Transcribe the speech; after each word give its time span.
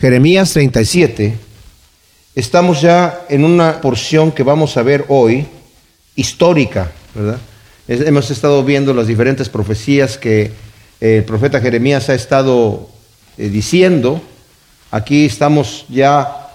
Jeremías 0.00 0.54
37, 0.54 1.34
estamos 2.34 2.80
ya 2.80 3.26
en 3.28 3.44
una 3.44 3.82
porción 3.82 4.32
que 4.32 4.42
vamos 4.42 4.78
a 4.78 4.82
ver 4.82 5.04
hoy, 5.08 5.46
histórica, 6.16 6.90
¿verdad? 7.14 7.38
Hemos 7.86 8.30
estado 8.30 8.64
viendo 8.64 8.94
las 8.94 9.06
diferentes 9.06 9.50
profecías 9.50 10.16
que 10.16 10.52
el 11.02 11.22
profeta 11.24 11.60
Jeremías 11.60 12.08
ha 12.08 12.14
estado 12.14 12.88
eh, 13.36 13.50
diciendo. 13.50 14.22
Aquí 14.90 15.26
estamos 15.26 15.84
ya 15.90 16.48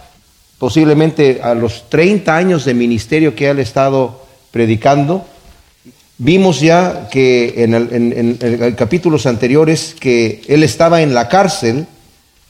posiblemente 0.57 1.39
a 1.43 1.53
los 1.53 1.87
30 1.87 2.35
años 2.35 2.65
de 2.65 2.73
ministerio 2.73 3.35
que 3.35 3.47
él 3.47 3.59
ha 3.59 3.61
estado 3.61 4.25
predicando. 4.49 5.23
Vimos 6.17 6.61
ya 6.61 7.09
que 7.11 7.53
en, 7.57 7.75
el, 7.75 8.75
capítulos 8.75 9.27
anteriores 9.27 9.95
que 9.99 10.41
él 10.47 10.63
estaba 10.63 11.03
en 11.03 11.13
la 11.13 11.29
cárcel 11.29 11.85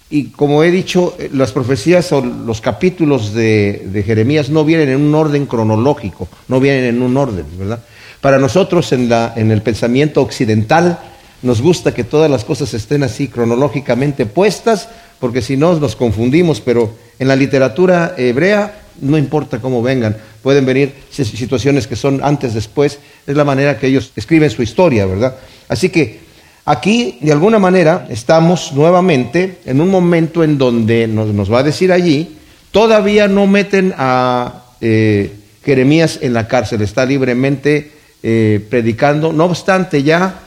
y 0.10 0.26
como 0.26 0.64
he 0.64 0.72
dicho, 0.72 1.18
las 1.34 1.52
profecías 1.52 2.12
o 2.12 2.21
los 2.21 2.62
capítulos 2.62 3.34
de, 3.34 3.88
de 3.92 4.04
Jeremías 4.04 4.50
no 4.50 4.64
vienen 4.64 4.89
en 4.89 5.02
un 5.02 5.16
orden 5.16 5.46
cronológico, 5.48 6.28
no 6.48 6.60
vienen 6.60 6.86
en 6.86 7.02
un 7.02 7.18
orden, 7.18 7.46
¿verdad? 7.57 7.79
Para 8.21 8.38
nosotros 8.38 8.92
en, 8.92 9.10
la, 9.10 9.34
en 9.36 9.52
el 9.52 9.62
pensamiento 9.62 10.21
occidental 10.21 11.00
nos 11.42 11.62
gusta 11.62 11.93
que 11.93 12.04
todas 12.04 12.29
las 12.29 12.43
cosas 12.43 12.74
estén 12.74 13.04
así 13.04 13.28
cronológicamente 13.28 14.26
puestas, 14.26 14.89
porque 15.20 15.42
si 15.42 15.57
no 15.57 15.79
nos 15.79 15.96
confundimos, 15.96 16.62
pero 16.62 16.96
en 17.20 17.28
la 17.28 17.36
literatura 17.36 18.15
hebrea 18.18 18.82
no 19.01 19.18
importa 19.18 19.60
cómo 19.60 19.82
vengan, 19.82 20.18
pueden 20.42 20.65
venir 20.65 20.93
situaciones 21.10 21.87
que 21.87 21.96
son 21.96 22.21
antes, 22.24 22.54
después, 22.54 23.00
es 23.28 23.36
la 23.36 23.43
manera 23.43 23.78
que 23.78 23.87
ellos 23.87 24.12
escriben 24.15 24.50
su 24.50 24.64
historia, 24.64 25.06
¿verdad? 25.06 25.36
Así 25.68 25.90
que 25.90 26.25
aquí, 26.65 27.19
de 27.21 27.32
alguna 27.32 27.60
manera, 27.60 28.07
estamos 28.10 28.73
nuevamente 28.73 29.60
en 29.65 29.79
un 29.79 29.89
momento 29.89 30.43
en 30.43 30.57
donde 30.57 31.07
nos, 31.07 31.51
va 31.51 31.60
a 31.60 31.64
decir 31.64 31.92
allí, 31.92 32.38
todavía 32.72 33.28
no 33.28 33.47
meten 33.47 33.94
a 33.97 34.66
eh, 34.81 35.31
Jeremías 35.64 36.20
en 36.22 36.34
la 36.34 36.48
cárcel, 36.48 36.81
está 36.81 37.06
libremente 37.06 37.92
eh, 38.23 38.66
predicando. 38.70 39.31
No 39.31 39.45
obstante, 39.45 40.03
ya 40.03 40.40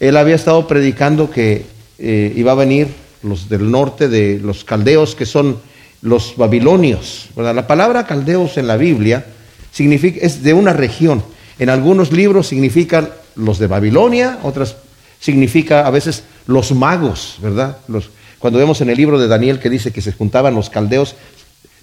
él 0.00 0.16
había 0.16 0.34
estado 0.34 0.66
predicando 0.66 1.30
que 1.30 1.64
eh, 1.98 2.32
iba 2.34 2.52
a 2.52 2.56
venir 2.56 2.88
los 3.22 3.48
del 3.48 3.70
norte 3.70 4.08
de 4.08 4.38
los 4.38 4.64
caldeos, 4.64 5.14
que 5.14 5.26
son 5.26 5.58
los 6.02 6.34
babilonios. 6.36 7.28
La 7.36 7.66
palabra 7.66 8.06
caldeos 8.06 8.56
en 8.56 8.66
la 8.66 8.78
Biblia 8.78 9.26
significa, 9.70 10.18
es 10.22 10.42
de 10.42 10.54
una 10.54 10.72
región. 10.72 11.22
En 11.58 11.68
algunos 11.68 12.10
libros 12.12 12.48
significan 12.48 13.10
los 13.36 13.58
de 13.58 13.66
Babilonia, 13.66 14.38
otras 14.42 14.76
significa 15.20 15.86
a 15.86 15.90
veces 15.90 16.24
los 16.46 16.72
magos, 16.72 17.36
¿verdad? 17.40 17.78
Los, 17.86 18.10
cuando 18.38 18.58
vemos 18.58 18.80
en 18.80 18.90
el 18.90 18.96
libro 18.96 19.18
de 19.18 19.28
Daniel 19.28 19.60
que 19.60 19.70
dice 19.70 19.92
que 19.92 20.00
se 20.00 20.12
juntaban 20.12 20.54
los 20.54 20.70
caldeos, 20.70 21.14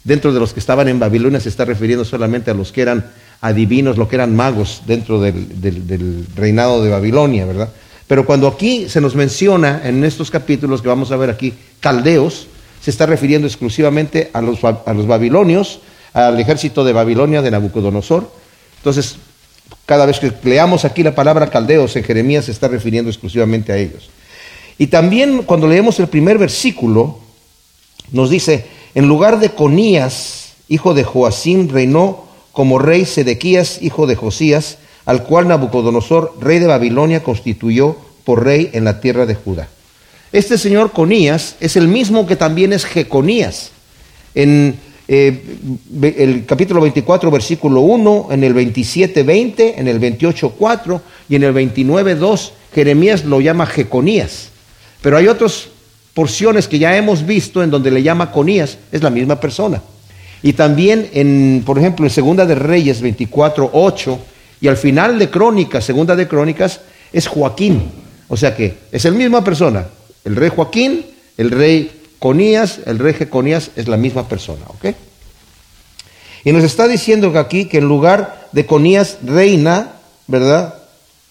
dentro 0.03 0.33
de 0.33 0.39
los 0.39 0.53
que 0.53 0.59
estaban 0.59 0.87
en 0.87 0.99
Babilonia 0.99 1.39
se 1.39 1.49
está 1.49 1.63
refiriendo 1.63 2.03
solamente 2.03 2.51
a 2.51 2.53
los 2.53 2.71
que 2.71 2.81
eran 2.81 3.05
adivinos, 3.41 3.97
lo 3.97 4.07
que 4.07 4.15
eran 4.15 4.35
magos 4.35 4.81
dentro 4.87 5.21
del, 5.21 6.25
reinado 6.35 6.83
de 6.83 6.89
Babilonia, 6.89 7.45
¿verdad? 7.45 7.69
Pero 8.07 8.25
cuando 8.25 8.47
aquí 8.47 8.89
se 8.89 9.01
nos 9.01 9.15
menciona 9.15 9.81
en 9.83 10.03
estos 10.03 10.31
capítulos 10.31 10.81
que 10.81 10.87
vamos 10.87 11.11
a 11.11 11.17
ver 11.17 11.29
aquí, 11.29 11.53
caldeos, 11.79 12.47
se 12.81 12.89
está 12.89 13.05
refiriendo 13.05 13.47
exclusivamente 13.47 14.31
a 14.33 14.41
los, 14.41 14.63
a 14.63 14.93
los 14.93 15.07
babilonios, 15.07 15.81
al 16.13 16.39
ejército 16.39 16.83
de 16.85 16.93
Babilonia 16.93 17.41
de 17.41 17.51
Nabucodonosor. 17.51 18.31
Entonces, 18.77 19.17
cada 19.85 20.05
vez 20.05 20.19
que 20.19 20.31
leamos 20.43 20.85
aquí 20.85 21.03
la 21.03 21.15
palabra 21.15 21.49
caldeos 21.49 21.95
en 21.95 22.03
Jeremías 22.03 22.45
se 22.45 22.51
está 22.51 22.67
refiriendo 22.67 23.09
exclusivamente 23.09 23.71
a 23.71 23.77
ellos. 23.77 24.09
Y 24.77 24.87
también 24.87 25.43
cuando 25.43 25.67
leemos 25.67 25.99
el 25.99 26.07
primer 26.07 26.37
versículo, 26.37 27.19
nos 28.11 28.29
dice, 28.29 28.65
en 28.95 29.07
lugar 29.07 29.39
de 29.39 29.49
Conías, 29.49 30.53
hijo 30.67 30.93
de 30.93 31.03
Joacín, 31.03 31.69
reinó 31.69 32.25
como 32.51 32.79
rey 32.79 33.05
Sedequías, 33.05 33.81
hijo 33.81 34.07
de 34.07 34.15
Josías, 34.15 34.77
al 35.05 35.23
cual 35.23 35.47
Nabucodonosor, 35.47 36.35
rey 36.41 36.59
de 36.59 36.67
Babilonia, 36.67 37.23
constituyó 37.23 37.95
por 38.23 38.43
rey 38.43 38.69
en 38.73 38.83
la 38.83 38.99
tierra 38.99 39.25
de 39.25 39.35
Judá. 39.35 39.69
Este 40.33 40.57
señor 40.57 40.91
Conías 40.91 41.55
es 41.61 41.77
el 41.77 41.87
mismo 41.87 42.27
que 42.27 42.35
también 42.35 42.73
es 42.73 42.83
Jeconías. 42.85 43.71
En 44.35 44.79
eh, 45.07 45.41
el 46.01 46.45
capítulo 46.45 46.81
24, 46.81 47.31
versículo 47.31 47.81
1, 47.81 48.27
en 48.31 48.43
el 48.43 48.53
27, 48.53 49.23
20, 49.23 49.79
en 49.79 49.87
el 49.87 49.99
28, 49.99 50.49
4 50.57 51.01
y 51.29 51.35
en 51.35 51.43
el 51.43 51.53
29, 51.53 52.15
2, 52.15 52.53
Jeremías 52.73 53.25
lo 53.25 53.39
llama 53.39 53.65
Jeconías. 53.65 54.49
Pero 55.01 55.17
hay 55.17 55.27
otras 55.27 55.69
porciones 56.13 56.67
que 56.67 56.79
ya 56.79 56.97
hemos 56.97 57.25
visto 57.25 57.63
en 57.63 57.69
donde 57.69 57.91
le 57.91 58.03
llama 58.03 58.31
Conías, 58.31 58.77
es 58.91 59.03
la 59.03 59.09
misma 59.09 59.39
persona. 59.39 59.81
Y 60.43 60.53
también, 60.53 61.09
en, 61.13 61.63
por 61.65 61.77
ejemplo, 61.77 62.05
en 62.05 62.09
Segunda 62.09 62.45
de 62.45 62.55
Reyes 62.55 63.01
24, 63.01 63.69
8, 63.71 64.19
y 64.61 64.67
al 64.67 64.77
final 64.77 65.19
de 65.19 65.29
Crónicas, 65.29 65.85
Segunda 65.85 66.15
de 66.15 66.27
Crónicas, 66.27 66.81
es 67.13 67.27
Joaquín. 67.27 67.91
O 68.27 68.35
sea 68.35 68.55
que 68.55 68.75
es 68.91 69.05
la 69.05 69.11
misma 69.11 69.43
persona. 69.43 69.85
El 70.25 70.35
rey 70.35 70.49
Joaquín, 70.53 71.05
el 71.37 71.51
rey 71.51 71.91
Conías, 72.19 72.79
el 72.85 72.99
rey 72.99 73.13
Jeconías 73.13 73.71
es 73.75 73.87
la 73.87 73.97
misma 73.97 74.27
persona. 74.27 74.65
¿ok? 74.67 74.95
Y 76.43 76.51
nos 76.51 76.63
está 76.63 76.87
diciendo 76.87 77.31
que 77.31 77.39
aquí 77.39 77.65
que 77.65 77.79
en 77.79 77.87
lugar 77.87 78.49
de 78.51 78.65
Conías 78.65 79.17
reina, 79.23 79.93
¿verdad? 80.27 80.75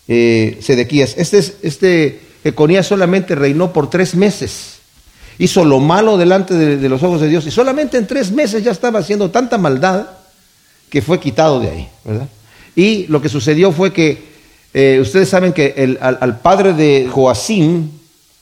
Eh, 0.08 0.58
Sedequías. 0.60 1.14
Este, 1.16 1.38
este 1.62 2.20
Jeconías 2.42 2.86
solamente 2.86 3.34
reinó 3.34 3.72
por 3.72 3.90
tres 3.90 4.14
meses 4.14 4.76
hizo 5.38 5.64
lo 5.64 5.80
malo 5.80 6.16
delante 6.16 6.54
de, 6.54 6.88
los 6.88 7.02
ojos 7.02 7.20
de 7.20 7.28
Dios 7.28 7.46
y 7.46 7.50
solamente 7.50 7.98
en 7.98 8.06
tres 8.06 8.30
meses 8.30 8.64
ya 8.64 8.70
estaba 8.70 8.98
haciendo 8.98 9.30
tanta 9.30 9.58
maldad 9.58 10.06
que 10.88 11.02
fue 11.02 11.20
quitado 11.20 11.60
de 11.60 11.70
ahí, 11.70 11.88
¿verdad? 12.04 12.28
Y 12.74 13.06
lo 13.08 13.20
que 13.20 13.28
sucedió 13.28 13.72
fue 13.72 13.92
que 13.92 14.36
eh, 14.72 14.98
ustedes 15.00 15.28
saben 15.28 15.52
que 15.52 15.74
el, 15.76 15.98
al, 16.00 16.40
padre 16.40 16.74
de 16.74 17.08
Joacim, 17.10 17.90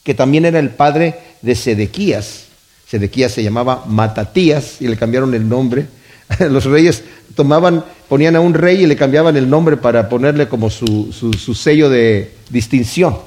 que 0.05 0.15
también 0.15 0.45
era 0.45 0.61
el 0.61 0.71
padre 0.71 1.17
de 1.43 1.57
Sedequías, 1.57 2.45
Sedequías 2.89 3.33
se 3.33 3.43
llamaba 3.43 3.85
Matatías 3.87 4.81
y 4.81 4.87
le 4.87 4.97
cambiaron 4.97 5.35
el 5.35 5.49
nombre. 5.49 5.87
Los 6.39 6.65
reyes 6.65 7.03
tomaban, 7.35 7.85
ponían 8.09 8.37
a 8.37 8.41
un 8.41 8.55
rey 8.55 8.85
y 8.85 8.87
le 8.87 8.95
cambiaban 8.95 9.37
el 9.37 9.51
nombre 9.51 9.77
para 9.77 10.09
ponerle 10.09 10.47
como 10.49 10.71
su, 10.71 11.13
su 11.13 11.55
sello 11.55 11.91
de 11.91 12.33
distinción. 12.51 13.19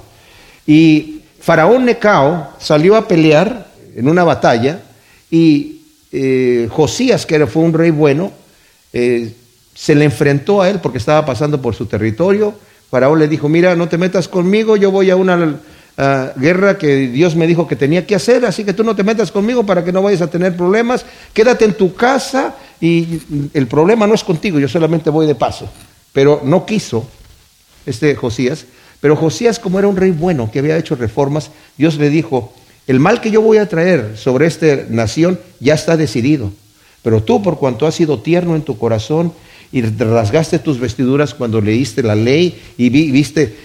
Y 0.66 1.22
Faraón 1.40 1.86
Necao 1.86 2.54
salió 2.60 2.96
a 2.96 3.08
pelear 3.08 3.68
en 3.96 4.08
una 4.08 4.24
batalla 4.24 4.82
y 5.32 5.82
eh, 6.12 6.68
Josías, 6.72 7.26
que 7.26 7.46
fue 7.48 7.64
un 7.64 7.74
rey 7.74 7.92
bueno, 7.92 8.32
eh, 8.94 9.34
se 9.74 9.96
le 9.96 10.06
enfrentó 10.06 10.62
a 10.62 10.70
él 10.70 10.80
porque 10.80 10.98
estaba 10.98 11.26
pasando 11.26 11.62
por 11.62 11.76
su 11.76 11.86
territorio. 11.86 12.54
Faraón 12.90 13.20
le 13.20 13.28
dijo, 13.28 13.50
mira, 13.50 13.76
no 13.76 13.90
te 13.90 13.98
metas 13.98 14.28
conmigo, 14.28 14.78
yo 14.78 14.92
voy 14.92 15.10
a 15.10 15.16
una 15.16 15.58
guerra 15.98 16.78
que 16.78 17.08
Dios 17.08 17.36
me 17.36 17.48
dijo 17.48 17.68
que 17.68 17.76
tenía 17.76 18.06
que 18.06 18.16
hacer, 18.16 18.46
así 18.46 18.64
que 18.64 18.74
tú 18.74 18.84
no 18.84 18.96
te 18.96 19.04
metas 19.04 19.32
conmigo 19.32 19.66
para 19.66 19.84
que 19.84 19.92
no 19.92 20.04
vayas 20.04 20.22
a 20.22 20.30
tener 20.30 20.56
problemas, 20.56 21.06
quédate 21.34 21.66
en 21.66 21.74
tu 21.74 21.96
casa 21.96 22.56
y 22.80 23.20
el 23.54 23.68
problema 23.68 24.06
no 24.06 24.14
es 24.14 24.24
contigo, 24.24 24.60
yo 24.60 24.68
solamente 24.68 25.10
voy 25.10 25.26
de 25.26 25.36
paso. 25.36 25.70
Pero 26.14 26.42
no 26.44 26.66
quiso 26.66 27.08
este 27.86 28.16
Josías 28.16 28.66
pero 29.00 29.16
Josías, 29.16 29.60
como 29.60 29.80
era 29.80 29.88
un 29.88 29.96
rey 29.96 30.12
bueno 30.12 30.50
que 30.52 30.60
había 30.60 30.78
hecho 30.78 30.96
reformas, 30.96 31.52
Dios 31.78 31.98
le 31.98 32.10
dijo, 32.10 32.54
el 32.88 33.00
mal 33.00 33.22
que 33.22 33.32
yo 33.32 33.42
voy 33.42 33.58
a 33.58 33.70
traer 33.70 34.18
sobre 34.18 34.48
esta 34.48 34.68
nación 34.90 35.40
ya 35.60 35.76
está 35.76 35.98
decidido. 35.98 36.52
Pero 37.04 37.22
tú, 37.22 37.44
por 37.44 37.58
cuanto 37.58 37.86
has 37.86 37.96
sido 37.96 38.20
tierno 38.20 38.56
en 38.56 38.64
tu 38.64 38.78
corazón 38.78 39.34
y 39.72 39.82
rasgaste 39.82 40.60
tus 40.60 40.80
vestiduras 40.80 41.34
cuando 41.34 41.62
leíste 41.62 42.02
la 42.02 42.16
ley 42.16 42.60
y 42.78 42.90
viste 42.90 43.56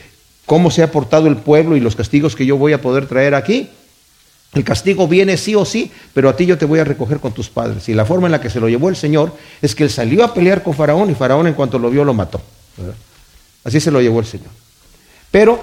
cómo 0.47 0.71
se 0.71 0.83
ha 0.83 0.91
portado 0.91 1.29
el 1.29 1.37
pueblo 1.37 1.77
y 1.77 1.81
los 1.81 1.97
castigos 1.97 2.37
que 2.37 2.47
yo 2.47 2.57
voy 2.57 2.73
a 2.73 2.81
poder 2.81 3.07
traer 3.07 3.35
aquí, 3.35 3.69
el 4.55 4.65
castigo 4.65 5.09
viene 5.09 5.37
sí 5.39 5.55
o 5.55 5.65
sí, 5.65 5.91
pero 6.13 6.29
a 6.29 6.37
ti 6.37 6.45
yo 6.45 6.59
te 6.59 6.67
voy 6.67 6.79
a 6.79 6.85
recoger 6.85 7.21
con 7.21 7.33
tus 7.33 7.49
padres. 7.49 7.89
Y 7.89 7.95
la 7.95 8.05
forma 8.05 8.27
en 8.27 8.33
la 8.33 8.41
que 8.41 8.51
se 8.51 8.61
lo 8.61 8.69
llevó 8.69 8.91
el 8.91 8.97
Señor 8.97 9.35
es 9.63 9.75
que 9.75 9.85
él 9.85 9.91
salió 9.91 10.25
a 10.25 10.35
pelear 10.35 10.63
con 10.63 10.75
Faraón 10.75 11.11
y 11.11 11.15
Faraón 11.15 11.47
en 11.47 11.55
cuanto 11.55 11.79
lo 11.79 11.89
vio 11.89 12.05
lo 12.05 12.13
mató. 12.13 12.41
Así 13.65 13.81
se 13.81 13.91
lo 13.91 14.03
llevó 14.03 14.21
el 14.21 14.27
Señor. 14.27 14.51
Pero, 15.31 15.59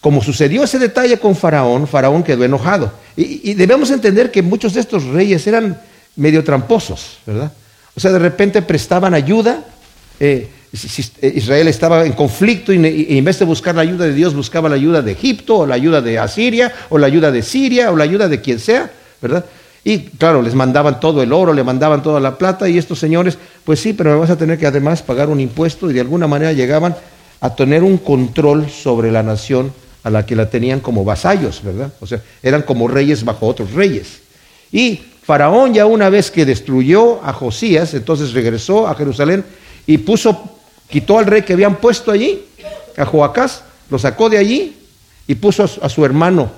como 0.00 0.22
sucedió 0.22 0.64
ese 0.64 0.80
detalle 0.80 1.18
con 1.18 1.36
Faraón, 1.36 1.86
Faraón 1.86 2.24
quedó 2.24 2.44
enojado. 2.44 2.92
Y, 3.16 3.54
debemos 3.54 3.92
entender 3.92 4.32
que 4.32 4.42
muchos 4.42 4.74
de 4.74 4.80
estos 4.80 5.04
reyes 5.04 5.46
eran 5.46 5.80
medio 6.16 6.42
tramposos, 6.42 7.18
¿verdad? 7.24 7.52
O 7.94 8.00
sea, 8.00 8.10
de 8.10 8.18
repente 8.18 8.60
prestaban 8.62 9.14
ayuda. 9.14 9.64
Eh, 10.18 10.48
Israel 10.72 11.68
estaba 11.68 12.06
en 12.06 12.12
conflicto 12.12 12.72
y, 12.72 13.06
en 13.08 13.24
vez 13.24 13.38
de 13.38 13.44
buscar 13.44 13.74
la 13.74 13.82
ayuda 13.82 14.04
de 14.04 14.14
Dios, 14.14 14.34
buscaba 14.34 14.68
la 14.68 14.76
ayuda 14.76 15.02
de 15.02 15.12
Egipto, 15.12 15.58
o 15.58 15.66
la 15.66 15.74
ayuda 15.74 16.00
de 16.00 16.18
Asiria, 16.18 16.72
o 16.90 16.98
la 16.98 17.06
ayuda 17.06 17.32
de 17.32 17.42
Siria, 17.42 17.90
o 17.90 17.96
la 17.96 18.04
ayuda 18.04 18.28
de 18.28 18.40
quien 18.40 18.60
sea, 18.60 18.90
¿verdad? 19.20 19.44
Y 19.82 19.98
claro, 19.98 20.42
les 20.42 20.54
mandaban 20.54 21.00
todo 21.00 21.22
el 21.22 21.32
oro, 21.32 21.52
le 21.54 21.64
mandaban 21.64 22.02
toda 22.02 22.20
la 22.20 22.38
plata, 22.38 22.68
y 22.68 22.78
estos 22.78 22.98
señores, 22.98 23.36
pues 23.64 23.80
sí, 23.80 23.94
pero 23.94 24.10
me 24.10 24.16
vas 24.16 24.30
a 24.30 24.36
tener 24.36 24.58
que 24.58 24.66
además 24.66 25.02
pagar 25.02 25.28
un 25.28 25.40
impuesto, 25.40 25.90
y 25.90 25.94
de 25.94 26.00
alguna 26.00 26.28
manera 26.28 26.52
llegaban 26.52 26.94
a 27.40 27.54
tener 27.56 27.82
un 27.82 27.98
control 27.98 28.70
sobre 28.70 29.10
la 29.10 29.22
nación 29.22 29.72
a 30.02 30.10
la 30.10 30.24
que 30.24 30.36
la 30.36 30.48
tenían 30.48 30.80
como 30.80 31.04
vasallos, 31.04 31.62
¿verdad? 31.62 31.92
O 32.00 32.06
sea, 32.06 32.22
eran 32.42 32.62
como 32.62 32.88
reyes 32.88 33.24
bajo 33.24 33.46
otros 33.46 33.72
reyes. 33.72 34.20
Y 34.70 35.00
Faraón 35.22 35.74
ya 35.74 35.86
una 35.86 36.10
vez 36.10 36.30
que 36.30 36.46
destruyó 36.46 37.24
a 37.24 37.32
Josías, 37.32 37.92
entonces 37.94 38.32
regresó 38.32 38.86
a 38.86 38.94
Jerusalén 38.94 39.44
y 39.86 39.98
puso, 39.98 40.59
quitó 40.90 41.18
al 41.18 41.26
rey 41.26 41.42
que 41.42 41.52
habían 41.52 41.76
puesto 41.76 42.10
allí, 42.10 42.44
a 42.96 43.04
Joacás, 43.04 43.62
lo 43.88 43.98
sacó 43.98 44.28
de 44.28 44.38
allí 44.38 44.76
y 45.26 45.34
puso 45.36 45.64
a 45.64 45.88
su 45.88 46.04
hermano 46.04 46.50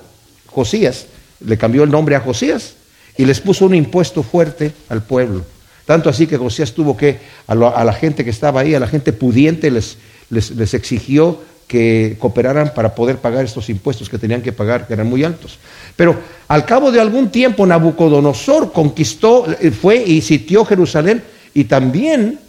Josías, 0.47 1.05
le 1.39 1.57
cambió 1.57 1.83
el 1.83 1.91
nombre 1.91 2.15
a 2.15 2.19
Josías 2.19 2.75
y 3.17 3.25
les 3.25 3.39
puso 3.39 3.65
un 3.65 3.75
impuesto 3.75 4.23
fuerte 4.23 4.73
al 4.89 5.03
pueblo. 5.03 5.43
Tanto 5.85 6.09
así 6.09 6.27
que 6.27 6.37
Josías 6.37 6.73
tuvo 6.73 6.95
que, 6.95 7.19
a, 7.47 7.55
la 7.55 7.93
gente 7.93 8.23
que 8.23 8.29
estaba 8.29 8.61
ahí, 8.61 8.73
a 8.73 8.79
la 8.79 8.87
gente 8.87 9.11
pudiente, 9.11 9.69
les, 9.69 9.97
les, 10.29 10.73
exigió 10.73 11.41
que 11.67 12.15
cooperaran 12.19 12.73
para 12.73 12.95
poder 12.95 13.17
pagar 13.17 13.43
estos 13.43 13.69
impuestos 13.69 14.09
que 14.09 14.17
tenían 14.17 14.41
que 14.41 14.53
pagar, 14.53 14.87
que 14.87 14.93
eran 14.93 15.07
muy 15.07 15.23
altos. 15.23 15.59
Pero 15.95 16.15
al 16.47 16.65
cabo 16.65 16.91
de 16.91 17.01
algún 17.01 17.29
tiempo 17.29 17.65
Nabucodonosor 17.65 18.71
conquistó, 18.71 19.45
eh, 19.59 19.71
fue 19.71 19.97
y 19.97 20.21
sitió 20.21 20.63
Jerusalén 20.63 21.23
y 21.53 21.65
también 21.65 22.39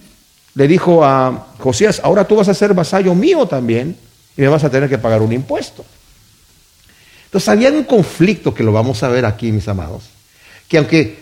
le 0.55 0.69
dijo 0.69 1.05
a 1.05 1.49
Josías, 1.59 2.01
ahora 2.05 2.27
tú 2.27 2.37
vas 2.37 2.49
a 2.49 2.55
ser 2.55 2.75
vasallo 2.75 3.15
mío 3.15 3.47
también 3.47 3.97
y 4.37 4.41
me 4.41 4.49
vas 4.49 4.65
a 4.65 4.71
tener 4.71 4.89
que 4.89 4.99
pagar 4.99 5.23
un 5.23 5.33
impuesto. 5.33 5.85
Entonces 7.27 7.49
había 7.49 7.71
un 7.71 7.85
conflicto 7.85 8.55
que 8.55 8.62
lo 8.62 8.73
vamos 8.73 9.03
a 9.03 9.09
ver 9.09 9.25
aquí, 9.27 9.51
mis 9.51 9.67
amados, 9.67 10.05
que 10.69 10.79
aunque 10.79 11.19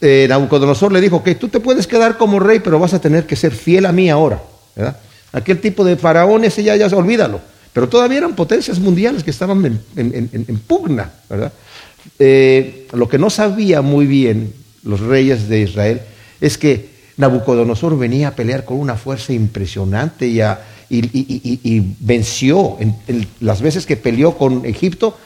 eh, 0.00 0.26
Nabucodonosor 0.28 0.92
le 0.92 1.00
dijo 1.00 1.22
que 1.22 1.34
tú 1.34 1.48
te 1.48 1.60
puedes 1.60 1.86
quedar 1.86 2.18
como 2.18 2.38
rey, 2.38 2.60
pero 2.60 2.78
vas 2.78 2.94
a 2.94 3.00
tener 3.00 3.26
que 3.26 3.36
ser 3.36 3.52
fiel 3.52 3.86
a 3.86 3.92
mí 3.92 4.10
ahora. 4.10 4.42
Aquel 5.32 5.60
tipo 5.60 5.84
de 5.84 5.96
faraones, 5.96 6.56
ya, 6.56 6.76
ya 6.76 6.86
olvídalo. 6.88 7.40
Pero 7.72 7.88
todavía 7.88 8.18
eran 8.18 8.34
potencias 8.34 8.78
mundiales 8.78 9.24
que 9.24 9.30
estaban 9.30 9.80
en, 9.96 10.62
pugna. 10.66 11.10
¿verdad? 11.28 11.52
Eh, 12.18 12.86
lo 12.92 13.08
que 13.08 13.18
no 13.18 13.30
sabía 13.30 13.80
muy 13.80 14.06
bien 14.06 14.52
los 14.84 15.00
reyes 15.00 15.48
de 15.48 15.60
Israel 15.60 16.02
es 16.40 16.58
que 16.58 16.91
Nabucodonosor 17.22 17.98
venía 17.98 18.28
a 18.28 18.30
pelear 18.32 18.64
con 18.64 18.78
una 18.78 18.96
fuerza 18.96 19.32
impresionante 19.32 20.26
y, 20.28 21.96
venció 22.00 22.76
en, 22.78 23.26
las 23.40 23.62
veces 23.62 23.86
que 23.86 23.96
peleó 23.96 24.36
con 24.36 24.66
Egipto, 24.66 25.16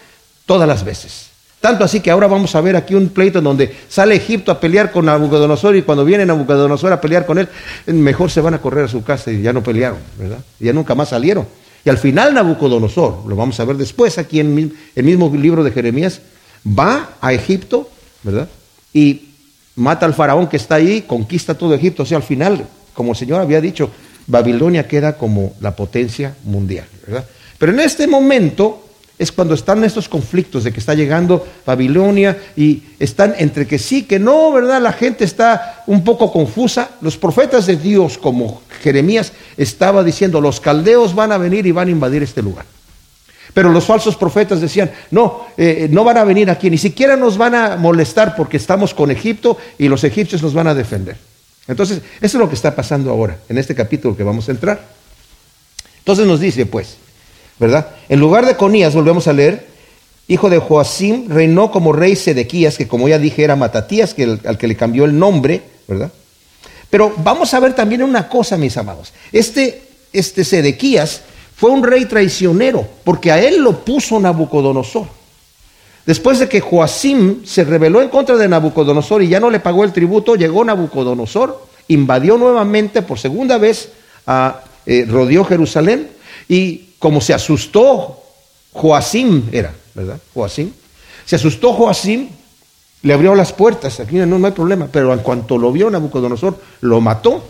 todas 0.47 0.69
las 0.69 0.85
veces. 0.85 1.31
Tanto 1.61 1.83
así 1.83 2.01
que 2.01 2.11
ahora 2.11 2.29
vamos 2.29 2.55
a 2.55 2.61
ver 2.61 2.77
aquí 2.77 2.95
un 2.95 3.09
pleito 3.09 3.39
en 3.39 3.45
donde 3.45 3.75
sale 3.89 4.15
Egipto 4.15 4.53
a 4.53 4.61
pelear 4.61 4.93
con 4.93 5.07
Nabucodonosor 5.07 5.75
y 5.75 5.83
cuando 5.83 6.05
viene 6.05 6.25
Nabucodonosor 6.25 6.93
a 6.93 7.01
pelear 7.01 7.27
con 7.27 7.39
él, 7.39 7.49
mejor 7.87 8.31
se 8.31 8.41
van 8.41 8.55
a 8.55 8.61
correr 8.61 8.85
a 8.85 8.89
su 8.89 9.03
casa 9.03 9.33
y 9.33 9.43
ya 9.43 9.53
no 9.53 9.63
pelearon, 9.63 9.99
¿verdad? 10.19 10.39
ya 10.61 10.73
nunca 10.73 10.95
más 10.95 11.09
salieron. 11.09 11.47
Y 11.85 11.89
al 11.89 11.99
final 11.99 12.35
Nabucodonosor, 12.35 13.25
lo 13.27 13.37
vamos 13.37 13.59
a 13.59 13.65
ver 13.65 13.77
después 13.77 14.19
aquí 14.19 14.41
en 14.41 14.73
el 14.95 15.05
mismo 15.05 15.33
libro 15.35 15.65
de 15.65 15.73
Jeremías, 15.73 16.21
va 16.67 17.11
a 17.21 17.33
Egipto, 17.33 17.89
¿verdad? 18.23 18.49
Y 18.93 19.26
mata 19.77 20.07
al 20.07 20.15
faraón 20.15 20.49
que 20.49 20.57
está 20.57 20.75
ahí, 20.77 21.03
conquista 21.03 21.55
todo 21.55 21.75
Egipto. 21.75 22.03
O 22.03 22.07
sea, 22.07 22.17
al 22.17 22.25
final, 22.25 22.67
como 22.95 23.13
el 23.13 23.17
Señor 23.17 23.41
había 23.41 23.61
dicho, 23.61 23.91
Babilonia 24.27 24.89
queda 24.89 25.17
como 25.17 25.53
la 25.61 25.77
potencia 25.77 26.35
mundial, 26.45 26.87
¿verdad? 27.07 27.25
Pero 27.59 27.73
en 27.73 27.81
este 27.81 28.07
momento 28.07 28.83
es 29.19 29.33
cuando 29.33 29.55
están 29.55 29.83
estos 29.85 30.09
conflictos 30.09 30.65
de 30.65 30.73
que 30.73 30.81
está 30.81 30.95
llegando 30.95 31.47
Babilonia 31.65 32.37
y 32.55 32.83
están 32.99 33.35
entre 33.39 33.67
que 33.67 33.79
sí, 33.79 34.03
que 34.03 34.19
no, 34.19 34.53
¿verdad? 34.53 34.81
La 34.83 34.93
gente 34.93 35.25
está 35.25 35.85
un 35.87 36.05
poco 36.05 36.31
confusa. 36.31 36.91
Los 37.01 37.17
profetas 37.17 37.67
de 37.67 37.77
Dios, 37.77 38.19
como 38.19 38.61
Jeremías, 38.83 39.33
estaba 39.57 40.05
diciendo, 40.05 40.41
los 40.41 40.61
caldeos 40.61 41.15
van 41.15 41.33
a 41.33 41.39
venir 41.39 41.67
y 41.67 41.73
van 41.73 41.89
a 41.89 41.93
invadir 41.93 42.23
este 42.23 42.43
lugar. 42.43 42.67
Pero 43.57 43.73
los 43.73 43.87
falsos 43.87 44.17
profetas 44.17 44.61
decían, 44.61 44.91
no, 45.11 45.47
eh, 45.57 45.89
no 45.91 46.05
van 46.05 46.19
a 46.19 46.25
venir 46.25 46.51
aquí, 46.51 46.69
ni 46.69 46.77
siquiera 46.77 47.17
nos 47.17 47.39
van 47.39 47.55
a 47.55 47.77
molestar 47.79 48.37
porque 48.37 48.59
estamos 48.59 48.93
con 48.93 49.11
Egipto 49.11 49.57
y 49.79 49.89
los 49.89 50.05
egipcios 50.05 50.43
nos 50.43 50.53
van 50.53 50.67
a 50.67 50.75
defender. 50.75 51.17
Entonces, 51.67 52.03
eso 52.21 52.21
es 52.21 52.35
lo 52.35 52.51
que 52.51 52.55
está 52.55 52.77
pasando 52.77 53.11
ahora, 53.11 53.39
en 53.49 53.57
este 53.57 53.75
capítulo 53.75 54.15
que 54.15 54.25
vamos 54.25 54.47
a 54.47 54.51
entrar. 54.51 54.83
Entonces 56.01 56.27
nos 56.27 56.39
dice, 56.39 56.67
pues, 56.67 56.99
¿verdad? 57.59 57.93
En 58.11 58.21
lugar 58.21 58.45
de 58.45 58.57
Conías, 58.57 58.95
volvemos 58.95 59.27
a 59.27 59.33
leer, 59.33 59.67
hijo 60.29 60.51
de 60.51 60.59
Joacim, 60.59 61.31
reinó 61.31 61.71
como 61.71 61.95
rey 61.95 62.15
Sedequías, 62.15 62.77
que 62.77 62.87
como 62.87 63.09
ya 63.09 63.19
dije 63.19 63.43
era 63.43 63.57
Matatías, 63.57 64.13
que 64.13 64.39
al 64.45 64.59
que 64.59 64.69
le 64.69 64.77
cambió 64.77 65.07
el 65.07 65.19
nombre, 65.19 65.63
¿verdad? 65.89 66.13
Pero 66.91 67.15
vamos 67.25 67.55
a 67.55 67.61
ver 67.61 67.73
también 67.73 68.03
una 68.03 68.29
cosa, 68.29 68.59
mis 68.59 68.77
amados. 68.77 69.15
Este, 69.33 69.83
este 70.13 70.45
Sedequías 70.45 71.23
fue 71.57 71.71
un 71.71 71.83
rey 71.83 72.05
traicionero, 72.05 72.87
porque 73.03 73.33
a 73.33 73.41
él 73.41 73.63
lo 73.63 73.83
puso 73.83 74.21
Nabucodonosor. 74.21 75.07
Después 76.05 76.39
de 76.39 76.49
que 76.49 76.61
Joacim 76.61 77.47
se 77.47 77.65
rebeló 77.65 78.03
en 78.03 78.11
contra 78.11 78.37
de 78.37 78.47
Nabucodonosor 78.47 79.23
y 79.23 79.29
ya 79.29 79.41
no 79.41 79.51
le 79.51 79.59
pagó 79.59 79.83
el 79.83 79.93
tributo, 79.93 80.37
llegó 80.37 80.65
Nabucodonosor, 80.65 81.67
invadió 81.89 82.37
nuevamente 82.37 83.01
por 83.01 83.19
segunda 83.19 83.57
vez, 83.57 83.89
eh, 84.85 85.07
rodeó 85.09 85.45
Jerusalén 85.45 86.11
y 86.47 86.91
como 86.99 87.23
se 87.23 87.33
asustó 87.33 88.21
Joacim, 88.73 89.49
era, 89.51 89.75
¿verdad? 89.95 90.19
Joacim. 90.35 90.71
Se 91.25 91.37
asustó 91.37 91.73
Joacim, 91.73 92.29
le 93.03 93.15
abrió 93.15 93.35
las 93.35 93.55
puertas, 93.55 93.99
aquí 93.99 94.17
no, 94.17 94.39
no 94.39 94.47
hay 94.47 94.53
problema, 94.53 94.89
pero 94.93 95.13
en 95.13 95.21
cuanto 95.21 95.57
lo 95.57 95.73
vio 95.73 95.91
Nabucodonosor, 95.91 96.61
lo 96.83 97.01
mató, 97.01 97.43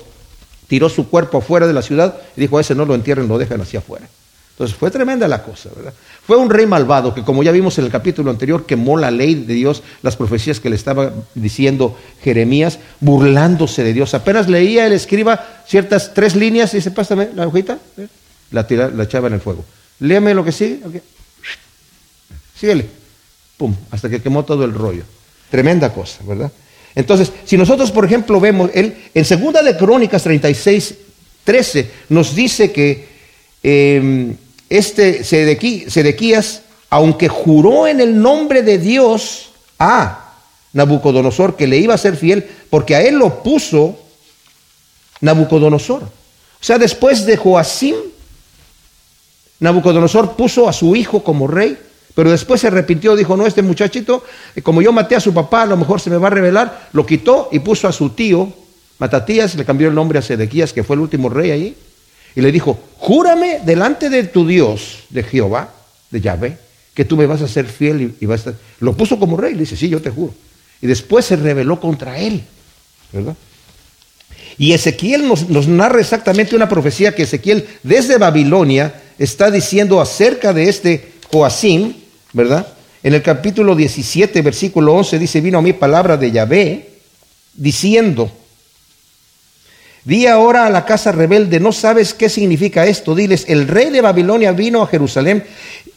tiró 0.66 0.88
su 0.88 1.08
cuerpo 1.08 1.38
afuera 1.38 1.66
de 1.66 1.72
la 1.72 1.82
ciudad 1.82 2.16
y 2.36 2.40
dijo, 2.40 2.58
a 2.58 2.60
ese 2.60 2.74
no 2.74 2.84
lo 2.84 2.94
entierren, 2.94 3.28
lo 3.28 3.38
dejan 3.38 3.60
hacia 3.60 3.80
afuera. 3.80 4.08
Entonces 4.50 4.74
fue 4.74 4.90
tremenda 4.90 5.28
la 5.28 5.42
cosa, 5.42 5.68
¿verdad? 5.76 5.92
Fue 6.26 6.38
un 6.38 6.48
rey 6.48 6.66
malvado 6.66 7.12
que, 7.12 7.22
como 7.22 7.42
ya 7.42 7.52
vimos 7.52 7.76
en 7.78 7.84
el 7.84 7.90
capítulo 7.90 8.30
anterior, 8.30 8.64
quemó 8.64 8.96
la 8.96 9.10
ley 9.10 9.34
de 9.34 9.52
Dios, 9.52 9.82
las 10.02 10.16
profecías 10.16 10.60
que 10.60 10.70
le 10.70 10.76
estaba 10.76 11.12
diciendo 11.34 11.96
Jeremías, 12.22 12.78
burlándose 13.00 13.84
de 13.84 13.92
Dios. 13.92 14.14
Apenas 14.14 14.48
leía 14.48 14.86
el 14.86 14.94
escriba 14.94 15.62
ciertas 15.66 16.14
tres 16.14 16.34
líneas 16.34 16.72
y 16.72 16.78
dice, 16.78 16.90
pásame 16.90 17.28
la 17.34 17.46
hojita. 17.46 17.78
¿eh? 17.98 18.08
la, 18.50 18.66
la 18.94 19.02
echaba 19.04 19.28
en 19.28 19.34
el 19.34 19.40
fuego. 19.40 19.64
Léame 20.00 20.34
lo 20.34 20.44
que 20.44 20.52
sigue. 20.52 21.02
Síguele. 22.58 22.88
Pum, 23.56 23.74
hasta 23.90 24.08
que 24.08 24.20
quemó 24.20 24.44
todo 24.44 24.64
el 24.64 24.74
rollo. 24.74 25.04
Tremenda 25.50 25.92
cosa, 25.92 26.19
¿verdad? 26.26 26.50
Entonces, 26.96 27.31
si 27.44 27.58
nosotros, 27.58 27.93
por 27.93 28.06
ejemplo, 28.06 28.40
vemos, 28.40 28.70
él, 28.75 28.96
en 29.14 29.25
segunda 29.25 29.62
de 29.62 29.76
Crónicas 29.76 30.22
36, 30.22 30.94
13, 31.44 31.90
nos 32.08 32.34
dice 32.34 32.72
que 32.72 33.06
em, 33.62 34.34
este 34.70 35.22
Sedequías, 35.22 36.62
aunque 36.88 37.28
juró 37.28 37.87
en 37.87 38.00
el 38.00 38.20
nombre 38.20 38.62
de 38.62 38.78
Dios 38.78 39.50
a 39.78 40.34
Nabucodonosor 40.72 41.54
que 41.54 41.66
le 41.66 41.76
iba 41.76 41.94
a 41.94 41.98
ser 41.98 42.16
fiel, 42.16 42.48
porque 42.70 42.96
a 42.96 43.03
él 43.03 43.17
lo 43.17 43.43
puso 43.43 43.98
Nabucodonosor. 45.20 46.03
O 46.03 46.65
sea, 46.65 46.79
después 46.79 47.26
de 47.26 47.36
Joacim, 47.36 47.96
Nabucodonosor 49.60 50.34
puso 50.34 50.67
a 50.67 50.72
su 50.72 50.96
hijo 50.96 51.22
como 51.22 51.46
rey, 51.46 51.76
pero 52.17 52.31
después 52.31 52.63
se 52.63 52.69
arrepintió, 52.69 53.15
dijo, 53.15 53.37
no, 53.37 53.46
este 53.46 53.61
muchachito, 53.61 54.25
eh, 54.55 54.63
como 54.63 54.81
yo 54.81 54.91
maté 54.91 55.17
a 55.17 55.20
su 55.20 55.35
papá, 55.35 55.63
a 55.63 55.67
lo 55.67 55.77
mejor 55.77 56.01
se 56.01 56.08
me 56.08 56.17
va 56.17 56.29
a 56.29 56.31
revelar, 56.31 56.89
lo 56.94 57.05
quitó 57.05 57.51
y 57.53 57.58
puso 57.58 57.87
a 57.87 57.93
su 57.93 58.08
tío, 58.08 58.51
Matatías, 58.99 59.55
le 59.55 59.67
cambió 59.67 59.89
el 59.89 59.94
nombre 59.94 60.19
a 60.19 60.23
Sedequías, 60.23 60.73
que 60.73 60.82
fue 60.82 60.96
el 60.96 61.01
último 61.01 61.29
rey 61.29 61.51
allí, 61.51 61.77
y 62.35 62.41
le 62.41 62.51
dijo, 62.51 62.81
júrame 62.96 63.61
delante 63.67 64.08
de 64.08 64.25
tu 64.25 64.46
Dios, 64.46 65.01
de 65.11 65.25
Jehová, 65.25 65.75
de 66.11 66.23
Yahvé, 66.23 66.56
que 66.94 67.05
tú 67.05 67.19
me 67.19 67.27
vas 67.27 67.43
a 67.43 67.49
ser 67.49 67.67
fiel 67.67 68.15
y, 68.19 68.25
vas 68.25 68.46
a. 68.46 68.55
Lo 68.81 68.94
puso 68.96 69.19
como 69.19 69.37
rey, 69.37 69.53
le 69.53 69.61
dice, 69.61 69.77
sí, 69.77 69.91
yo 69.91 70.01
te 70.01 70.08
juro. 70.08 70.32
Y 70.81 70.87
después 70.87 71.27
se 71.27 71.37
rebeló 71.37 71.79
contra 71.79 72.19
él, 72.19 72.43
¿verdad? 73.13 73.37
Y 74.56 74.73
Ezequiel 74.73 75.29
nos, 75.29 75.51
nos 75.51 75.69
narra 75.69 76.01
exactamente 76.01 76.56
una 76.56 76.70
profecía 76.70 77.15
que 77.15 77.25
Ezequiel 77.25 77.67
desde 77.82 78.17
Babilonia 78.17 79.03
está 79.19 79.51
diciendo 79.51 80.01
acerca 80.01 80.55
de 80.55 80.70
este 80.70 81.13
Joacim, 81.31 81.93
¿verdad? 82.36 82.66
En 83.02 83.14
el 83.14 83.22
capítulo 83.22 83.74
17, 83.74 84.43
versículo 84.43 84.94
11 84.94 85.19
dice, 85.19 85.40
vino 85.40 85.56
a 85.58 85.62
mí 85.62 85.72
palabra 85.72 86.19
de 86.19 86.31
Yahvé, 86.31 86.90
diciendo, 87.55 88.31
di 90.06 90.29
ahora 90.29 90.67
a 90.67 90.70
la 90.70 90.84
casa 90.84 91.10
rebelde, 91.10 91.58
no 91.58 91.72
sabes 91.72 92.15
qué 92.15 92.29
significa 92.29 92.86
esto, 92.86 93.17
diles, 93.17 93.44
el 93.48 93.67
rey 93.67 93.91
de 93.91 94.01
Babilonia 94.01 94.53
vino 94.53 94.81
a 94.81 94.86
Jerusalén 94.86 95.43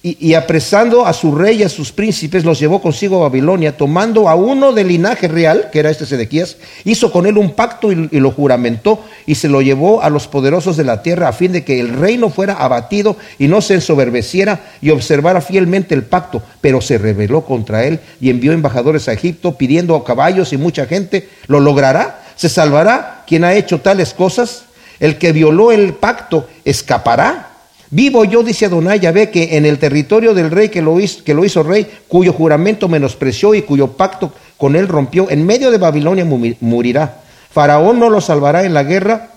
y, 0.01 0.33
apresando 0.33 1.05
a 1.05 1.11
su 1.11 1.35
rey 1.35 1.59
y 1.59 1.63
a 1.63 1.69
sus 1.69 1.91
príncipes, 1.91 2.45
los 2.45 2.57
llevó 2.57 2.81
consigo 2.81 3.17
a 3.17 3.27
Babilonia, 3.27 3.75
tomando 3.75 4.29
a 4.29 4.35
uno 4.35 4.71
del 4.71 4.87
linaje 4.87 5.27
real, 5.27 5.69
que 5.71 5.79
era 5.79 5.89
este 5.89 6.05
Sedequías, 6.05 6.55
hizo 6.85 7.11
con 7.11 7.27
él 7.27 7.37
un 7.37 7.51
pacto 7.51 7.91
y, 7.91 8.07
lo 8.11 8.31
juramentó 8.31 9.03
y 9.27 9.35
se 9.35 9.49
lo 9.49 9.61
llevó 9.61 10.01
a 10.01 10.09
los 10.09 10.27
poderosos 10.27 10.77
de 10.77 10.85
la 10.85 11.03
tierra 11.03 11.27
a 11.27 11.33
fin 11.33 11.51
de 11.51 11.65
que 11.65 11.81
el 11.81 11.89
reino 11.89 12.29
fuera 12.29 12.53
abatido 12.53 13.17
y 13.37 13.47
no 13.47 13.59
se 13.61 13.75
ensoberbeciera 13.75 14.71
y 14.81 14.89
observara 14.89 15.41
fielmente 15.41 15.93
el 15.93 16.03
pacto, 16.03 16.41
pero 16.61 16.79
se 16.79 16.97
rebeló 16.97 17.41
contra 17.41 17.83
él 17.83 17.99
y 18.21 18.29
envió 18.29 18.53
embajadores 18.53 19.09
a 19.09 19.13
Egipto 19.13 19.57
pidiendo 19.57 19.95
a 19.95 20.05
caballos 20.05 20.53
y 20.53 20.57
mucha 20.57 20.85
gente. 20.85 21.27
¿Lo 21.47 21.59
logrará? 21.59 22.23
¿Se 22.37 22.47
salvará 22.47 23.18
quien 23.29 23.43
ha 23.43 23.53
hecho 23.53 23.79
tales 23.79 24.15
cosas? 24.15 24.65
El 24.99 25.19
que 25.19 25.31
violó 25.31 25.71
el 25.71 25.93
pacto 25.93 26.47
escapará. 26.65 27.49
Vivo 27.91 28.25
yo, 28.25 28.41
dice 28.41 28.65
Adonai 28.65 28.99
ve 28.99 29.29
que 29.29 29.55
en 29.55 29.67
el 29.67 29.77
territorio 29.77 30.33
del 30.33 30.49
rey 30.49 30.69
que 30.69 30.81
lo, 30.81 30.99
hizo, 30.99 31.23
que 31.23 31.35
lo 31.35 31.45
hizo 31.45 31.61
rey, 31.61 31.87
cuyo 32.07 32.33
juramento 32.33 32.87
menospreció 32.87 33.53
y 33.53 33.61
cuyo 33.61 33.89
pacto 33.89 34.33
con 34.57 34.75
él 34.75 34.87
rompió, 34.87 35.29
en 35.29 35.45
medio 35.45 35.69
de 35.69 35.77
Babilonia 35.77 36.25
morirá. 36.59 37.21
Faraón 37.51 37.99
no 37.99 38.09
lo 38.09 38.19
salvará 38.19 38.63
en 38.63 38.73
la 38.73 38.83
guerra, 38.83 39.29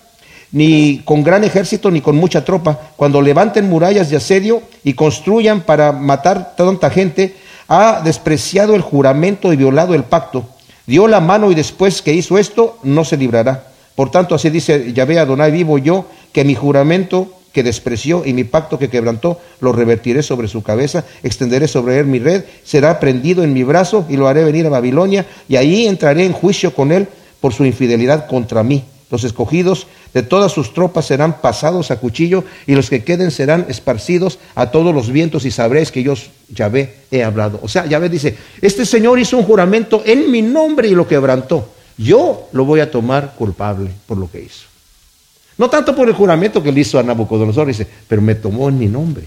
ni 0.51 1.03
con 1.05 1.23
gran 1.23 1.43
ejército, 1.43 1.91
ni 1.91 2.01
con 2.01 2.15
mucha 2.15 2.43
tropa. 2.43 2.79
Cuando 2.95 3.21
levanten 3.21 3.69
murallas 3.69 4.09
de 4.09 4.17
asedio 4.17 4.63
y 4.83 4.93
construyan 4.93 5.61
para 5.61 5.91
matar 5.91 6.55
tanta 6.55 6.89
gente, 6.89 7.35
ha 7.67 8.01
despreciado 8.03 8.73
el 8.73 8.81
juramento 8.81 9.53
y 9.53 9.55
violado 9.55 9.93
el 9.93 10.03
pacto. 10.03 10.45
Dio 10.87 11.07
la 11.07 11.19
mano 11.19 11.51
y 11.51 11.55
después 11.55 12.01
que 12.01 12.13
hizo 12.13 12.39
esto, 12.39 12.79
no 12.81 13.05
se 13.05 13.17
librará. 13.17 13.72
Por 13.95 14.11
tanto, 14.11 14.35
así 14.35 14.49
dice 14.49 14.93
Yahvé 14.93 15.19
Adonai, 15.19 15.51
vivo 15.51 15.77
yo, 15.77 16.05
que 16.31 16.43
mi 16.43 16.55
juramento 16.55 17.31
que 17.53 17.63
despreció 17.63 18.25
y 18.25 18.33
mi 18.33 18.43
pacto 18.43 18.79
que 18.79 18.89
quebrantó, 18.89 19.39
lo 19.61 19.71
revertiré 19.71 20.23
sobre 20.23 20.47
su 20.47 20.63
cabeza, 20.63 21.05
extenderé 21.21 21.67
sobre 21.67 21.99
él 21.99 22.07
mi 22.07 22.19
red, 22.19 22.43
será 22.63 22.99
prendido 22.99 23.43
en 23.43 23.53
mi 23.53 23.63
brazo 23.63 24.05
y 24.09 24.17
lo 24.17 24.27
haré 24.27 24.43
venir 24.43 24.65
a 24.65 24.69
Babilonia, 24.69 25.27
y 25.47 25.55
ahí 25.55 25.85
entraré 25.85 26.25
en 26.25 26.33
juicio 26.33 26.73
con 26.73 26.91
él 26.91 27.07
por 27.39 27.53
su 27.53 27.63
infidelidad 27.65 28.27
contra 28.27 28.63
mí. 28.63 28.83
Los 29.11 29.23
escogidos 29.23 29.85
de 30.15 30.23
todas 30.23 30.51
sus 30.51 30.73
tropas 30.73 31.05
serán 31.05 31.39
pasados 31.39 31.91
a 31.91 31.99
cuchillo 31.99 32.43
y 32.65 32.73
los 32.73 32.89
que 32.89 33.03
queden 33.03 33.29
serán 33.29 33.67
esparcidos 33.69 34.39
a 34.55 34.71
todos 34.71 34.93
los 34.95 35.11
vientos 35.11 35.45
y 35.45 35.51
sabréis 35.51 35.91
que 35.91 36.01
yo, 36.01 36.15
Yahvé, 36.49 36.95
he 37.11 37.23
hablado. 37.23 37.59
O 37.61 37.67
sea, 37.67 37.85
Yahvé 37.85 38.09
dice, 38.09 38.35
este 38.59 38.87
Señor 38.87 39.19
hizo 39.19 39.37
un 39.37 39.43
juramento 39.43 40.01
en 40.03 40.31
mi 40.31 40.41
nombre 40.41 40.87
y 40.87 40.95
lo 40.95 41.07
quebrantó. 41.07 41.69
Yo 41.97 42.49
lo 42.51 42.65
voy 42.65 42.79
a 42.79 42.91
tomar 42.91 43.35
culpable 43.35 43.91
por 44.07 44.17
lo 44.17 44.29
que 44.29 44.41
hizo. 44.41 44.65
No 45.57 45.69
tanto 45.69 45.95
por 45.95 46.07
el 46.07 46.15
juramento 46.15 46.63
que 46.63 46.71
le 46.71 46.81
hizo 46.81 46.97
a 46.97 47.03
Nabucodonosor, 47.03 47.67
dice, 47.67 47.87
pero 48.07 48.21
me 48.21 48.35
tomó 48.35 48.69
en 48.69 48.79
mi 48.79 48.87
nombre. 48.87 49.25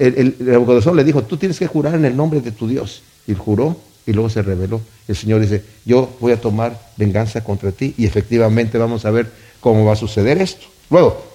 El, 0.00 0.36
Nabucodonosor 0.40 0.96
le 0.96 1.04
dijo, 1.04 1.22
tú 1.22 1.36
tienes 1.36 1.58
que 1.58 1.66
jurar 1.66 1.94
en 1.94 2.04
el 2.04 2.16
nombre 2.16 2.40
de 2.40 2.50
tu 2.50 2.66
Dios. 2.66 3.02
Y 3.26 3.34
juró 3.34 3.76
y 4.04 4.12
luego 4.12 4.28
se 4.28 4.42
reveló. 4.42 4.80
El 5.06 5.14
Señor 5.14 5.40
dice, 5.40 5.62
yo 5.84 6.10
voy 6.18 6.32
a 6.32 6.40
tomar 6.40 6.78
venganza 6.96 7.44
contra 7.44 7.70
ti 7.70 7.94
y 7.96 8.04
efectivamente 8.04 8.78
vamos 8.78 9.04
a 9.04 9.10
ver 9.10 9.30
cómo 9.60 9.84
va 9.84 9.92
a 9.92 9.96
suceder 9.96 10.38
esto. 10.42 10.66
Luego, 10.90 11.32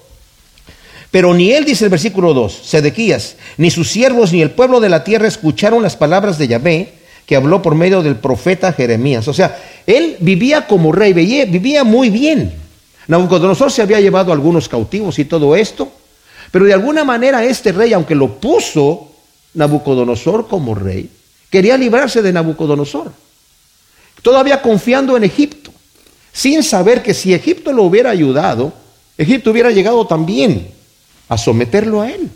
pero 1.11 1.33
ni 1.33 1.51
él, 1.51 1.63
dice 1.63 1.85
el 1.85 1.89
versículo 1.89 2.33
2, 2.33 2.61
Sedequías, 2.63 3.37
ni 3.57 3.71
sus 3.71 3.89
siervos, 3.89 4.33
ni 4.33 4.41
el 4.41 4.51
pueblo 4.51 4.79
de 4.79 4.89
la 4.89 5.03
tierra 5.03 5.27
escucharon 5.27 5.81
las 5.81 5.95
palabras 5.95 6.37
de 6.37 6.47
Yahvé 6.47 6.93
que 7.27 7.35
habló 7.35 7.61
por 7.61 7.75
medio 7.75 8.01
del 8.01 8.15
profeta 8.15 8.71
Jeremías. 8.71 9.27
O 9.27 9.33
sea, 9.33 9.61
él 9.85 10.15
vivía 10.21 10.65
como 10.65 10.93
rey, 10.93 11.11
vivía 11.11 11.83
muy 11.83 12.09
bien. 12.09 12.53
Nabucodonosor 13.07 13.69
se 13.69 13.81
había 13.81 13.99
llevado 13.99 14.31
algunos 14.31 14.69
cautivos 14.69 15.19
y 15.19 15.25
todo 15.25 15.55
esto, 15.55 15.91
pero 16.51 16.65
de 16.65 16.73
alguna 16.73 17.03
manera 17.03 17.43
este 17.43 17.73
rey, 17.73 17.91
aunque 17.91 18.15
lo 18.15 18.39
puso 18.39 19.11
Nabucodonosor 19.53 20.47
como 20.47 20.73
rey, 20.73 21.09
quería 21.49 21.77
librarse 21.77 22.21
de 22.21 22.31
Nabucodonosor, 22.31 23.11
todavía 24.21 24.61
confiando 24.61 25.17
en 25.17 25.25
Egipto, 25.25 25.71
sin 26.31 26.63
saber 26.63 27.03
que 27.03 27.13
si 27.13 27.33
Egipto 27.33 27.73
lo 27.73 27.83
hubiera 27.83 28.09
ayudado, 28.09 28.71
Egipto 29.17 29.51
hubiera 29.51 29.71
llegado 29.71 30.07
también 30.07 30.69
a 31.27 31.37
someterlo 31.37 32.01
a 32.01 32.09
él. 32.09 32.29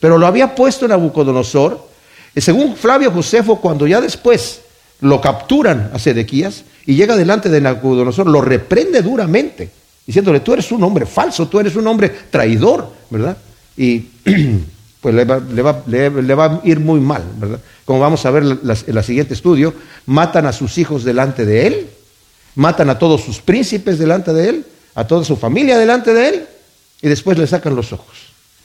Pero 0.00 0.16
lo 0.16 0.26
había 0.26 0.54
puesto 0.54 0.88
Nabucodonosor, 0.88 1.87
según 2.36 2.76
Flavio 2.76 3.10
Josefo, 3.10 3.60
cuando 3.60 3.86
ya 3.86 4.00
después 4.00 4.60
lo 5.00 5.20
capturan 5.20 5.90
a 5.92 5.98
Sedequías, 5.98 6.64
y 6.86 6.94
llega 6.94 7.16
delante 7.16 7.48
de 7.48 7.60
Nabucodonosor, 7.60 8.26
lo 8.26 8.40
reprende 8.40 9.02
duramente, 9.02 9.70
diciéndole, 10.06 10.40
tú 10.40 10.54
eres 10.54 10.72
un 10.72 10.82
hombre 10.82 11.04
falso, 11.04 11.46
tú 11.48 11.60
eres 11.60 11.76
un 11.76 11.86
hombre 11.86 12.08
traidor, 12.30 12.90
¿verdad? 13.10 13.36
Y 13.76 13.98
pues 15.00 15.14
le 15.14 15.24
va, 15.24 16.44
a 16.44 16.60
ir 16.64 16.80
muy 16.80 17.00
mal, 17.00 17.22
¿verdad? 17.36 17.60
Como 17.84 18.00
vamos 18.00 18.24
a 18.24 18.30
ver 18.30 18.42
en 18.42 18.96
el 18.96 19.04
siguiente 19.04 19.34
estudio, 19.34 19.74
matan 20.06 20.46
a 20.46 20.52
sus 20.52 20.78
hijos 20.78 21.04
delante 21.04 21.44
de 21.44 21.66
él, 21.66 21.90
matan 22.54 22.88
a 22.90 22.98
todos 22.98 23.22
sus 23.22 23.40
príncipes 23.40 23.98
delante 23.98 24.32
de 24.32 24.48
él, 24.48 24.66
a 24.94 25.06
toda 25.06 25.24
su 25.24 25.36
familia 25.36 25.78
delante 25.78 26.14
de 26.14 26.28
él, 26.28 26.46
y 27.02 27.08
después 27.08 27.38
le 27.38 27.46
sacan 27.46 27.76
los 27.76 27.92
ojos 27.92 28.16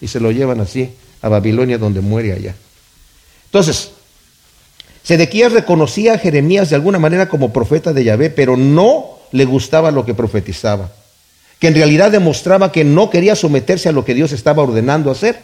y 0.02 0.08
se 0.08 0.20
lo 0.20 0.32
llevan 0.32 0.60
así 0.60 0.90
a 1.22 1.30
Babilonia 1.30 1.78
donde 1.78 2.02
muere 2.02 2.34
allá. 2.34 2.56
Entonces, 3.54 3.92
Sedequías 5.04 5.52
reconocía 5.52 6.14
a 6.14 6.18
Jeremías 6.18 6.72
de 6.72 6.76
alguna 6.76 6.98
manera 6.98 7.30
como 7.30 7.54
profeta 7.54 7.94
de 7.94 8.04
Yahvé, 8.04 8.32
pero 8.32 8.58
no 8.58 9.20
le 9.32 9.46
gustaba 9.46 9.92
lo 9.92 10.06
que 10.06 10.16
profetizaba, 10.16 10.90
que 11.60 11.68
en 11.68 11.76
realidad 11.76 12.10
demostraba 12.10 12.72
que 12.72 12.84
no 12.84 13.12
quería 13.12 13.36
someterse 13.36 13.90
a 13.90 13.92
lo 13.92 14.04
que 14.06 14.16
Dios 14.16 14.32
estaba 14.32 14.64
ordenando 14.64 15.12
hacer. 15.12 15.38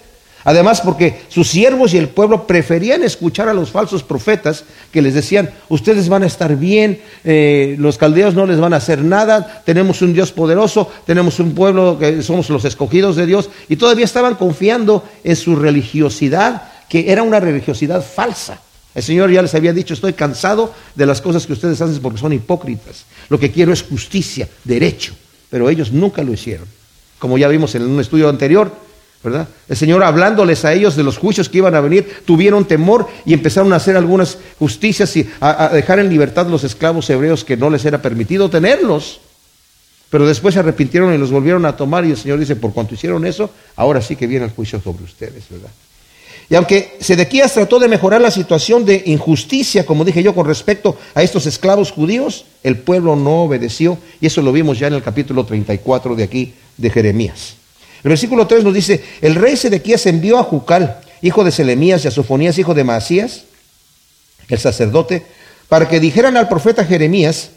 Además, 0.44 0.82
porque 0.82 1.22
sus 1.28 1.50
siervos 1.50 1.94
y 1.94 1.98
el 1.98 2.10
pueblo 2.10 2.48
preferían 2.48 3.04
escuchar 3.04 3.48
a 3.48 3.54
los 3.54 3.70
falsos 3.70 4.02
profetas 4.02 4.64
que 4.92 5.04
les 5.04 5.14
decían, 5.14 5.52
ustedes 5.68 6.10
van 6.10 6.24
a 6.24 6.28
estar 6.28 6.56
bien, 6.56 7.02
eh, 7.26 7.76
los 7.78 8.00
caldeos 8.00 8.34
no 8.34 8.48
les 8.48 8.60
van 8.60 8.74
a 8.74 8.78
hacer 8.78 9.04
nada, 9.04 9.62
tenemos 9.66 10.02
un 10.02 10.14
Dios 10.14 10.32
poderoso, 10.32 10.90
tenemos 11.06 11.40
un 11.40 11.54
pueblo 11.54 12.00
que 12.00 12.24
somos 12.24 12.50
los 12.50 12.66
escogidos 12.66 13.18
de 13.18 13.28
Dios, 13.28 13.52
y 13.68 13.76
todavía 13.76 14.06
estaban 14.06 14.34
confiando 14.34 15.04
en 15.24 15.36
su 15.36 15.56
religiosidad, 15.56 16.64
que 16.90 17.12
era 17.12 17.24
una 17.24 17.40
religiosidad 17.40 18.04
falsa. 18.04 18.60
El 18.96 19.04
Señor 19.04 19.32
ya 19.32 19.42
les 19.42 19.54
había 19.54 19.72
dicho, 19.72 19.94
estoy 19.94 20.14
cansado 20.14 20.74
de 20.96 21.06
las 21.06 21.22
cosas 21.22 21.46
que 21.46 21.54
ustedes 21.54 21.80
hacen 21.80 22.02
porque 22.02 22.20
son 22.20 22.34
hipócritas. 22.34 23.06
Lo 23.30 23.40
que 23.40 23.52
quiero 23.52 23.72
es 23.72 23.84
justicia, 23.84 24.50
derecho. 24.64 25.14
Pero 25.50 25.70
ellos 25.70 25.92
nunca 25.92 26.24
lo 26.24 26.34
hicieron. 26.34 26.68
Como 27.20 27.38
ya 27.38 27.48
vimos 27.48 27.76
en 27.76 27.84
un 27.84 28.00
estudio 28.00 28.30
anterior, 28.30 28.72
¿verdad? 29.24 29.48
El 29.68 29.78
Señor 29.78 30.04
hablándoles 30.04 30.66
a 30.66 30.74
ellos 30.74 30.96
de 30.96 31.04
los 31.04 31.18
juicios 31.18 31.50
que 31.50 31.60
iban 31.60 31.76
a 31.76 31.82
venir, 31.82 32.24
tuvieron 32.26 32.66
temor 32.66 33.08
y 33.26 33.34
empezaron 33.34 33.74
a 33.74 33.76
hacer 33.76 33.98
algunas 33.98 34.38
justicias 34.58 35.16
y 35.18 35.30
a, 35.40 35.70
dejar 35.70 36.00
en 36.00 36.10
libertad 36.10 36.48
los 36.48 36.64
esclavos 36.64 37.10
hebreos 37.10 37.44
que 37.44 37.58
no 37.58 37.70
les 37.70 37.86
era 37.86 38.02
permitido 38.02 38.50
tenerlos. 38.50 39.20
Pero 40.10 40.26
después 40.26 40.56
se 40.56 40.62
arrepintieron 40.62 41.14
y 41.14 41.18
los 41.18 41.32
volvieron 41.32 41.66
a 41.66 41.78
tomar 41.78 42.06
y 42.06 42.12
el 42.12 42.18
Señor 42.18 42.40
dice, 42.40 42.56
por 42.56 42.74
cuanto 42.74 42.96
hicieron 42.96 43.26
eso, 43.26 43.52
ahora 43.76 44.02
sí 44.02 44.16
que 44.16 44.26
viene 44.26 44.46
el 44.46 44.52
juicio 44.52 44.82
sobre 44.82 45.04
ustedes, 45.04 45.44
¿verdad? 45.50 45.70
Y 46.50 46.56
aunque 46.56 46.98
Sedequías 47.00 47.54
trató 47.54 47.78
de 47.78 47.88
mejorar 47.88 48.22
la 48.22 48.32
situación 48.32 48.84
de 48.84 49.04
injusticia, 49.06 49.86
como 49.86 50.04
dije 50.04 50.24
yo, 50.24 50.34
con 50.34 50.48
respecto 50.48 50.98
a 51.14 51.22
estos 51.22 51.46
esclavos 51.46 51.92
judíos, 51.92 52.46
el 52.64 52.78
pueblo 52.78 53.16
no 53.16 53.44
obedeció. 53.44 54.00
Y 54.20 54.28
eso 54.28 54.42
lo 54.42 54.52
vimos 54.52 54.80
ya 54.80 54.88
en 54.88 54.96
el 54.96 55.04
capítulo 55.04 55.46
34 55.46 56.16
de 56.16 56.24
aquí 56.24 56.54
de 56.78 56.90
Jeremías. 56.90 57.54
El 58.04 58.10
versículo 58.10 58.48
3 58.48 58.64
nos 58.64 58.74
dice, 58.74 59.04
el 59.22 59.36
rey 59.36 59.58
Sedequías 59.58 60.08
envió 60.08 60.40
a 60.40 60.44
Jucal, 60.44 61.02
hijo 61.22 61.44
de 61.44 61.52
Selemías, 61.52 62.04
y 62.04 62.08
a 62.08 62.12
Sofonías, 62.12 62.58
hijo 62.58 62.74
de 62.74 62.84
Maasías, 62.84 63.44
el 64.48 64.58
sacerdote, 64.58 65.24
para 65.68 65.88
que 65.88 66.00
dijeran 66.00 66.36
al 66.36 66.48
profeta 66.48 66.84
Jeremías, 66.84 67.52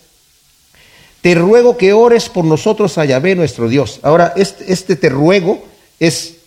te 1.23 1.35
ruego 1.35 1.79
que 1.79 1.95
ores 1.95 2.29
por 2.29 2.45
nosotros 2.45 2.99
a 2.99 3.05
Yahvé 3.07 3.37
nuestro 3.37 3.69
Dios. 3.69 4.01
Ahora, 4.03 4.35
este, 4.37 4.71
este 4.71 4.97
te 4.97 5.09
ruego 5.09 5.65
es 6.01 6.42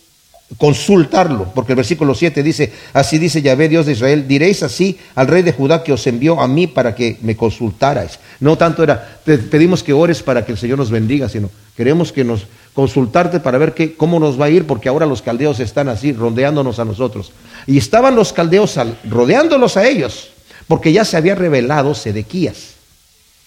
consultarlo, 0.58 1.50
porque 1.54 1.72
el 1.72 1.76
versículo 1.76 2.14
7 2.14 2.42
dice, 2.42 2.72
así 2.92 3.18
dice 3.18 3.42
Yahvé 3.42 3.68
Dios 3.68 3.86
de 3.86 3.92
Israel, 3.92 4.28
diréis 4.28 4.62
así 4.62 4.98
al 5.16 5.26
rey 5.26 5.42
de 5.42 5.52
Judá 5.52 5.82
que 5.82 5.92
os 5.92 6.06
envió 6.06 6.40
a 6.40 6.46
mí 6.46 6.66
para 6.66 6.94
que 6.94 7.18
me 7.22 7.36
consultarais. 7.36 8.18
No 8.38 8.56
tanto 8.56 8.82
era, 8.82 9.18
pedimos 9.24 9.82
que 9.82 9.92
ores 9.92 10.22
para 10.22 10.44
que 10.44 10.52
el 10.52 10.58
Señor 10.58 10.78
nos 10.78 10.90
bendiga, 10.90 11.28
sino 11.28 11.50
queremos 11.76 12.12
que 12.12 12.22
nos 12.24 12.46
consultarte 12.74 13.40
para 13.40 13.58
ver 13.58 13.74
qué, 13.74 13.94
cómo 13.94 14.20
nos 14.20 14.40
va 14.40 14.46
a 14.46 14.50
ir, 14.50 14.66
porque 14.66 14.88
ahora 14.88 15.04
los 15.04 15.20
caldeos 15.20 15.58
están 15.60 15.88
así, 15.88 16.12
rodeándonos 16.12 16.78
a 16.78 16.84
nosotros. 16.84 17.32
Y 17.66 17.78
estaban 17.78 18.14
los 18.14 18.32
caldeos 18.32 18.78
rodeándolos 19.08 19.76
a 19.76 19.86
ellos, 19.88 20.30
porque 20.68 20.92
ya 20.92 21.04
se 21.04 21.16
había 21.16 21.34
revelado 21.34 21.94
Sedequías. 21.94 22.76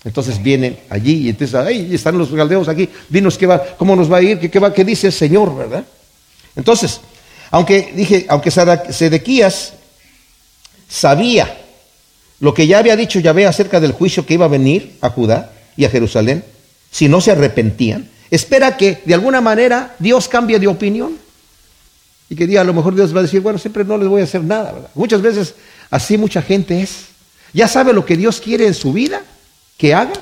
Entonces 0.04 0.42
vienen 0.42 0.80
allí 0.90 1.26
y 1.26 1.30
entonces, 1.30 1.56
ahí 1.56 1.94
están 1.94 2.18
los 2.18 2.30
caldeos 2.30 2.68
aquí, 2.68 2.90
dinos 3.10 3.38
qué 3.38 3.48
va, 3.48 3.62
cómo 3.78 3.96
nos 3.96 4.12
va 4.12 4.18
a 4.18 4.22
ir, 4.22 4.40
qué, 4.40 4.50
qué 4.50 4.60
va, 4.60 4.74
qué 4.74 4.84
dice 4.84 5.08
el 5.08 5.14
Señor, 5.14 5.56
¿verdad? 5.56 5.86
Entonces, 6.60 7.00
aunque 7.52 7.94
dije, 7.96 8.26
aunque 8.28 8.52
Sedequías 8.52 9.74
sabía 10.90 11.58
lo 12.42 12.54
que 12.54 12.68
ya 12.68 12.80
había 12.80 12.98
dicho 12.98 13.22
Yahvé 13.22 13.48
acerca 13.48 13.80
del 13.80 13.94
juicio 13.94 14.26
que 14.26 14.34
iba 14.34 14.44
a 14.44 14.50
venir 14.50 14.98
a 15.00 15.10
Judá 15.10 15.54
y 15.78 15.86
a 15.86 15.90
Jerusalén, 15.90 16.44
si 16.92 17.08
no 17.08 17.22
se 17.22 17.32
arrepentían, 17.32 18.10
espera 18.30 18.76
que 18.76 19.02
de 19.06 19.14
alguna 19.14 19.40
manera 19.40 19.96
Dios 20.00 20.28
cambie 20.28 20.60
de 20.60 20.68
opinión. 20.68 21.18
Y 22.30 22.36
que 22.36 22.46
diga, 22.46 22.60
a 22.60 22.66
lo 22.66 22.74
mejor 22.74 22.94
Dios 22.94 23.16
va 23.16 23.20
a 23.20 23.24
decir, 23.24 23.40
bueno, 23.40 23.58
siempre 23.58 23.86
no 23.86 23.98
les 23.98 24.10
voy 24.10 24.20
a 24.20 24.26
hacer 24.26 24.44
nada. 24.44 24.90
Muchas 24.96 25.22
veces 25.22 25.56
así 25.90 26.18
mucha 26.18 26.42
gente 26.42 26.82
es. 26.82 27.06
Ya 27.54 27.70
sabe 27.70 27.94
lo 27.94 28.06
que 28.06 28.18
Dios 28.18 28.42
quiere 28.42 28.68
en 28.68 28.74
su 28.74 28.92
vida 28.92 29.22
que 29.78 29.94
haga. 29.94 30.14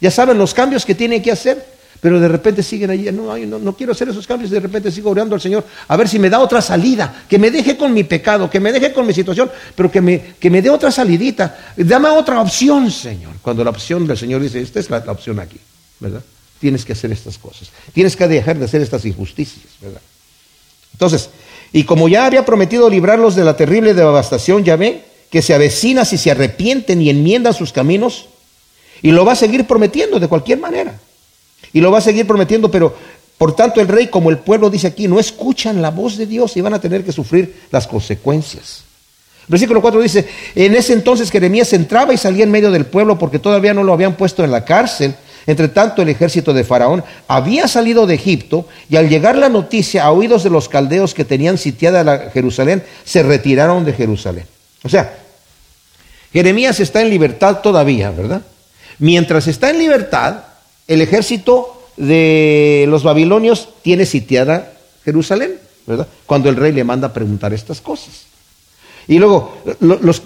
Ya 0.00 0.10
saben 0.10 0.38
los 0.38 0.54
cambios 0.54 0.86
que 0.86 0.94
tiene 0.94 1.20
que 1.20 1.32
hacer 1.32 1.71
pero 2.02 2.18
de 2.18 2.26
repente 2.26 2.64
siguen 2.64 2.90
allí, 2.90 3.12
no, 3.12 3.38
no, 3.38 3.76
quiero 3.76 3.92
hacer 3.92 4.08
esos 4.08 4.26
cambios, 4.26 4.50
de 4.50 4.58
repente 4.58 4.90
sigo 4.90 5.10
orando 5.10 5.36
al 5.36 5.40
Señor, 5.40 5.64
a 5.86 5.96
ver 5.96 6.08
si 6.08 6.18
me 6.18 6.28
da 6.28 6.40
otra 6.40 6.60
salida, 6.60 7.22
que 7.28 7.38
me 7.38 7.48
deje 7.48 7.76
con 7.76 7.94
mi 7.94 8.02
pecado, 8.02 8.50
que 8.50 8.58
me 8.58 8.72
deje 8.72 8.92
con 8.92 9.06
mi 9.06 9.14
situación, 9.14 9.48
pero 9.76 9.88
que 9.88 10.00
me, 10.00 10.34
que 10.40 10.50
me 10.50 10.60
dé 10.60 10.68
otra 10.68 10.90
salidita, 10.90 11.56
dame 11.76 12.08
otra 12.08 12.40
opción, 12.40 12.90
Señor. 12.90 13.34
Cuando 13.40 13.62
la 13.62 13.70
opción 13.70 14.04
del 14.04 14.18
Señor 14.18 14.42
dice, 14.42 14.60
esta 14.60 14.80
es 14.80 14.90
la, 14.90 14.98
la 14.98 15.12
opción 15.12 15.38
aquí, 15.38 15.60
¿verdad? 16.00 16.22
Tienes 16.58 16.84
que 16.84 16.92
hacer 16.92 17.12
estas 17.12 17.38
cosas, 17.38 17.70
tienes 17.92 18.16
que 18.16 18.26
dejar 18.26 18.58
de 18.58 18.64
hacer 18.64 18.80
estas 18.80 19.04
injusticias, 19.04 19.64
¿verdad? 19.80 20.00
Entonces, 20.94 21.30
y 21.72 21.84
como 21.84 22.08
ya 22.08 22.26
había 22.26 22.44
prometido 22.44 22.90
librarlos 22.90 23.36
de 23.36 23.44
la 23.44 23.56
terrible 23.56 23.94
devastación, 23.94 24.64
ya 24.64 24.74
ve, 24.74 25.04
que 25.30 25.40
se 25.40 25.54
avecina 25.54 26.04
si 26.04 26.18
se 26.18 26.32
arrepienten 26.32 27.00
y 27.00 27.10
enmiendan 27.10 27.54
sus 27.54 27.72
caminos. 27.72 28.26
Y 29.02 29.12
lo 29.12 29.24
va 29.24 29.32
a 29.32 29.36
seguir 29.36 29.68
prometiendo 29.68 30.18
de 30.18 30.26
cualquier 30.26 30.58
manera. 30.58 30.98
Y 31.72 31.80
lo 31.80 31.90
va 31.90 31.98
a 31.98 32.02
seguir 32.02 32.26
prometiendo, 32.26 32.70
pero 32.70 32.94
por 33.38 33.56
tanto 33.56 33.80
el 33.80 33.88
rey 33.88 34.06
como 34.06 34.30
el 34.30 34.38
pueblo 34.38 34.70
dice 34.70 34.86
aquí, 34.86 35.08
no 35.08 35.18
escuchan 35.18 35.82
la 35.82 35.90
voz 35.90 36.16
de 36.16 36.26
Dios 36.26 36.56
y 36.56 36.60
van 36.60 36.74
a 36.74 36.80
tener 36.80 37.04
que 37.04 37.12
sufrir 37.12 37.62
las 37.70 37.86
consecuencias. 37.86 38.84
Versículo 39.48 39.82
4 39.82 40.00
dice, 40.00 40.28
en 40.54 40.74
ese 40.74 40.92
entonces 40.92 41.30
Jeremías 41.30 41.72
entraba 41.72 42.14
y 42.14 42.16
salía 42.16 42.44
en 42.44 42.50
medio 42.50 42.70
del 42.70 42.86
pueblo 42.86 43.18
porque 43.18 43.38
todavía 43.38 43.74
no 43.74 43.82
lo 43.82 43.92
habían 43.92 44.14
puesto 44.14 44.44
en 44.44 44.50
la 44.50 44.64
cárcel. 44.64 45.14
Entre 45.44 45.66
tanto, 45.66 46.02
el 46.02 46.08
ejército 46.08 46.52
de 46.52 46.62
Faraón 46.62 47.02
había 47.26 47.66
salido 47.66 48.06
de 48.06 48.14
Egipto 48.14 48.68
y 48.88 48.94
al 48.94 49.08
llegar 49.08 49.36
la 49.36 49.48
noticia 49.48 50.04
a 50.04 50.12
oídos 50.12 50.44
de 50.44 50.50
los 50.50 50.68
caldeos 50.68 51.14
que 51.14 51.24
tenían 51.24 51.58
sitiada 51.58 52.30
Jerusalén, 52.30 52.84
se 53.04 53.24
retiraron 53.24 53.84
de 53.84 53.92
Jerusalén. 53.92 54.44
O 54.84 54.88
sea, 54.88 55.18
Jeremías 56.32 56.78
está 56.78 57.02
en 57.02 57.10
libertad 57.10 57.58
todavía, 57.58 58.12
¿verdad? 58.12 58.42
Mientras 59.00 59.48
está 59.48 59.70
en 59.70 59.78
libertad, 59.78 60.44
el 60.92 61.00
ejército 61.00 61.82
de 61.96 62.86
los 62.88 63.02
babilonios 63.02 63.68
tiene 63.82 64.06
sitiada 64.06 64.72
Jerusalén, 65.04 65.58
¿verdad? 65.86 66.06
Cuando 66.26 66.48
el 66.48 66.56
rey 66.56 66.72
le 66.72 66.84
manda 66.84 67.08
a 67.08 67.12
preguntar 67.12 67.52
estas 67.52 67.80
cosas. 67.80 68.26
Y 69.08 69.18
luego 69.18 69.58
los, 69.80 70.22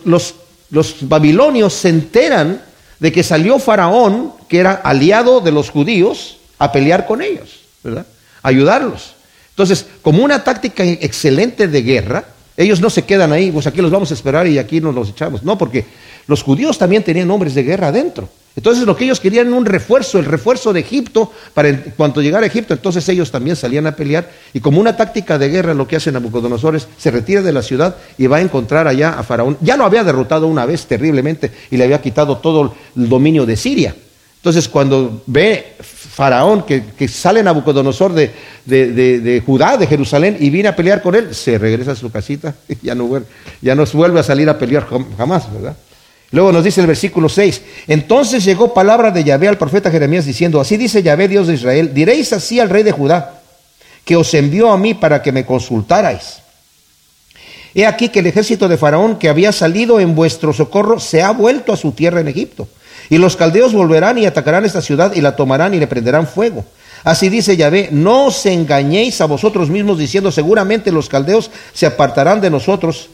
los 0.71 0.97
babilonios 1.03 1.73
se 1.73 1.89
enteran 1.89 2.63
de 2.99 3.13
que 3.13 3.23
salió 3.23 3.59
Faraón, 3.59 4.33
que 4.49 4.59
era 4.59 4.73
aliado 4.73 5.41
de 5.41 5.53
los 5.53 5.71
judíos, 5.71 6.39
a 6.59 6.73
pelear 6.73 7.07
con 7.07 7.23
ellos, 7.23 7.61
¿verdad? 7.83 8.07
Ayudarlos. 8.43 9.15
Entonces, 9.51 9.87
como 10.03 10.25
una 10.25 10.45
táctica 10.45 10.85
excelente 10.85 11.69
de 11.69 11.83
guerra, 11.83 12.25
ellos 12.57 12.81
no 12.81 12.91
se 12.91 13.05
quedan 13.05 13.33
ahí, 13.33 13.51
pues 13.51 13.67
aquí 13.67 13.83
los 13.83 13.91
vamos 13.91 14.11
a 14.11 14.15
esperar 14.15 14.47
y 14.47 14.59
aquí 14.59 14.81
nos 14.81 14.95
los 14.95 15.11
echamos. 15.11 15.43
No, 15.43 15.59
porque 15.59 15.85
los 16.27 16.43
judíos 16.43 16.79
también 16.79 17.03
tenían 17.03 17.31
hombres 17.31 17.55
de 17.55 17.63
guerra 17.63 17.89
adentro. 17.89 18.29
Entonces 18.57 18.87
lo 18.87 18.97
que 18.97 19.05
ellos 19.05 19.21
querían 19.21 19.49
era 19.49 19.57
un 19.57 19.67
refuerzo, 19.67 20.19
el 20.19 20.25
refuerzo 20.25 20.73
de 20.73 20.81
Egipto, 20.81 21.31
para 21.53 21.69
en 21.69 21.93
cuanto 21.95 22.23
llegara 22.23 22.45
a 22.45 22.47
Egipto, 22.47 22.73
entonces 22.73 23.07
ellos 23.11 23.31
también 23.31 23.55
salían 23.55 23.87
a 23.87 23.95
pelear 23.95 24.31
y 24.55 24.61
como 24.61 24.81
una 24.81 24.97
táctica 24.97 25.39
de 25.39 25.51
guerra 25.51 25.75
lo 25.75 25.87
que 25.87 25.97
hace 25.97 26.11
Nabucodonosor 26.11 26.75
es 26.75 26.89
se 26.97 27.11
retira 27.11 27.43
de 27.43 27.53
la 27.53 27.61
ciudad 27.61 27.97
y 28.17 28.27
va 28.27 28.39
a 28.39 28.41
encontrar 28.41 28.89
allá 28.89 29.11
a 29.19 29.23
Faraón. 29.23 29.59
Ya 29.61 29.77
lo 29.77 29.85
había 29.85 30.03
derrotado 30.05 30.47
una 30.47 30.65
vez 30.65 30.87
terriblemente 30.87 31.53
y 31.71 31.77
le 31.77 31.85
había 31.85 32.01
quitado 32.01 32.39
todo 32.39 32.75
el 32.97 33.09
dominio 33.09 33.45
de 33.45 33.57
Siria. 33.59 33.95
Entonces 34.39 34.71
cuando 34.71 35.23
ve 35.27 35.75
Faraón 35.81 36.65
que, 36.65 37.09
sale 37.09 37.43
Nabucodonosor 37.43 38.15
de, 38.15 38.33
de, 38.65 39.43
Judá, 39.45 39.77
de 39.77 39.87
Jerusalén, 39.87 40.39
y 40.41 40.49
viene 40.49 40.71
a 40.71 40.77
pelear 40.77 41.03
con 41.03 41.15
él, 41.15 41.35
se 41.35 41.59
regresa 41.59 41.93
a 41.93 41.97
su 41.97 42.11
casita 42.11 42.55
y 42.69 42.87
ya 42.87 42.95
no, 42.95 43.23
ya 43.61 43.75
no 43.75 43.85
vuelve 43.93 44.21
a 44.21 44.23
salir 44.23 44.49
a 44.49 44.59
pelear 44.59 44.87
jamás, 45.19 45.53
¿verdad? 45.53 45.77
Luego 46.33 46.53
nos 46.53 46.65
dice 46.65 46.81
el 46.81 46.89
versículo 46.89 47.29
6, 47.29 47.63
entonces 47.87 48.45
llegó 48.45 48.75
palabra 48.75 49.11
de 49.11 49.23
Yahvé 49.23 49.49
al 49.49 49.59
profeta 49.59 49.91
Jeremías 49.91 50.25
diciendo, 50.25 50.61
así 50.61 50.77
dice 50.77 51.03
Yahvé 51.03 51.29
Dios 51.29 51.47
de 51.47 51.55
Israel, 51.55 51.95
diréis 51.95 52.33
así 52.33 52.59
al 52.59 52.69
rey 52.69 52.83
de 52.83 52.91
Judá, 52.91 53.41
que 54.05 54.17
os 54.17 54.35
envió 54.35 54.73
a 54.73 54.79
mí 54.79 54.95
para 54.95 55.23
que 55.23 55.31
me 55.31 55.47
consultarais. 55.47 56.43
He 57.75 57.85
aquí 57.87 58.09
que 58.09 58.21
el 58.21 58.27
ejército 58.27 58.69
de 58.69 58.79
Faraón 58.79 59.19
que 59.19 59.29
había 59.29 59.53
salido 59.53 60.01
en 60.01 60.15
vuestro 60.15 60.53
socorro 60.55 60.99
se 60.99 61.23
ha 61.23 61.31
vuelto 61.33 61.75
a 61.75 61.77
su 61.77 61.93
tierra 61.93 62.21
en 62.21 62.29
Egipto. 62.29 62.67
Y 63.11 63.19
los 63.19 63.37
caldeos 63.37 63.75
volverán 63.75 64.17
y 64.17 64.25
atacarán 64.25 64.65
esta 64.65 64.81
ciudad 64.81 65.13
y 65.15 65.21
la 65.21 65.37
tomarán 65.37 65.75
y 65.75 65.79
le 65.79 65.87
prenderán 65.87 66.27
fuego. 66.27 66.65
Así 67.05 67.29
dice 67.29 67.57
Yahvé, 67.57 67.91
no 67.93 68.27
os 68.27 68.47
engañéis 68.47 69.21
a 69.21 69.27
vosotros 69.27 69.69
mismos 69.69 69.99
diciendo 69.99 70.33
seguramente 70.33 70.91
los 70.91 71.11
caldeos 71.11 71.51
se 71.75 71.85
apartarán 71.85 72.41
de 72.41 72.49
nosotros 72.49 73.11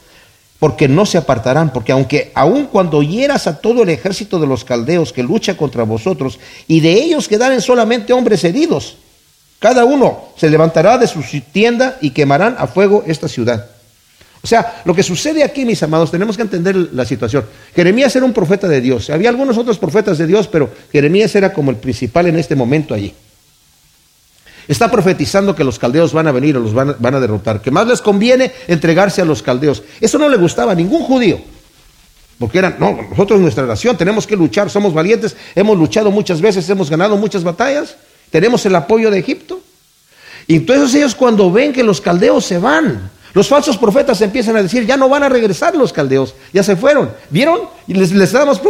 porque 0.63 0.87
no 0.87 1.05
se 1.05 1.17
apartarán, 1.17 1.73
porque 1.73 1.91
aunque 1.91 2.31
aun 2.33 2.67
cuando 2.67 3.03
hieras 3.03 3.47
a 3.47 3.59
todo 3.59 3.83
el 3.83 3.89
ejército 3.89 4.39
de 4.39 4.47
los 4.47 4.63
caldeos 4.63 5.11
que 5.11 5.21
lucha 5.21 5.57
contra 5.57 5.83
vosotros, 5.83 6.39
y 6.69 6.79
de 6.79 6.93
ellos 6.93 7.27
quedaren 7.27 7.59
solamente 7.59 8.13
hombres 8.13 8.45
heridos, 8.45 8.95
cada 9.59 9.83
uno 9.83 10.29
se 10.37 10.49
levantará 10.49 10.97
de 10.97 11.05
su 11.05 11.21
tienda 11.51 11.97
y 11.99 12.11
quemarán 12.11 12.55
a 12.57 12.67
fuego 12.67 13.03
esta 13.05 13.27
ciudad. 13.27 13.71
O 14.41 14.47
sea, 14.47 14.81
lo 14.85 14.95
que 14.95 15.03
sucede 15.03 15.43
aquí, 15.43 15.65
mis 15.65 15.83
amados, 15.83 16.11
tenemos 16.11 16.37
que 16.37 16.43
entender 16.43 16.77
la 16.93 17.03
situación. 17.03 17.43
Jeremías 17.75 18.15
era 18.15 18.23
un 18.23 18.31
profeta 18.31 18.69
de 18.69 18.79
Dios. 18.79 19.09
Había 19.09 19.27
algunos 19.27 19.57
otros 19.57 19.77
profetas 19.77 20.17
de 20.17 20.27
Dios, 20.27 20.47
pero 20.47 20.69
Jeremías 20.93 21.35
era 21.35 21.51
como 21.51 21.71
el 21.71 21.77
principal 21.77 22.27
en 22.27 22.39
este 22.39 22.55
momento 22.55 22.93
allí. 22.93 23.13
Está 24.67 24.89
profetizando 24.89 25.55
que 25.55 25.63
los 25.63 25.77
caldeos 25.77 26.13
van 26.13 26.27
a 26.27 26.31
venir 26.31 26.55
o 26.55 26.59
los 26.59 26.73
van, 26.73 27.15
a 27.15 27.19
derrotar, 27.19 27.61
que 27.61 27.71
más 27.71 27.85
les 27.87 28.01
conviene 28.01 28.51
entregarse 28.67 29.21
a 29.21 29.25
los 29.25 29.41
caldeos. 29.41 29.83
Eso 29.99 30.17
no 30.17 30.29
le 30.29 30.37
gustaba 30.37 30.71
a 30.71 30.75
ningún 30.75 31.03
judío. 31.03 31.39
Porque 32.39 32.59
eran, 32.59 32.77
no, 32.79 32.97
nosotros 33.09 33.39
nuestra 33.39 33.65
nación 33.65 33.97
tenemos 33.97 34.25
que 34.25 34.35
luchar, 34.35 34.69
somos 34.69 34.93
valientes, 34.93 35.35
hemos 35.55 35.77
luchado 35.77 36.11
muchas 36.11 36.41
veces, 36.41 36.69
hemos 36.69 36.89
ganado 36.89 37.17
muchas 37.17 37.43
batallas, 37.43 37.95
tenemos 38.31 38.65
el 38.65 38.75
apoyo 38.75 39.11
de 39.11 39.19
Egipto. 39.19 39.61
Y 40.47 40.55
entonces 40.55 40.95
ellos 40.95 41.15
cuando 41.15 41.51
ven 41.51 41.73
que 41.73 41.83
los 41.83 42.01
caldeos 42.01 42.45
se 42.45 42.57
van, 42.57 43.11
los 43.33 43.47
falsos 43.47 43.77
profetas 43.77 44.21
empiezan 44.21 44.55
a 44.55 44.63
decir, 44.63 44.85
ya 44.85 44.95
no 44.95 45.09
van 45.09 45.23
a 45.23 45.29
regresar 45.29 45.75
los 45.75 45.91
caldeos, 45.91 46.35
ya 46.53 46.63
se 46.63 46.75
fueron. 46.75 47.11
¿Vieron? 47.29 47.61
Y 47.87 47.93
les, 47.93 48.11
les 48.11 48.29
estábamos 48.29 48.61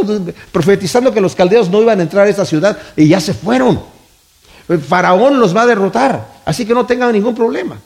profetizando 0.52 1.14
que 1.14 1.22
los 1.22 1.36
caldeos 1.36 1.70
no 1.70 1.82
iban 1.82 2.00
a 2.00 2.04
entrar 2.04 2.28
a 2.28 2.30
esta 2.30 2.46
ciudad 2.46 2.78
y 2.96 3.08
ya 3.08 3.20
se 3.20 3.34
fueron. 3.34 3.93
Faraón 4.88 5.40
los 5.40 5.56
va 5.56 5.64
a 5.64 5.66
derrotar, 5.66 6.42
así 6.46 6.66
que 6.66 6.74
no 6.74 6.86
tengan 6.86 7.12
ningún 7.12 7.36
problema. 7.36 7.78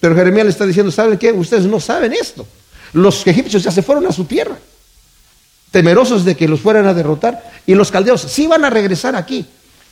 Pero 0.00 0.16
Jeremías 0.16 0.44
le 0.44 0.50
está 0.50 0.66
diciendo, 0.66 0.90
¿saben 0.90 1.18
qué? 1.18 1.32
Ustedes 1.32 1.64
no 1.64 1.78
saben 1.78 2.12
esto. 2.12 2.46
Los 2.92 3.26
egipcios 3.26 3.62
ya 3.62 3.70
se 3.70 3.82
fueron 3.82 4.06
a 4.06 4.12
su 4.12 4.24
tierra, 4.24 4.56
temerosos 5.70 6.24
de 6.24 6.36
que 6.36 6.48
los 6.48 6.60
fueran 6.60 6.86
a 6.86 6.94
derrotar, 6.94 7.50
y 7.66 7.74
los 7.74 7.90
caldeos 7.90 8.20
sí 8.20 8.46
van 8.46 8.64
a 8.64 8.70
regresar 8.70 9.16
aquí. 9.16 9.46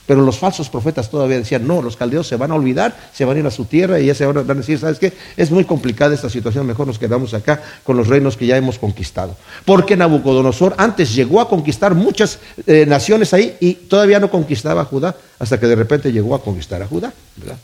Pero 0.07 0.21
los 0.23 0.37
falsos 0.37 0.69
profetas 0.69 1.09
todavía 1.09 1.37
decían, 1.37 1.67
no, 1.67 1.81
los 1.81 1.95
caldeos 1.95 2.27
se 2.27 2.35
van 2.35 2.51
a 2.51 2.55
olvidar, 2.55 2.97
se 3.13 3.23
van 3.23 3.37
a 3.37 3.39
ir 3.39 3.45
a 3.45 3.51
su 3.51 3.65
tierra 3.65 3.99
y 3.99 4.07
ya 4.07 4.15
se 4.15 4.25
van 4.25 4.37
a 4.37 4.53
decir, 4.53 4.79
¿sabes 4.79 4.99
qué? 4.99 5.13
Es 5.37 5.51
muy 5.51 5.63
complicada 5.63 6.13
esta 6.13 6.29
situación, 6.29 6.65
mejor 6.65 6.87
nos 6.87 6.99
quedamos 6.99 7.33
acá 7.33 7.61
con 7.83 7.97
los 7.97 8.07
reinos 8.07 8.35
que 8.35 8.47
ya 8.47 8.57
hemos 8.57 8.79
conquistado. 8.79 9.35
Porque 9.63 9.95
Nabucodonosor 9.95 10.73
antes 10.77 11.13
llegó 11.13 11.39
a 11.39 11.47
conquistar 11.47 11.93
muchas 11.93 12.39
eh, 12.65 12.85
naciones 12.85 13.33
ahí 13.33 13.55
y 13.59 13.73
todavía 13.73 14.19
no 14.19 14.31
conquistaba 14.31 14.81
a 14.81 14.85
Judá, 14.85 15.15
hasta 15.39 15.59
que 15.59 15.67
de 15.67 15.75
repente 15.75 16.11
llegó 16.11 16.35
a 16.35 16.43
conquistar 16.43 16.81
a 16.81 16.87
Judá, 16.87 17.13
¿verdad? 17.37 17.57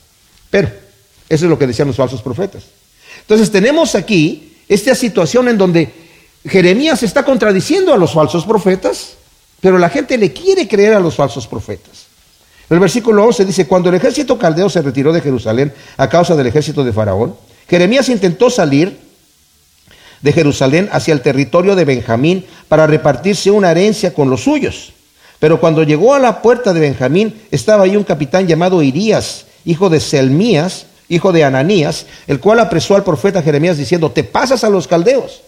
Pero 0.50 0.70
eso 1.30 1.46
es 1.46 1.50
lo 1.50 1.58
que 1.58 1.68
decían 1.68 1.88
los 1.88 1.98
falsos 1.98 2.22
profetas. 2.22 2.64
Entonces 3.22 3.52
tenemos 3.52 3.96
aquí 3.96 4.58
esta 4.68 4.96
situación 4.96 5.48
en 5.48 5.58
donde 5.58 5.92
Jeremías 6.46 7.04
está 7.04 7.24
contradiciendo 7.24 7.94
a 7.94 7.98
los 7.98 8.14
falsos 8.14 8.46
profetas, 8.46 9.16
pero 9.60 9.78
la 9.78 9.90
gente 9.90 10.18
le 10.18 10.32
quiere 10.32 10.68
creer 10.68 10.94
a 10.94 11.00
los 11.00 11.16
falsos 11.16 11.48
profetas. 11.48 12.07
El 12.70 12.80
versículo 12.80 13.24
11 13.26 13.46
dice, 13.46 13.68
cuando 13.68 13.90
el 13.90 13.96
ejército 13.96 14.38
caldeo 14.38 14.70
se 14.70 14.82
retiró 14.82 15.14
de 15.14 15.22
Jerusalén 15.22 15.74
a 15.96 16.10
causa 16.10 16.36
del 16.36 16.48
ejército 16.48 16.84
de 16.84 16.92
Faraón, 16.92 17.36
Jeremías 17.70 18.10
intentó 18.10 18.50
salir 18.50 19.00
de 20.22 20.34
Jerusalén 20.34 20.90
hacia 20.92 21.14
el 21.14 21.22
territorio 21.22 21.76
de 21.76 21.86
Benjamín 21.86 22.46
para 22.68 22.88
repartirse 22.88 23.52
una 23.52 23.72
herencia 23.72 24.14
con 24.14 24.30
los 24.30 24.44
suyos. 24.44 24.94
Pero 25.40 25.60
cuando 25.60 25.84
llegó 25.84 26.14
a 26.14 26.20
la 26.20 26.42
puerta 26.42 26.74
de 26.74 26.80
Benjamín, 26.80 27.42
estaba 27.52 27.84
ahí 27.84 27.96
un 27.96 28.04
capitán 28.04 28.48
llamado 28.48 28.82
Irías, 28.82 29.46
hijo 29.66 29.90
de 29.90 30.00
Selmías, 30.00 30.88
hijo 31.10 31.32
de 31.32 31.44
Ananías, 31.44 32.06
el 32.26 32.40
cual 32.40 32.60
apresó 32.60 32.96
al 32.96 33.04
profeta 33.04 33.44
Jeremías 33.44 33.78
diciendo, 33.78 34.12
te 34.12 34.24
pasas 34.24 34.64
a 34.64 34.70
los 34.70 34.88
caldeos. 34.88 35.42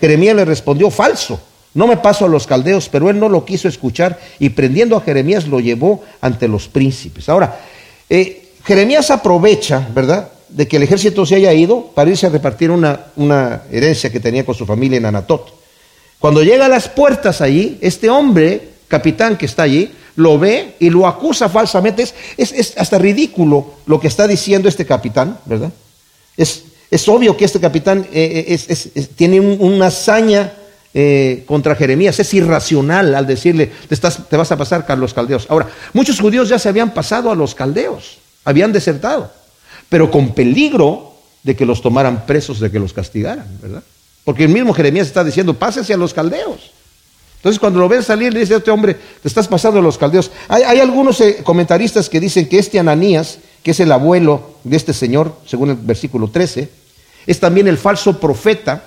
Jeremías 0.00 0.36
le 0.36 0.44
respondió, 0.44 0.90
falso. 0.90 1.40
No 1.76 1.86
me 1.86 1.98
paso 1.98 2.24
a 2.24 2.28
los 2.28 2.46
caldeos, 2.46 2.88
pero 2.88 3.10
él 3.10 3.20
no 3.20 3.28
lo 3.28 3.44
quiso 3.44 3.68
escuchar 3.68 4.18
y 4.38 4.48
prendiendo 4.48 4.96
a 4.96 5.02
Jeremías 5.02 5.46
lo 5.46 5.60
llevó 5.60 6.02
ante 6.22 6.48
los 6.48 6.68
príncipes. 6.68 7.28
Ahora, 7.28 7.60
eh, 8.08 8.48
Jeremías 8.64 9.10
aprovecha, 9.10 9.86
¿verdad?, 9.94 10.30
de 10.48 10.66
que 10.66 10.78
el 10.78 10.84
ejército 10.84 11.26
se 11.26 11.34
haya 11.34 11.52
ido 11.52 11.90
para 11.94 12.08
irse 12.08 12.26
a 12.26 12.30
repartir 12.30 12.70
una, 12.70 13.62
herencia 13.70 14.10
que 14.10 14.20
tenía 14.20 14.46
con 14.46 14.54
su 14.54 14.64
familia 14.64 14.96
en 14.96 15.04
Anatot. 15.04 15.52
Cuando 16.18 16.42
llega 16.42 16.64
a 16.64 16.70
las 16.70 16.88
puertas 16.88 17.42
allí, 17.42 17.76
este 17.82 18.08
hombre, 18.08 18.70
capitán 18.88 19.36
que 19.36 19.44
está 19.44 19.64
allí, 19.64 19.92
lo 20.14 20.38
ve 20.38 20.76
y 20.78 20.88
lo 20.88 21.06
acusa 21.06 21.50
falsamente. 21.50 22.06
Es, 22.38 22.72
hasta 22.78 22.96
ridículo 22.96 23.74
lo 23.84 24.00
que 24.00 24.08
está 24.08 24.26
diciendo 24.26 24.66
este 24.66 24.86
capitán, 24.86 25.40
¿verdad? 25.44 25.72
Es, 26.38 26.64
es 26.90 27.06
obvio 27.06 27.36
que 27.36 27.44
este 27.44 27.60
capitán 27.60 28.06
eh, 28.14 28.58
eh, 28.66 29.06
tiene 29.14 29.40
una 29.40 29.88
hazaña 29.88 30.54
eh, 30.98 31.44
contra 31.44 31.74
Jeremías. 31.74 32.18
Es 32.18 32.32
irracional 32.32 33.14
al 33.14 33.26
decirle, 33.26 33.66
te, 33.66 33.94
estás, 33.94 34.30
te 34.30 34.36
vas 34.38 34.50
a 34.50 34.56
pasar 34.56 34.86
a 34.88 34.96
los 34.96 35.12
caldeos. 35.12 35.44
Ahora, 35.50 35.68
muchos 35.92 36.18
judíos 36.18 36.48
ya 36.48 36.58
se 36.58 36.70
habían 36.70 36.94
pasado 36.94 37.30
a 37.30 37.34
los 37.34 37.54
caldeos, 37.54 38.16
habían 38.46 38.72
desertado, 38.72 39.30
pero 39.90 40.10
con 40.10 40.32
peligro 40.32 41.12
de 41.42 41.54
que 41.54 41.66
los 41.66 41.82
tomaran 41.82 42.24
presos, 42.24 42.60
de 42.60 42.70
que 42.70 42.78
los 42.78 42.94
castigaran, 42.94 43.46
¿verdad? 43.60 43.82
Porque 44.24 44.44
el 44.44 44.48
mismo 44.48 44.72
Jeremías 44.72 45.06
está 45.06 45.22
diciendo, 45.22 45.52
pásese 45.52 45.92
a 45.92 45.98
los 45.98 46.14
caldeos. 46.14 46.70
Entonces, 47.36 47.60
cuando 47.60 47.78
lo 47.78 47.90
ven 47.90 48.02
salir, 48.02 48.32
le 48.32 48.40
dice 48.40 48.54
a 48.54 48.56
este 48.56 48.70
hombre, 48.70 48.94
te 48.94 49.28
estás 49.28 49.46
pasando 49.48 49.80
a 49.80 49.82
los 49.82 49.98
caldeos. 49.98 50.30
Hay, 50.48 50.80
algunos 50.80 51.20
eh, 51.20 51.42
comentaristas 51.44 52.08
que 52.08 52.20
dicen 52.20 52.48
que 52.48 52.58
este 52.58 52.78
Ananías, 52.78 53.36
que 53.62 53.72
es 53.72 53.80
el 53.80 53.92
abuelo 53.92 54.56
de 54.64 54.78
este 54.78 54.94
señor, 54.94 55.36
según 55.44 55.68
el 55.68 55.76
versículo 55.76 56.28
13, 56.28 56.70
es 57.26 57.38
también 57.38 57.68
el 57.68 57.76
falso 57.76 58.18
profeta, 58.18 58.82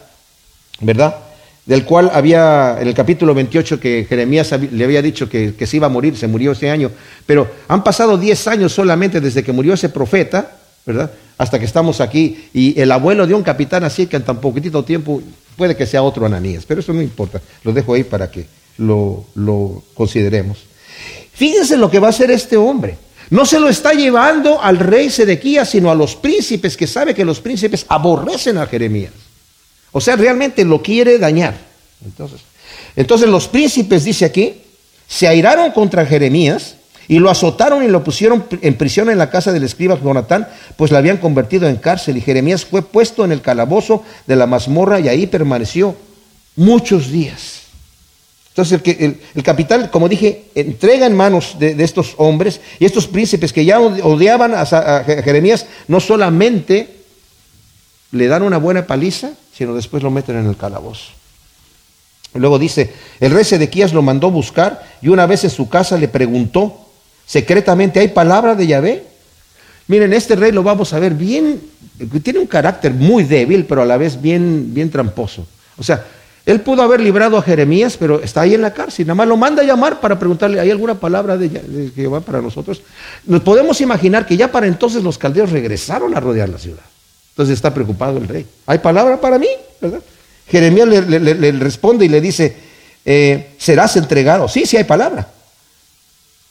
¿verdad? 0.80 1.29
Del 1.70 1.86
cual 1.86 2.10
había 2.12 2.78
en 2.82 2.88
el 2.88 2.96
capítulo 2.96 3.36
28 3.36 3.80
que 3.80 4.04
Jeremías 4.10 4.52
le 4.72 4.84
había 4.84 5.04
dicho 5.04 5.30
que, 5.30 5.54
se 5.68 5.78
iba 5.78 5.86
a 5.86 5.90
morir, 5.92 6.18
se 6.18 6.26
murió 6.26 6.54
ese 6.54 6.68
año, 6.68 6.90
pero 7.28 7.48
han 7.68 7.84
pasado 7.84 8.18
10 8.18 8.48
años 8.48 8.74
solamente 8.74 9.22
desde 9.22 9.44
que 9.44 9.52
murió 9.52 9.76
ese 9.76 9.90
profeta, 9.90 10.58
¿verdad? 10.84 11.12
Hasta 11.38 11.60
que 11.60 11.66
estamos 11.66 12.02
aquí, 12.02 12.50
y 12.56 12.82
el 12.82 12.92
abuelo 12.92 13.28
de 13.28 13.36
un 13.36 13.44
capitán 13.44 13.84
así 13.84 14.08
que 14.08 14.16
en 14.16 14.24
tan 14.24 14.42
poquitito 14.42 14.84
tiempo 14.84 15.22
puede 15.56 15.78
que 15.78 15.86
sea 15.86 16.02
otro 16.02 16.26
Ananías, 16.26 16.66
pero 16.68 16.80
eso 16.80 16.92
no 16.92 17.04
importa, 17.04 17.40
lo 17.64 17.72
dejo 17.72 17.94
ahí 17.94 18.04
para 18.04 18.32
que 18.32 18.48
lo, 18.80 19.26
lo 19.36 19.84
consideremos. 19.94 20.58
Fíjense 21.34 21.78
lo 21.78 21.92
que 21.92 22.00
va 22.00 22.08
a 22.08 22.10
hacer 22.10 22.32
este 22.32 22.58
hombre. 22.58 22.98
No 23.30 23.46
se 23.46 23.60
lo 23.60 23.70
está 23.70 23.94
llevando 23.94 24.60
al 24.60 24.80
rey 24.80 25.12
Sedequías, 25.12 25.70
sino 25.70 25.92
a 25.92 25.96
los 25.96 26.16
príncipes, 26.16 26.76
que 26.76 26.88
sabe 26.88 27.14
que 27.14 27.24
los 27.24 27.40
príncipes 27.42 27.86
aborrecen 27.90 28.58
a 28.58 28.66
Jeremías. 28.66 29.29
O 29.92 30.02
sea, 30.02 30.16
realmente 30.16 30.66
lo 30.66 30.82
quiere 30.82 31.18
dañar. 31.18 31.58
Entonces, 32.06 32.42
entonces 32.96 33.30
los 33.30 33.48
príncipes, 33.48 34.04
dice 34.04 34.26
aquí, 34.26 34.62
se 35.08 35.28
airaron 35.28 35.72
contra 35.72 36.06
Jeremías 36.06 36.76
y 37.08 37.18
lo 37.18 37.30
azotaron 37.30 37.84
y 37.84 37.88
lo 37.88 38.04
pusieron 38.04 38.46
en 38.62 38.76
prisión 38.76 39.10
en 39.10 39.18
la 39.18 39.32
casa 39.32 39.52
del 39.52 39.64
escriba 39.64 40.00
Jonatán, 40.00 40.48
pues 40.78 40.92
la 40.92 41.00
habían 41.00 41.18
convertido 41.18 41.68
en 41.68 41.78
cárcel. 41.78 42.18
Y 42.18 42.22
Jeremías 42.22 42.66
fue 42.66 42.84
puesto 42.84 43.26
en 43.26 43.32
el 43.32 43.42
calabozo 43.42 44.04
de 44.28 44.36
la 44.36 44.46
mazmorra 44.46 45.00
y 45.00 45.08
ahí 45.08 45.26
permaneció 45.26 45.96
muchos 46.56 47.12
días. 47.12 47.62
Entonces 48.50 48.82
el, 49.36 49.44
capitán, 49.44 49.88
como 49.88 50.10
dije, 50.10 50.46
entrega 50.54 51.06
en 51.06 51.16
manos 51.16 51.56
de, 51.58 51.82
estos 51.84 52.14
hombres 52.18 52.60
y 52.78 52.86
estos 52.86 53.08
príncipes 53.08 53.54
que 53.54 53.64
ya 53.64 53.80
odiaban 53.80 54.54
a 54.54 54.66
Jeremías, 55.06 55.66
no 55.88 56.00
solamente 56.00 56.99
le 58.12 58.28
dan 58.28 58.44
una 58.44 58.58
buena 58.58 58.86
paliza, 58.88 59.32
sino 59.54 59.76
después 59.76 60.04
lo 60.04 60.12
meten 60.12 60.38
en 60.38 60.48
el 60.48 60.58
calabozo. 60.58 61.12
Luego 62.34 62.60
dice, 62.60 62.94
el 63.20 63.32
rey 63.32 63.44
Sedequías 63.44 63.94
lo 63.94 64.02
mandó 64.02 64.30
buscar 64.30 64.84
y 65.02 65.08
una 65.08 65.26
vez 65.26 65.44
en 65.44 65.50
su 65.50 65.68
casa 65.68 65.98
le 65.98 66.08
preguntó 66.08 66.86
secretamente, 67.26 68.00
¿hay 68.00 68.10
palabra 68.10 68.56
de 68.56 68.68
Yahvé? 68.68 69.04
Miren, 69.88 70.14
este 70.14 70.36
rey 70.36 70.52
lo 70.52 70.62
vamos 70.62 70.94
a 70.94 71.00
ver 71.00 71.16
bien, 71.16 71.60
tiene 72.24 72.40
un 72.40 72.46
carácter 72.46 72.94
muy 72.94 73.24
débil, 73.24 73.66
pero 73.66 73.82
a 73.82 73.86
la 73.86 73.98
vez 73.98 74.22
bien, 74.22 74.74
bien 74.74 74.92
tramposo. 74.92 75.48
O 75.78 75.84
sea, 75.84 76.06
él 76.46 76.62
pudo 76.62 76.84
haber 76.84 77.00
librado 77.00 77.38
a 77.38 77.42
Jeremías, 77.42 77.98
pero 77.98 78.22
está 78.22 78.42
ahí 78.42 78.54
en 78.54 78.62
la 78.62 78.74
cárcel. 78.74 79.08
Nada 79.08 79.16
más 79.16 79.28
lo 79.28 79.38
manda 79.38 79.64
a 79.64 79.66
llamar 79.66 80.00
para 80.00 80.20
preguntarle, 80.20 80.60
¿hay 80.60 80.70
alguna 80.70 80.96
palabra 81.00 81.38
de 81.38 81.92
Jehová 81.96 82.22
para 82.22 82.42
nosotros? 82.42 82.84
Nos 83.26 83.42
podemos 83.42 83.82
imaginar 83.82 84.28
que 84.28 84.38
ya 84.38 84.52
para 84.52 84.68
entonces 84.68 85.04
los 85.04 85.18
caldeos 85.18 85.52
regresaron 85.52 86.16
a 86.16 86.20
rodear 86.20 86.50
la 86.50 86.60
ciudad. 86.60 86.84
Entonces 87.40 87.56
está 87.56 87.74
preocupado 87.74 88.18
el 88.18 88.28
rey. 88.28 88.46
¿Hay 88.66 88.80
palabra 88.80 89.22
para 89.22 89.40
mí? 89.40 89.48
¿verdad? 89.80 90.02
Jeremías 90.50 90.90
le, 90.90 91.52
responde 91.54 92.04
y 92.04 92.10
le 92.10 92.20
dice, 92.20 92.54
eh, 93.06 93.52
serás 93.58 93.96
entregado. 93.96 94.50
Sí, 94.50 94.66
sí 94.66 94.76
hay 94.76 94.84
palabra. 94.84 95.26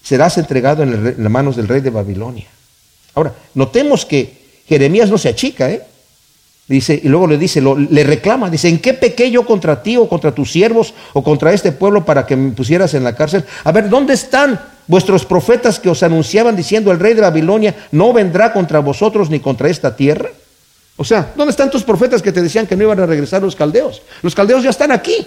Serás 0.03 0.38
entregado 0.38 0.83
en, 0.83 1.14
las 1.22 1.31
manos 1.31 1.57
del 1.57 1.68
rey 1.68 1.83
de 1.83 1.90
Babilonia. 1.90 2.46
Ahora, 3.14 3.35
notemos 3.53 4.07
que 4.07 4.62
Jeremías 4.66 5.11
no 5.11 5.18
se 5.18 5.29
achica, 5.29 5.70
¿eh? 5.70 5.83
Dice, 6.68 6.98
y 7.05 7.09
luego 7.09 7.27
le 7.27 7.37
dice, 7.37 7.61
le 7.61 8.05
reclama, 8.05 8.48
dice, 8.48 8.70
¿en 8.70 8.79
qué 8.79 8.94
pequé 8.94 9.31
yo 9.31 9.44
contra 9.44 9.83
ti 9.83 9.98
o 9.98 10.09
contra 10.09 10.33
tus 10.35 10.51
siervos 10.51 10.94
o 11.12 11.22
contra 11.22 11.53
este 11.53 11.70
pueblo 11.70 12.07
para 12.07 12.24
que 12.24 12.35
me 12.35 12.53
pusieras 12.53 12.94
en 12.94 13.05
la 13.05 13.14
cárcel? 13.14 13.44
A 13.64 13.72
ver, 13.72 13.90
¿dónde 13.90 14.14
están 14.14 14.59
vuestros 14.87 15.27
profetas 15.27 15.79
que 15.79 15.90
os 15.90 16.03
anunciaban 16.03 16.57
diciendo 16.57 16.90
el 16.92 16.98
rey 16.98 17.12
de 17.12 17.20
Babilonia 17.20 17.77
no 17.92 18.14
vendrá 18.14 18.55
contra 18.55 18.79
vosotros 18.79 19.29
ni 19.29 19.40
contra 19.40 19.68
esta 19.68 19.94
tierra? 19.94 20.31
O 21.00 21.04
sea, 21.04 21.32
¿dónde 21.37 21.52
están 21.52 21.70
tus 21.70 21.84
profetas 21.84 22.20
que 22.20 22.32
te 22.32 22.42
decían 22.42 22.66
que 22.66 22.76
no 22.76 22.82
iban 22.82 22.98
a 22.98 23.06
regresar 23.06 23.40
los 23.40 23.54
caldeos? 23.54 24.02
Los 24.20 24.34
caldeos 24.34 24.64
ya 24.64 24.70
están 24.70 24.90
aquí, 24.90 25.26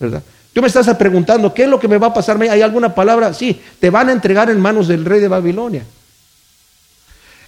¿verdad? 0.00 0.22
Tú 0.54 0.62
me 0.62 0.68
estás 0.68 0.88
preguntando, 0.96 1.52
¿qué 1.52 1.64
es 1.64 1.68
lo 1.68 1.78
que 1.78 1.86
me 1.86 1.98
va 1.98 2.06
a 2.06 2.14
pasar? 2.14 2.40
¿Hay 2.40 2.62
alguna 2.62 2.94
palabra? 2.94 3.34
Sí, 3.34 3.60
te 3.78 3.90
van 3.90 4.08
a 4.08 4.12
entregar 4.12 4.48
en 4.48 4.58
manos 4.58 4.88
del 4.88 5.04
rey 5.04 5.20
de 5.20 5.28
Babilonia. 5.28 5.84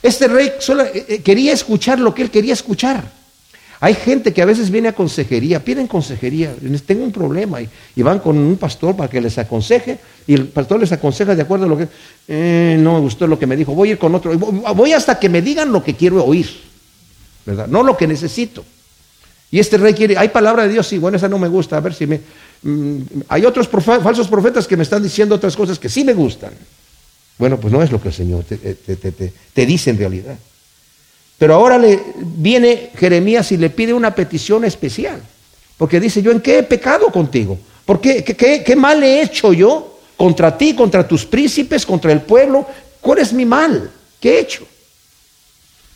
Este 0.02 0.28
rey 0.28 0.52
solo 0.58 0.84
eh, 0.84 1.06
eh, 1.08 1.22
quería 1.22 1.54
escuchar 1.54 1.98
lo 1.98 2.14
que 2.14 2.20
él 2.20 2.30
quería 2.30 2.52
escuchar. 2.52 3.02
Hay 3.80 3.94
gente 3.94 4.34
que 4.34 4.42
a 4.42 4.44
veces 4.44 4.70
viene 4.70 4.88
a 4.88 4.92
consejería, 4.92 5.64
piden 5.64 5.86
consejería, 5.86 6.54
tengo 6.84 7.02
un 7.02 7.12
problema 7.12 7.60
y, 7.62 8.02
van 8.02 8.18
con 8.18 8.36
un 8.36 8.58
pastor 8.58 8.94
para 8.94 9.08
que 9.08 9.22
les 9.22 9.38
aconseje 9.38 9.98
y 10.26 10.34
el 10.34 10.48
pastor 10.48 10.80
les 10.80 10.92
aconseja 10.92 11.34
de 11.34 11.42
acuerdo 11.42 11.64
a 11.64 11.68
lo 11.68 11.78
que, 11.78 11.88
eh, 12.28 12.76
no 12.78 12.94
me 12.94 13.00
gustó 13.00 13.26
lo 13.26 13.38
que 13.38 13.46
me 13.46 13.56
dijo, 13.56 13.72
voy 13.72 13.88
a 13.88 13.92
ir 13.92 13.98
con 13.98 14.14
otro, 14.14 14.36
voy 14.36 14.92
hasta 14.92 15.18
que 15.18 15.30
me 15.30 15.40
digan 15.40 15.72
lo 15.72 15.82
que 15.82 15.94
quiero 15.94 16.22
oír. 16.22 16.67
No 17.68 17.82
lo 17.82 17.96
que 17.96 18.06
necesito. 18.06 18.64
Y 19.50 19.58
este 19.58 19.78
rey 19.78 19.94
quiere, 19.94 20.18
hay 20.18 20.28
palabra 20.28 20.64
de 20.64 20.72
Dios, 20.72 20.86
sí, 20.86 20.98
bueno, 20.98 21.16
esa 21.16 21.28
no 21.28 21.38
me 21.38 21.48
gusta, 21.48 21.76
a 21.76 21.80
ver 21.80 21.94
si 21.94 22.06
me... 22.06 22.20
Mm, 22.62 23.00
hay 23.28 23.46
otros 23.46 23.68
falsos 23.68 24.28
profetas 24.28 24.66
que 24.66 24.76
me 24.76 24.82
están 24.82 25.02
diciendo 25.02 25.34
otras 25.34 25.56
cosas 25.56 25.78
que 25.78 25.88
sí 25.88 26.04
me 26.04 26.12
gustan. 26.12 26.52
Bueno, 27.38 27.58
pues 27.58 27.72
no 27.72 27.82
es 27.82 27.90
lo 27.90 28.00
que 28.00 28.08
el 28.08 28.14
Señor 28.14 28.44
te, 28.44 28.56
te 28.56 29.66
dice 29.66 29.90
en 29.90 29.98
realidad. 29.98 30.36
Pero 31.38 31.54
ahora 31.54 31.78
le 31.78 32.02
viene 32.16 32.90
Jeremías 32.96 33.52
y 33.52 33.56
le 33.56 33.70
pide 33.70 33.94
una 33.94 34.14
petición 34.14 34.64
especial. 34.64 35.22
Porque 35.78 36.00
dice, 36.00 36.20
yo 36.20 36.32
en 36.32 36.40
qué 36.40 36.58
he 36.58 36.62
pecado 36.64 37.06
contigo? 37.12 37.56
¿Por 37.86 38.00
qué, 38.00 38.24
qué, 38.24 38.62
qué, 38.64 38.76
mal 38.76 39.02
he 39.02 39.22
hecho 39.22 39.52
yo 39.52 40.00
contra 40.16 40.58
ti, 40.58 40.74
contra 40.74 41.06
tus 41.06 41.24
príncipes, 41.24 41.86
contra 41.86 42.12
el 42.12 42.20
pueblo? 42.20 42.66
¿Cuál 43.00 43.20
es 43.20 43.32
mi 43.32 43.46
mal? 43.46 43.90
¿Qué 44.20 44.32
he 44.32 44.40
hecho? 44.40 44.66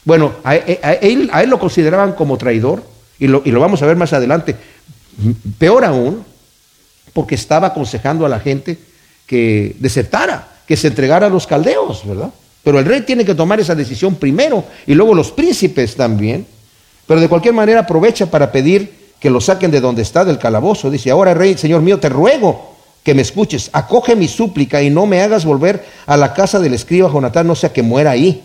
Bueno, 0.04 0.32
a, 0.44 0.56
él, 0.56 1.30
lo 1.46 1.58
consideraban 1.58 2.12
como 2.12 2.36
traidor, 2.36 2.82
y 3.18 3.28
lo, 3.28 3.42
y 3.44 3.50
lo 3.50 3.60
vamos 3.60 3.82
a 3.82 3.86
ver 3.86 3.96
más 3.96 4.12
adelante. 4.12 4.56
Peor 5.58 5.84
aún, 5.84 6.24
porque 7.12 7.34
estaba 7.34 7.68
aconsejando 7.68 8.26
a 8.26 8.28
la 8.28 8.40
gente 8.40 8.78
que 9.26 9.76
desertara, 9.78 10.48
que 10.66 10.76
se 10.76 10.88
entregara 10.88 11.26
a 11.26 11.30
los 11.30 11.46
caldeos, 11.46 12.06
¿verdad? 12.06 12.30
Pero 12.62 12.78
el 12.78 12.84
rey 12.84 13.02
tiene 13.02 13.24
que 13.24 13.34
tomar 13.34 13.60
esa 13.60 13.74
decisión 13.74 14.14
primero 14.14 14.64
y 14.86 14.94
luego 14.94 15.14
los 15.14 15.32
príncipes 15.32 15.96
también. 15.96 16.46
Pero 17.06 17.20
de 17.20 17.28
cualquier 17.28 17.54
manera 17.54 17.80
aprovecha 17.80 18.26
para 18.26 18.52
pedir 18.52 18.92
que 19.18 19.30
lo 19.30 19.40
saquen 19.40 19.70
de 19.70 19.80
donde 19.80 20.02
está, 20.02 20.24
del 20.24 20.38
calabozo. 20.38 20.90
Dice, 20.90 21.10
ahora 21.10 21.34
rey, 21.34 21.56
señor 21.58 21.82
mío, 21.82 21.98
te 21.98 22.08
ruego 22.08 22.72
que 23.02 23.14
me 23.14 23.22
escuches, 23.22 23.68
acoge 23.72 24.14
mi 24.14 24.28
súplica 24.28 24.80
y 24.80 24.90
no 24.90 25.06
me 25.06 25.22
hagas 25.22 25.44
volver 25.44 25.84
a 26.06 26.16
la 26.16 26.34
casa 26.34 26.60
del 26.60 26.74
escriba 26.74 27.10
Jonatán, 27.10 27.48
no 27.48 27.56
sea 27.56 27.72
que 27.72 27.82
muera 27.82 28.12
ahí. 28.12 28.42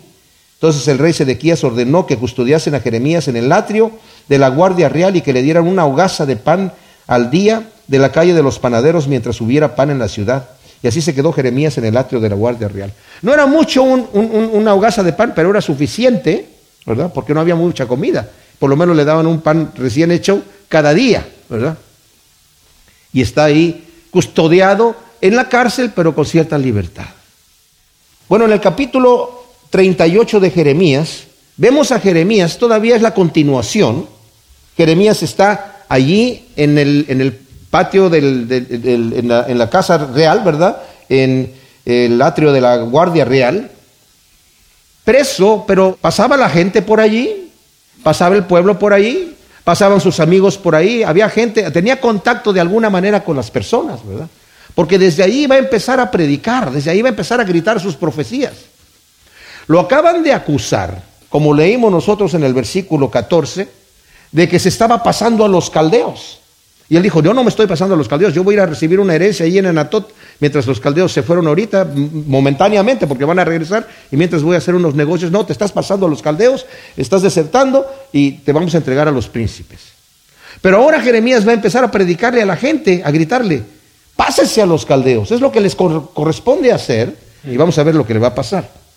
Entonces 0.58 0.88
el 0.88 0.98
rey 0.98 1.12
Sedequías 1.12 1.62
ordenó 1.62 2.04
que 2.04 2.16
custodiasen 2.16 2.74
a 2.74 2.80
Jeremías 2.80 3.28
en 3.28 3.36
el 3.36 3.52
atrio 3.52 3.92
de 4.28 4.38
la 4.38 4.48
guardia 4.48 4.88
real 4.88 5.14
y 5.14 5.20
que 5.20 5.32
le 5.32 5.42
dieran 5.42 5.68
una 5.68 5.86
hogaza 5.86 6.26
de 6.26 6.34
pan 6.34 6.72
al 7.06 7.30
día 7.30 7.70
de 7.86 7.98
la 8.00 8.10
calle 8.10 8.34
de 8.34 8.42
los 8.42 8.58
panaderos 8.58 9.06
mientras 9.06 9.40
hubiera 9.40 9.76
pan 9.76 9.90
en 9.90 10.00
la 10.00 10.08
ciudad. 10.08 10.48
Y 10.82 10.88
así 10.88 11.00
se 11.00 11.14
quedó 11.14 11.32
Jeremías 11.32 11.78
en 11.78 11.84
el 11.84 11.96
atrio 11.96 12.20
de 12.20 12.28
la 12.28 12.34
guardia 12.34 12.66
real. 12.66 12.92
No 13.22 13.32
era 13.32 13.46
mucho 13.46 13.84
una 13.84 14.74
hogaza 14.74 15.04
de 15.04 15.12
pan, 15.12 15.32
pero 15.34 15.50
era 15.50 15.60
suficiente, 15.60 16.48
¿verdad? 16.84 17.12
Porque 17.12 17.34
no 17.34 17.40
había 17.40 17.54
mucha 17.54 17.86
comida. 17.86 18.28
Por 18.58 18.68
lo 18.68 18.76
menos 18.76 18.96
le 18.96 19.04
daban 19.04 19.28
un 19.28 19.40
pan 19.40 19.72
recién 19.76 20.10
hecho 20.10 20.42
cada 20.68 20.92
día, 20.92 21.24
¿verdad? 21.48 21.78
Y 23.12 23.22
está 23.22 23.44
ahí 23.44 23.86
custodiado 24.10 24.96
en 25.20 25.36
la 25.36 25.48
cárcel, 25.48 25.92
pero 25.94 26.14
con 26.16 26.26
cierta 26.26 26.58
libertad. 26.58 27.06
Bueno, 28.28 28.44
en 28.44 28.52
el 28.52 28.60
capítulo 28.60 29.37
38 29.70 30.40
de 30.40 30.50
Jeremías, 30.50 31.24
vemos 31.56 31.92
a 31.92 32.00
Jeremías, 32.00 32.58
todavía 32.58 32.96
es 32.96 33.02
la 33.02 33.14
continuación. 33.14 34.06
Jeremías 34.76 35.22
está 35.22 35.84
allí 35.88 36.48
en 36.56 36.78
el, 36.78 37.38
patio 37.70 38.08
del, 38.08 38.46
en, 38.50 39.58
la, 39.58 39.70
casa 39.70 39.98
real, 39.98 40.42
¿verdad? 40.44 40.82
En 41.08 41.52
el 41.84 42.20
atrio 42.22 42.52
de 42.52 42.60
la 42.60 42.76
guardia 42.78 43.24
real, 43.24 43.70
preso, 45.04 45.64
pero 45.66 45.98
pasaba 46.00 46.36
la 46.36 46.48
gente 46.48 46.82
por 46.82 47.00
allí, 47.00 47.50
pasaba 48.02 48.36
el 48.36 48.44
pueblo 48.44 48.78
por 48.78 48.92
allí, 48.92 49.34
pasaban 49.64 50.00
sus 50.00 50.20
amigos 50.20 50.56
por 50.56 50.74
ahí, 50.74 51.02
había 51.02 51.28
gente, 51.28 51.70
tenía 51.70 52.00
contacto 52.00 52.52
de 52.52 52.60
alguna 52.60 52.88
manera 52.88 53.24
con 53.24 53.36
las 53.36 53.50
personas, 53.50 54.06
¿verdad? 54.06 54.28
Porque 54.74 54.98
desde 54.98 55.24
ahí 55.24 55.42
iba 55.42 55.56
a 55.56 55.58
empezar 55.58 55.98
a 55.98 56.10
predicar, 56.10 56.70
desde 56.70 56.90
ahí 56.90 57.00
iba 57.00 57.08
a 57.08 57.10
empezar 57.10 57.40
a 57.40 57.44
gritar 57.44 57.80
sus 57.80 57.96
profecías. 57.96 58.52
Lo 59.68 59.80
acaban 59.80 60.22
de 60.22 60.32
acusar, 60.32 61.02
como 61.28 61.54
leímos 61.54 61.92
nosotros 61.92 62.34
en 62.34 62.42
el 62.42 62.54
versículo 62.54 63.10
14, 63.10 63.68
de 64.32 64.48
que 64.48 64.58
se 64.58 64.70
estaba 64.70 65.02
pasando 65.02 65.44
a 65.44 65.48
los 65.48 65.70
caldeos. 65.70 66.40
Y 66.90 66.96
él 66.96 67.02
dijo, 67.02 67.22
yo 67.22 67.34
no 67.34 67.44
me 67.44 67.50
estoy 67.50 67.66
pasando 67.66 67.94
a 67.94 67.98
los 67.98 68.08
caldeos, 68.08 68.32
yo 68.32 68.42
voy 68.42 68.54
a 68.54 68.56
ir 68.56 68.60
a 68.62 68.66
recibir 68.66 68.98
una 68.98 69.14
herencia 69.14 69.44
ahí 69.44 69.58
en 69.58 69.66
Anatot, 69.66 70.10
mientras 70.40 70.66
los 70.66 70.80
caldeos 70.80 71.12
se 71.12 71.22
fueron 71.22 71.46
ahorita, 71.46 71.86
momentáneamente, 71.94 73.06
porque 73.06 73.26
van 73.26 73.38
a 73.38 73.44
regresar, 73.44 73.86
y 74.10 74.16
mientras 74.16 74.42
voy 74.42 74.54
a 74.54 74.58
hacer 74.58 74.74
unos 74.74 74.94
negocios, 74.94 75.30
no, 75.30 75.44
te 75.44 75.52
estás 75.52 75.70
pasando 75.70 76.06
a 76.06 76.08
los 76.08 76.22
caldeos, 76.22 76.64
estás 76.96 77.20
desertando 77.20 77.86
y 78.10 78.32
te 78.38 78.52
vamos 78.52 78.74
a 78.74 78.78
entregar 78.78 79.06
a 79.06 79.10
los 79.10 79.28
príncipes. 79.28 79.80
Pero 80.62 80.78
ahora 80.78 81.02
Jeremías 81.02 81.46
va 81.46 81.50
a 81.50 81.54
empezar 81.54 81.84
a 81.84 81.90
predicarle 81.90 82.40
a 82.40 82.46
la 82.46 82.56
gente, 82.56 83.02
a 83.04 83.10
gritarle, 83.10 83.62
pásese 84.16 84.62
a 84.62 84.66
los 84.66 84.86
caldeos, 84.86 85.30
es 85.30 85.42
lo 85.42 85.52
que 85.52 85.60
les 85.60 85.76
corresponde 85.76 86.72
hacer, 86.72 87.14
y 87.44 87.58
vamos 87.58 87.76
a 87.78 87.82
ver 87.82 87.94
lo 87.94 88.06
que 88.06 88.14
le 88.14 88.20
va 88.20 88.28
a 88.28 88.34
pasar. 88.34 88.87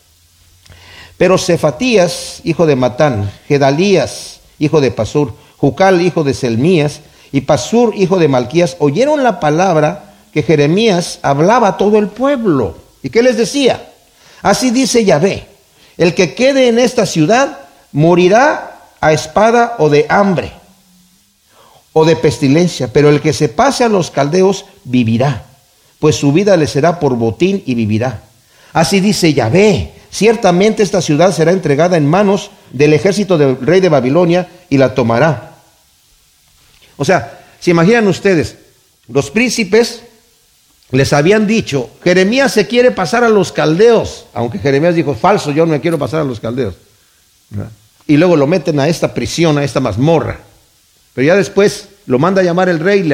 Pero 1.22 1.38
Cefatías, 1.38 2.42
hijo 2.46 2.66
de 2.66 2.76
Matán, 2.76 3.32
Gedalías, 3.48 4.40
hijo 4.58 4.82
de 4.82 4.90
Pasur, 4.90 5.36
Jucal, 5.56 6.02
hijo 6.02 6.24
de 6.24 6.34
Selmías, 6.34 7.02
y 7.32 7.42
Pasur, 7.42 7.94
hijo 7.96 8.18
de 8.18 8.28
Malquías, 8.28 8.76
oyeron 8.80 9.22
la 9.22 9.40
palabra 9.40 10.16
que 10.34 10.42
Jeremías 10.42 11.20
hablaba 11.22 11.68
a 11.68 11.78
todo 11.78 12.00
el 12.00 12.08
pueblo. 12.08 12.76
¿Y 13.04 13.12
qué 13.12 13.22
les 13.22 13.38
decía? 13.38 13.92
Así 14.42 14.72
dice 14.72 15.06
Yahvé, 15.06 15.46
el 15.96 16.16
que 16.16 16.34
quede 16.34 16.70
en 16.70 16.80
esta 16.80 17.06
ciudad 17.06 17.60
morirá 17.92 18.80
a 19.00 19.14
espada 19.14 19.76
o 19.78 19.90
de 19.90 20.08
hambre 20.10 20.52
o 21.94 22.04
de 22.04 22.16
pestilencia, 22.16 22.92
pero 22.92 23.10
el 23.10 23.22
que 23.22 23.34
se 23.34 23.48
pase 23.48 23.84
a 23.84 23.90
los 23.90 24.10
caldeos 24.10 24.66
vivirá, 24.86 25.46
pues 26.00 26.16
su 26.16 26.34
vida 26.34 26.58
le 26.58 26.66
será 26.66 27.00
por 27.00 27.16
botín 27.16 27.62
y 27.68 27.76
vivirá. 27.76 28.24
Así 28.74 29.02
dice 29.02 29.36
Yahvé, 29.36 30.01
ciertamente 30.12 30.84
esta 30.84 31.02
ciudad 31.02 31.34
será 31.34 31.52
entregada 31.52 31.98
en 31.98 32.06
manos 32.06 32.52
del 32.72 32.94
ejército 32.94 33.38
del 33.38 33.58
rey 33.60 33.80
de 33.80 33.90
Babilonia 33.90 34.48
y 34.70 34.78
la 34.78 34.94
tomará. 34.94 35.56
O 36.98 37.06
sea, 37.06 37.40
se 37.60 37.72
imaginan 37.72 38.08
ustedes, 38.08 38.58
los 39.08 39.32
príncipes 39.32 40.04
les 40.92 41.14
habían 41.14 41.48
dicho, 41.48 41.90
Jeremías 42.04 42.52
se 42.52 42.68
quiere 42.68 42.92
pasar 42.92 43.24
a 43.24 43.30
los 43.30 43.52
caldeos, 43.52 44.26
aunque 44.34 44.60
Jeremías 44.60 44.94
dijo, 44.94 45.16
falso, 45.16 45.52
yo 45.52 45.66
no 45.66 45.72
me 45.72 45.82
quiero 45.82 45.98
pasar 45.98 46.22
a 46.22 46.26
los 46.26 46.40
caldeos. 46.40 46.76
Y 48.08 48.18
luego 48.18 48.36
lo 48.36 48.46
meten 48.46 48.80
a 48.80 48.90
esta 48.90 49.14
prisión, 49.14 49.58
a 49.58 49.64
esta 49.64 49.80
mazmorra. 49.80 50.40
Pero 51.14 51.28
ya 51.28 51.36
después 51.36 51.88
lo 52.08 52.20
manda 52.20 52.42
a 52.42 52.44
llamar 52.44 52.70
el 52.70 52.80
rey, 52.80 53.08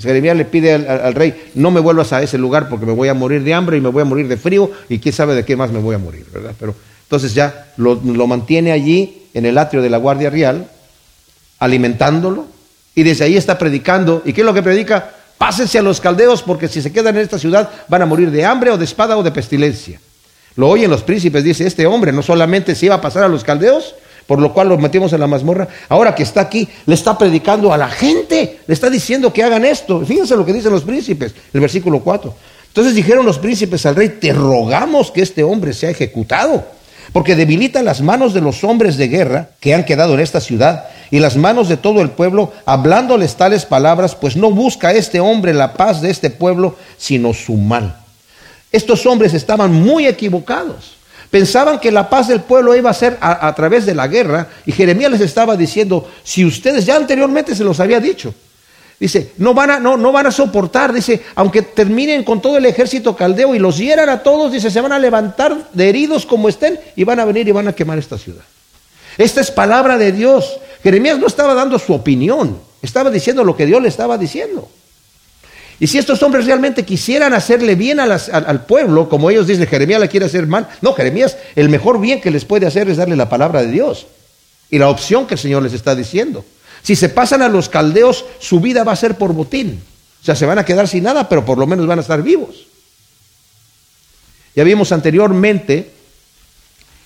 Jeremías 0.00 0.36
le 0.36 0.44
pide 0.44 0.72
al, 0.74 1.14
rey, 1.14 1.50
no 1.54 1.70
me 1.70 1.80
vuelvas 1.80 2.12
a 2.12 2.22
ese 2.22 2.38
lugar 2.38 2.68
porque 2.68 2.86
me 2.86 2.92
voy 2.92 3.08
a 3.08 3.14
morir 3.14 3.42
de 3.42 3.54
hambre 3.54 3.76
y 3.76 3.80
me 3.80 3.88
voy 3.88 4.02
a 4.02 4.04
morir 4.04 4.28
de 4.28 4.36
frío 4.36 4.70
y 4.88 4.98
quién 4.98 5.14
sabe 5.14 5.34
de 5.34 5.44
qué 5.44 5.56
más 5.56 5.70
me 5.72 5.80
voy 5.80 5.94
a 5.94 5.98
morir, 5.98 6.26
¿verdad? 6.32 6.52
Pero 6.58 6.74
entonces 7.02 7.34
ya 7.34 7.72
lo, 7.76 7.96
mantiene 8.28 8.70
allí 8.70 9.26
en 9.34 9.44
el 9.44 9.58
atrio 9.58 9.82
de 9.82 9.90
la 9.90 9.98
Guardia 9.98 10.30
Real, 10.30 10.70
alimentándolo, 11.58 12.46
y 12.94 13.02
desde 13.02 13.24
ahí 13.24 13.36
está 13.36 13.58
predicando. 13.58 14.22
¿Y 14.24 14.32
qué 14.32 14.42
es 14.42 14.46
lo 14.46 14.54
que 14.54 14.62
predica? 14.62 15.10
Pásense 15.36 15.78
a 15.78 15.82
los 15.82 16.00
caldeos 16.00 16.42
porque 16.42 16.68
si 16.68 16.80
se 16.80 16.92
quedan 16.92 17.16
en 17.16 17.22
esta 17.22 17.38
ciudad 17.38 17.68
van 17.88 18.02
a 18.02 18.06
morir 18.06 18.30
de 18.30 18.44
hambre 18.44 18.70
o 18.70 18.78
de 18.78 18.84
espada 18.84 19.16
o 19.16 19.24
de 19.24 19.32
pestilencia. 19.32 20.00
Lo 20.54 20.68
oyen 20.68 20.88
los 20.88 21.02
príncipes, 21.02 21.42
dice, 21.42 21.66
este 21.66 21.86
hombre 21.86 22.12
no 22.12 22.22
solamente 22.22 22.76
se 22.76 22.86
iba 22.86 22.94
a 22.94 23.00
pasar 23.00 23.24
a 23.24 23.28
los 23.28 23.42
caldeos, 23.42 23.96
por 24.30 24.40
lo 24.40 24.52
cual 24.52 24.68
lo 24.68 24.78
metimos 24.78 25.12
en 25.12 25.18
la 25.18 25.26
mazmorra. 25.26 25.66
Ahora 25.88 26.14
que 26.14 26.22
está 26.22 26.42
aquí, 26.42 26.68
le 26.86 26.94
está 26.94 27.18
predicando 27.18 27.72
a 27.72 27.76
la 27.76 27.88
gente, 27.88 28.60
le 28.64 28.72
está 28.72 28.88
diciendo 28.88 29.32
que 29.32 29.42
hagan 29.42 29.64
esto. 29.64 30.06
Fíjense 30.06 30.36
lo 30.36 30.46
que 30.46 30.52
dicen 30.52 30.70
los 30.70 30.84
príncipes, 30.84 31.34
el 31.52 31.60
versículo 31.60 31.98
4. 31.98 32.32
Entonces 32.68 32.94
dijeron 32.94 33.26
los 33.26 33.40
príncipes 33.40 33.84
al 33.86 33.96
rey, 33.96 34.08
te 34.20 34.32
rogamos 34.32 35.10
que 35.10 35.22
este 35.22 35.42
hombre 35.42 35.72
sea 35.72 35.90
ejecutado, 35.90 36.64
porque 37.12 37.34
debilita 37.34 37.82
las 37.82 38.02
manos 38.02 38.32
de 38.32 38.40
los 38.40 38.62
hombres 38.62 38.96
de 38.96 39.08
guerra 39.08 39.48
que 39.58 39.74
han 39.74 39.84
quedado 39.84 40.14
en 40.14 40.20
esta 40.20 40.40
ciudad 40.40 40.84
y 41.10 41.18
las 41.18 41.36
manos 41.36 41.68
de 41.68 41.76
todo 41.76 42.00
el 42.00 42.10
pueblo, 42.10 42.52
hablándoles 42.66 43.34
tales 43.34 43.66
palabras, 43.66 44.14
pues 44.14 44.36
no 44.36 44.52
busca 44.52 44.92
este 44.92 45.18
hombre 45.18 45.52
la 45.54 45.72
paz 45.72 46.02
de 46.02 46.10
este 46.10 46.30
pueblo, 46.30 46.76
sino 46.98 47.34
su 47.34 47.54
mal. 47.56 47.96
Estos 48.70 49.06
hombres 49.06 49.34
estaban 49.34 49.72
muy 49.72 50.06
equivocados. 50.06 50.99
Pensaban 51.30 51.78
que 51.78 51.92
la 51.92 52.10
paz 52.10 52.26
del 52.26 52.40
pueblo 52.40 52.74
iba 52.74 52.90
a 52.90 52.94
ser 52.94 53.16
a, 53.20 53.54
través 53.54 53.86
de 53.86 53.94
la 53.94 54.08
guerra 54.08 54.48
y 54.66 54.72
Jeremías 54.72 55.12
les 55.12 55.20
estaba 55.20 55.56
diciendo, 55.56 56.10
si 56.24 56.44
ustedes 56.44 56.84
ya 56.84 56.96
anteriormente 56.96 57.54
se 57.54 57.62
los 57.62 57.78
había 57.78 58.00
dicho, 58.00 58.34
dice, 58.98 59.30
no 59.38 59.54
van 59.54 59.70
a, 59.70 59.78
no, 59.78 59.96
no 59.96 60.10
van 60.10 60.26
a 60.26 60.32
soportar, 60.32 60.92
dice, 60.92 61.22
aunque 61.36 61.62
terminen 61.62 62.24
con 62.24 62.42
todo 62.42 62.56
el 62.56 62.66
ejército 62.66 63.14
caldeo 63.14 63.54
y 63.54 63.60
los 63.60 63.78
hieran 63.78 64.08
a 64.08 64.24
todos, 64.24 64.50
dice, 64.50 64.72
se 64.72 64.80
van 64.80 64.90
a 64.90 64.98
levantar 64.98 65.56
de 65.72 65.88
heridos 65.88 66.26
como 66.26 66.48
estén 66.48 66.80
y 66.96 67.04
van 67.04 67.20
a 67.20 67.24
venir 67.24 67.46
y 67.46 67.52
van 67.52 67.68
a 67.68 67.74
quemar 67.74 67.98
esta 67.98 68.18
ciudad. 68.18 68.42
Esta 69.16 69.40
es 69.40 69.52
palabra 69.52 69.98
de 69.98 70.10
Dios. 70.10 70.58
Jeremías 70.82 71.18
no 71.18 71.28
estaba 71.28 71.54
dando 71.54 71.78
su 71.78 71.94
opinión, 71.94 72.58
estaba 72.82 73.08
diciendo 73.08 73.44
lo 73.44 73.56
que 73.56 73.66
Dios 73.66 73.80
le 73.80 73.88
estaba 73.88 74.18
diciendo. 74.18 74.68
Y 75.80 75.86
si 75.86 75.96
estos 75.96 76.22
hombres 76.22 76.44
realmente 76.44 76.84
quisieran 76.84 77.32
hacerle 77.32 77.74
bien 77.74 78.00
al, 78.00 78.64
pueblo, 78.66 79.08
como 79.08 79.30
ellos 79.30 79.46
dicen, 79.46 79.66
Jeremías 79.66 79.98
le 79.98 80.10
quiere 80.10 80.26
hacer 80.26 80.46
mal, 80.46 80.68
no, 80.82 80.92
Jeremías, 80.92 81.38
el 81.56 81.70
mejor 81.70 81.98
bien 81.98 82.20
que 82.20 82.30
les 82.30 82.44
puede 82.44 82.66
hacer 82.66 82.90
es 82.90 82.98
darle 82.98 83.16
la 83.16 83.30
palabra 83.30 83.62
de 83.62 83.70
Dios 83.70 84.06
y 84.68 84.78
la 84.78 84.90
opción 84.90 85.26
que 85.26 85.34
el 85.34 85.40
Señor 85.40 85.62
les 85.62 85.72
está 85.72 85.94
diciendo. 85.94 86.44
Si 86.82 86.96
se 86.96 87.08
pasan 87.08 87.40
a 87.40 87.48
los 87.48 87.70
caldeos, 87.70 88.26
su 88.40 88.60
vida 88.60 88.84
va 88.84 88.92
a 88.92 88.96
ser 88.96 89.16
por 89.16 89.32
botín. 89.32 89.82
O 90.20 90.24
sea, 90.24 90.36
se 90.36 90.44
van 90.44 90.58
a 90.58 90.66
quedar 90.66 90.86
sin 90.86 91.04
nada, 91.04 91.30
pero 91.30 91.46
por 91.46 91.56
lo 91.56 91.66
menos 91.66 91.86
van 91.86 91.98
a 91.98 92.02
estar 92.02 92.22
vivos. 92.22 92.66
Ya 94.54 94.64
vimos 94.64 94.92
anteriormente 94.92 95.90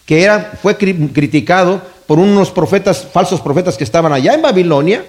que 0.04 0.24
era, 0.24 0.58
fue 0.60 0.76
criticado 0.76 1.80
por 2.06 2.18
unos 2.18 2.50
profetas, 2.50 3.06
falsos 3.10 3.40
profetas 3.40 3.76
que 3.76 3.84
estaban 3.84 4.12
allá 4.12 4.34
en 4.34 4.42
Babilonia, 4.42 5.06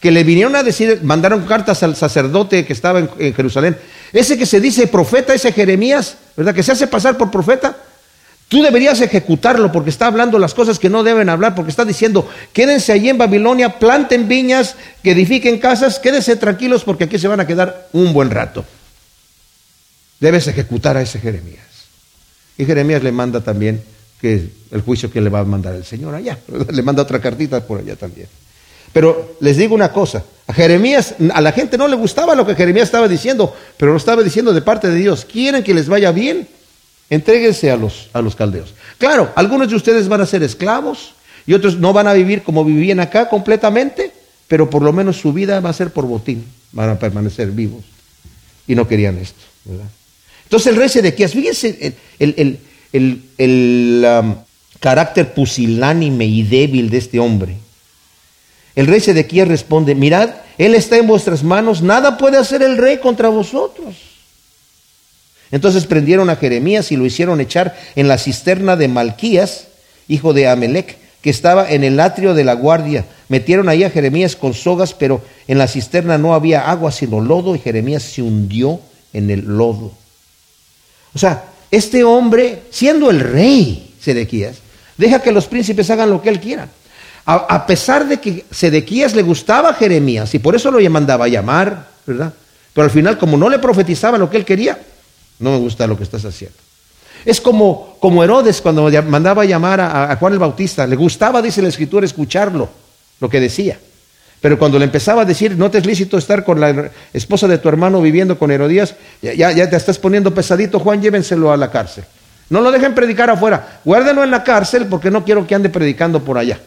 que 0.00 0.10
le 0.10 0.24
vinieron 0.24 0.56
a 0.56 0.62
decir, 0.62 1.00
mandaron 1.02 1.44
cartas 1.44 1.82
al 1.82 1.94
sacerdote 1.94 2.64
que 2.64 2.72
estaba 2.72 3.00
en, 3.00 3.34
Jerusalén. 3.34 3.76
Ese 4.12 4.38
que 4.38 4.46
se 4.46 4.60
dice 4.60 4.86
profeta, 4.86 5.34
ese 5.34 5.52
Jeremías, 5.52 6.16
¿verdad? 6.36 6.54
Que 6.54 6.62
se 6.62 6.72
hace 6.72 6.86
pasar 6.86 7.18
por 7.18 7.30
profeta. 7.30 7.76
Tú 8.48 8.62
deberías 8.62 9.00
ejecutarlo 9.00 9.70
porque 9.70 9.90
está 9.90 10.06
hablando 10.06 10.38
las 10.38 10.54
cosas 10.54 10.78
que 10.78 10.88
no 10.88 11.04
deben 11.04 11.28
hablar, 11.28 11.54
porque 11.54 11.70
está 11.70 11.84
diciendo, 11.84 12.28
quédense 12.52 12.92
allí 12.92 13.10
en 13.10 13.18
Babilonia, 13.18 13.78
planten 13.78 14.26
viñas, 14.26 14.74
que 15.02 15.12
edifiquen 15.12 15.60
casas, 15.60 15.98
quédense 15.98 16.34
tranquilos 16.34 16.82
porque 16.82 17.04
aquí 17.04 17.18
se 17.18 17.28
van 17.28 17.38
a 17.38 17.46
quedar 17.46 17.88
un 17.92 18.12
buen 18.12 18.30
rato. 18.30 18.64
Debes 20.18 20.48
ejecutar 20.48 20.96
a 20.96 21.02
ese 21.02 21.20
Jeremías. 21.20 21.64
Y 22.56 22.64
Jeremías 22.64 23.02
le 23.02 23.12
manda 23.12 23.42
también 23.42 23.82
que 24.20 24.50
el 24.70 24.80
juicio 24.80 25.12
que 25.12 25.20
le 25.20 25.30
va 25.30 25.40
a 25.40 25.44
mandar 25.44 25.74
el 25.74 25.84
Señor 25.84 26.14
allá. 26.14 26.38
Le 26.72 26.82
manda 26.82 27.02
otra 27.02 27.20
cartita 27.20 27.64
por 27.64 27.78
allá 27.78 27.96
también. 27.96 28.28
Pero 28.92 29.36
les 29.40 29.56
digo 29.56 29.74
una 29.74 29.92
cosa, 29.92 30.24
a 30.46 30.52
Jeremías, 30.52 31.14
a 31.32 31.40
la 31.40 31.52
gente 31.52 31.78
no 31.78 31.86
le 31.86 31.96
gustaba 31.96 32.34
lo 32.34 32.44
que 32.44 32.56
Jeremías 32.56 32.88
estaba 32.88 33.06
diciendo, 33.06 33.54
pero 33.76 33.92
lo 33.92 33.98
estaba 33.98 34.22
diciendo 34.22 34.52
de 34.52 34.62
parte 34.62 34.88
de 34.88 34.96
Dios. 34.96 35.24
¿Quieren 35.24 35.62
que 35.62 35.74
les 35.74 35.88
vaya 35.88 36.10
bien? 36.10 36.48
Entréguense 37.08 37.70
a 37.70 37.76
los, 37.76 38.08
a 38.12 38.20
los 38.20 38.34
caldeos. 38.34 38.74
Claro, 38.98 39.30
algunos 39.36 39.70
de 39.70 39.76
ustedes 39.76 40.08
van 40.08 40.20
a 40.20 40.26
ser 40.26 40.42
esclavos 40.42 41.12
y 41.46 41.54
otros 41.54 41.78
no 41.78 41.92
van 41.92 42.06
a 42.06 42.12
vivir 42.12 42.42
como 42.42 42.64
vivían 42.64 43.00
acá 43.00 43.28
completamente, 43.28 44.12
pero 44.48 44.68
por 44.68 44.82
lo 44.82 44.92
menos 44.92 45.16
su 45.16 45.32
vida 45.32 45.60
va 45.60 45.70
a 45.70 45.72
ser 45.72 45.90
por 45.90 46.06
botín, 46.06 46.44
van 46.72 46.90
a 46.90 46.98
permanecer 46.98 47.50
vivos. 47.50 47.84
Y 48.66 48.74
no 48.74 48.86
querían 48.86 49.18
esto, 49.18 49.42
Entonces 50.44 50.72
el 50.72 50.76
rey 50.76 50.88
Sedequías, 50.88 51.32
fíjense 51.32 51.94
el, 52.18 52.60
el, 52.92 54.04
um, 54.04 54.34
carácter 54.78 55.34
pusilánime 55.34 56.26
y 56.26 56.42
débil 56.42 56.90
de 56.90 56.98
este 56.98 57.18
hombre. 57.18 57.56
El 58.76 58.86
rey 58.86 59.00
Sedequías 59.00 59.48
responde, 59.48 59.94
mirad, 59.94 60.30
él 60.58 60.74
está 60.74 60.96
en 60.96 61.06
vuestras 61.06 61.42
manos, 61.42 61.82
nada 61.82 62.16
puede 62.18 62.36
hacer 62.36 62.62
el 62.62 62.76
rey 62.76 62.98
contra 62.98 63.28
vosotros. 63.28 63.96
Entonces 65.50 65.86
prendieron 65.86 66.30
a 66.30 66.36
Jeremías 66.36 66.92
y 66.92 66.96
lo 66.96 67.06
hicieron 67.06 67.40
echar 67.40 67.76
en 67.96 68.08
la 68.08 68.18
cisterna 68.18 68.76
de 68.76 68.88
Malquías, 68.88 69.66
hijo 70.06 70.32
de 70.32 70.48
Amelec, 70.48 70.96
que 71.22 71.30
estaba 71.30 71.70
en 71.70 71.84
el 71.84 71.98
atrio 72.00 72.34
de 72.34 72.44
la 72.44 72.54
guardia. 72.54 73.04
Metieron 73.28 73.68
ahí 73.68 73.84
a 73.84 73.90
Jeremías 73.90 74.36
con 74.36 74.54
sogas, 74.54 74.94
pero 74.94 75.22
en 75.48 75.58
la 75.58 75.68
cisterna 75.68 76.18
no 76.18 76.34
había 76.34 76.70
agua 76.70 76.92
sino 76.92 77.20
lodo 77.20 77.54
y 77.54 77.58
Jeremías 77.58 78.02
se 78.02 78.22
hundió 78.22 78.80
en 79.12 79.30
el 79.30 79.44
lodo. 79.44 79.92
O 81.14 81.18
sea, 81.18 81.44
este 81.70 82.04
hombre, 82.04 82.62
siendo 82.70 83.10
el 83.10 83.20
rey 83.20 83.94
Sedequías, 84.00 84.56
deja 84.96 85.20
que 85.20 85.32
los 85.32 85.46
príncipes 85.46 85.90
hagan 85.90 86.10
lo 86.10 86.22
que 86.22 86.28
él 86.28 86.40
quiera. 86.40 86.68
A, 87.32 87.64
pesar 87.64 88.08
de 88.08 88.18
que 88.18 88.44
Sedequías 88.50 89.14
le 89.14 89.22
gustaba 89.22 89.68
a 89.68 89.74
Jeremías 89.74 90.34
y 90.34 90.40
por 90.40 90.56
eso 90.56 90.68
lo 90.68 90.90
mandaba 90.90 91.26
a 91.26 91.28
llamar, 91.28 91.86
¿verdad? 92.04 92.32
Pero 92.72 92.84
al 92.84 92.90
final, 92.90 93.18
como 93.18 93.36
no 93.36 93.48
le 93.48 93.60
profetizaba 93.60 94.18
lo 94.18 94.28
que 94.28 94.36
él 94.36 94.44
quería, 94.44 94.76
no 95.38 95.52
me 95.52 95.58
gusta 95.58 95.86
lo 95.86 95.96
que 95.96 96.02
estás 96.02 96.24
haciendo. 96.24 96.56
Es 97.24 97.40
como, 97.40 97.96
como 98.00 98.24
Herodes 98.24 98.60
cuando 98.60 98.90
mandaba 99.02 99.42
a 99.42 99.44
llamar 99.44 99.80
a, 99.80 100.16
Juan 100.16 100.32
el 100.32 100.40
Bautista. 100.40 100.88
Le 100.88 100.96
gustaba, 100.96 101.40
dice 101.40 101.62
la 101.62 101.68
escritura, 101.68 102.04
escucharlo, 102.04 102.68
lo 103.20 103.30
que 103.30 103.38
decía. 103.38 103.78
Pero 104.40 104.58
cuando 104.58 104.76
le 104.80 104.86
empezaba 104.86 105.22
a 105.22 105.24
decir, 105.24 105.56
no 105.56 105.70
te 105.70 105.78
es 105.78 105.86
lícito 105.86 106.18
estar 106.18 106.42
con 106.42 106.58
la 106.58 106.90
esposa 107.12 107.46
de 107.46 107.58
tu 107.58 107.68
hermano 107.68 108.02
viviendo 108.02 108.40
con 108.40 108.50
Herodías, 108.50 108.96
ya, 109.22 109.52
ya, 109.52 109.70
te 109.70 109.76
estás 109.76 109.98
poniendo 109.98 110.34
pesadito, 110.34 110.80
Juan, 110.80 111.00
llévenselo 111.00 111.52
a 111.52 111.56
la 111.56 111.70
cárcel. 111.70 112.04
No 112.48 112.60
lo 112.60 112.72
dejen 112.72 112.92
predicar 112.92 113.30
afuera, 113.30 113.80
guárdenlo 113.84 114.24
en 114.24 114.32
la 114.32 114.42
cárcel 114.42 114.86
porque 114.86 115.12
no 115.12 115.24
quiero 115.24 115.46
que 115.46 115.54
ande 115.54 115.68
predicando 115.68 116.24
por 116.24 116.36
allá 116.36 116.58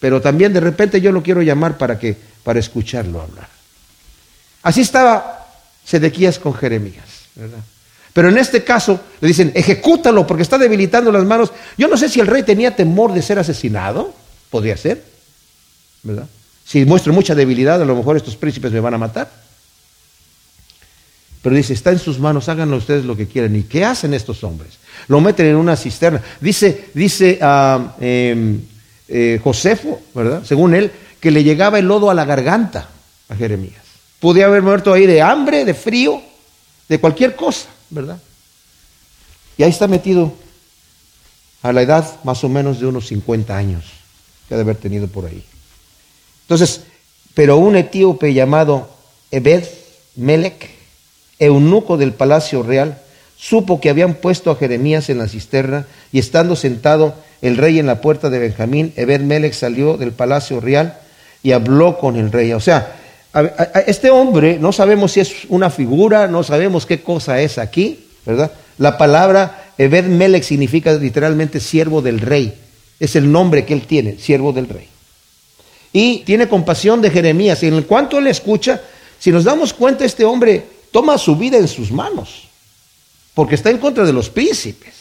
pero 0.00 0.20
también 0.20 0.52
de 0.52 0.60
repente 0.60 1.00
yo 1.00 1.12
lo 1.12 1.22
quiero 1.22 1.42
llamar 1.42 1.78
para 1.78 1.98
que 1.98 2.16
para 2.42 2.58
escucharlo 2.58 3.20
hablar. 3.20 3.48
Así 4.62 4.80
estaba 4.80 5.46
Sedequías 5.84 6.38
con 6.38 6.54
Jeremías, 6.54 7.06
¿verdad? 7.34 7.58
Pero 8.12 8.28
en 8.28 8.38
este 8.38 8.64
caso 8.64 9.00
le 9.20 9.28
dicen, 9.28 9.52
ejecútalo 9.54 10.26
porque 10.26 10.42
está 10.42 10.58
debilitando 10.58 11.12
las 11.12 11.24
manos. 11.24 11.52
Yo 11.76 11.86
no 11.86 11.96
sé 11.96 12.08
si 12.08 12.20
el 12.20 12.26
rey 12.26 12.42
tenía 12.42 12.74
temor 12.74 13.12
de 13.12 13.22
ser 13.22 13.38
asesinado, 13.38 14.12
podría 14.50 14.76
ser, 14.76 15.04
¿verdad? 16.02 16.26
Si 16.64 16.84
muestro 16.84 17.12
mucha 17.12 17.34
debilidad, 17.34 17.80
a 17.80 17.84
lo 17.84 17.96
mejor 17.96 18.16
estos 18.16 18.36
príncipes 18.36 18.72
me 18.72 18.80
van 18.80 18.94
a 18.94 18.98
matar. 18.98 19.30
Pero 21.42 21.56
dice, 21.56 21.72
está 21.72 21.90
en 21.90 21.98
sus 21.98 22.18
manos, 22.18 22.48
háganlo 22.48 22.76
ustedes 22.76 23.04
lo 23.04 23.16
que 23.16 23.26
quieran. 23.26 23.56
¿Y 23.56 23.62
qué 23.62 23.84
hacen 23.84 24.12
estos 24.12 24.44
hombres? 24.44 24.78
Lo 25.08 25.20
meten 25.20 25.46
en 25.46 25.56
una 25.56 25.74
cisterna. 25.74 26.20
Dice, 26.40 26.90
dice 26.92 27.38
ah, 27.40 27.96
em, 28.00 28.60
eh, 29.10 29.40
Josefo, 29.42 30.00
¿verdad? 30.14 30.44
Según 30.44 30.74
él, 30.74 30.92
que 31.20 31.30
le 31.30 31.42
llegaba 31.42 31.78
el 31.78 31.86
lodo 31.86 32.10
a 32.10 32.14
la 32.14 32.24
garganta. 32.24 32.88
a 33.28 33.34
Jeremías. 33.34 33.82
Podía 34.20 34.46
haber 34.46 34.62
muerto 34.62 34.92
ahí 34.92 35.06
de 35.06 35.20
hambre, 35.20 35.64
de 35.64 35.74
frío, 35.74 36.22
de 36.88 36.98
cualquier 37.00 37.34
cosa, 37.34 37.68
¿verdad? 37.90 38.18
Y 39.56 39.62
ahí 39.62 39.70
está 39.70 39.88
metido 39.88 40.32
a 41.62 41.72
la 41.72 41.82
edad 41.82 42.20
más 42.24 42.42
o 42.44 42.48
menos 42.48 42.80
de 42.80 42.86
unos 42.86 43.08
50 43.08 43.56
años 43.56 43.84
que 44.48 44.54
ha 44.54 44.56
de 44.56 44.62
haber 44.62 44.76
tenido 44.76 45.08
por 45.08 45.26
ahí. 45.26 45.44
Entonces, 46.42 46.82
pero 47.34 47.56
un 47.56 47.76
etíope 47.76 48.32
llamado 48.32 48.90
Ebed 49.30 49.64
Melech, 50.16 50.70
eunuco 51.38 51.96
del 51.96 52.12
palacio 52.12 52.62
real, 52.62 53.00
supo 53.36 53.80
que 53.80 53.90
habían 53.90 54.14
puesto 54.14 54.50
a 54.50 54.56
Jeremías 54.56 55.08
en 55.08 55.18
la 55.18 55.28
cisterna 55.28 55.86
y 56.12 56.18
estando 56.18 56.56
sentado 56.56 57.14
el 57.42 57.56
rey 57.56 57.78
en 57.78 57.86
la 57.86 58.00
puerta 58.00 58.30
de 58.30 58.38
Benjamín, 58.38 58.92
Ebed 58.96 59.20
Melech 59.20 59.54
salió 59.54 59.96
del 59.96 60.12
palacio 60.12 60.60
real 60.60 60.98
y 61.42 61.52
habló 61.52 61.98
con 61.98 62.16
el 62.16 62.30
rey. 62.30 62.52
O 62.52 62.60
sea, 62.60 62.96
este 63.86 64.10
hombre 64.10 64.58
no 64.60 64.72
sabemos 64.72 65.12
si 65.12 65.20
es 65.20 65.32
una 65.48 65.70
figura, 65.70 66.26
no 66.26 66.42
sabemos 66.42 66.84
qué 66.86 67.02
cosa 67.02 67.40
es 67.40 67.58
aquí, 67.58 68.06
¿verdad? 68.26 68.52
La 68.78 68.98
palabra 68.98 69.72
Ebed 69.78 70.06
Melech 70.06 70.42
significa 70.42 70.92
literalmente 70.94 71.60
siervo 71.60 72.02
del 72.02 72.20
rey. 72.20 72.54
Es 72.98 73.16
el 73.16 73.30
nombre 73.30 73.64
que 73.64 73.72
él 73.72 73.86
tiene, 73.86 74.18
siervo 74.18 74.52
del 74.52 74.68
rey. 74.68 74.88
Y 75.92 76.18
tiene 76.20 76.48
compasión 76.48 77.00
de 77.00 77.10
Jeremías. 77.10 77.62
Y 77.62 77.68
en 77.68 77.82
cuanto 77.82 78.18
él 78.18 78.26
escucha, 78.26 78.80
si 79.18 79.30
nos 79.30 79.44
damos 79.44 79.72
cuenta, 79.72 80.04
este 80.04 80.24
hombre 80.24 80.64
toma 80.90 81.16
su 81.18 81.36
vida 81.36 81.56
en 81.56 81.68
sus 81.68 81.90
manos, 81.90 82.48
porque 83.34 83.54
está 83.54 83.70
en 83.70 83.78
contra 83.78 84.04
de 84.04 84.12
los 84.12 84.28
príncipes, 84.28 84.94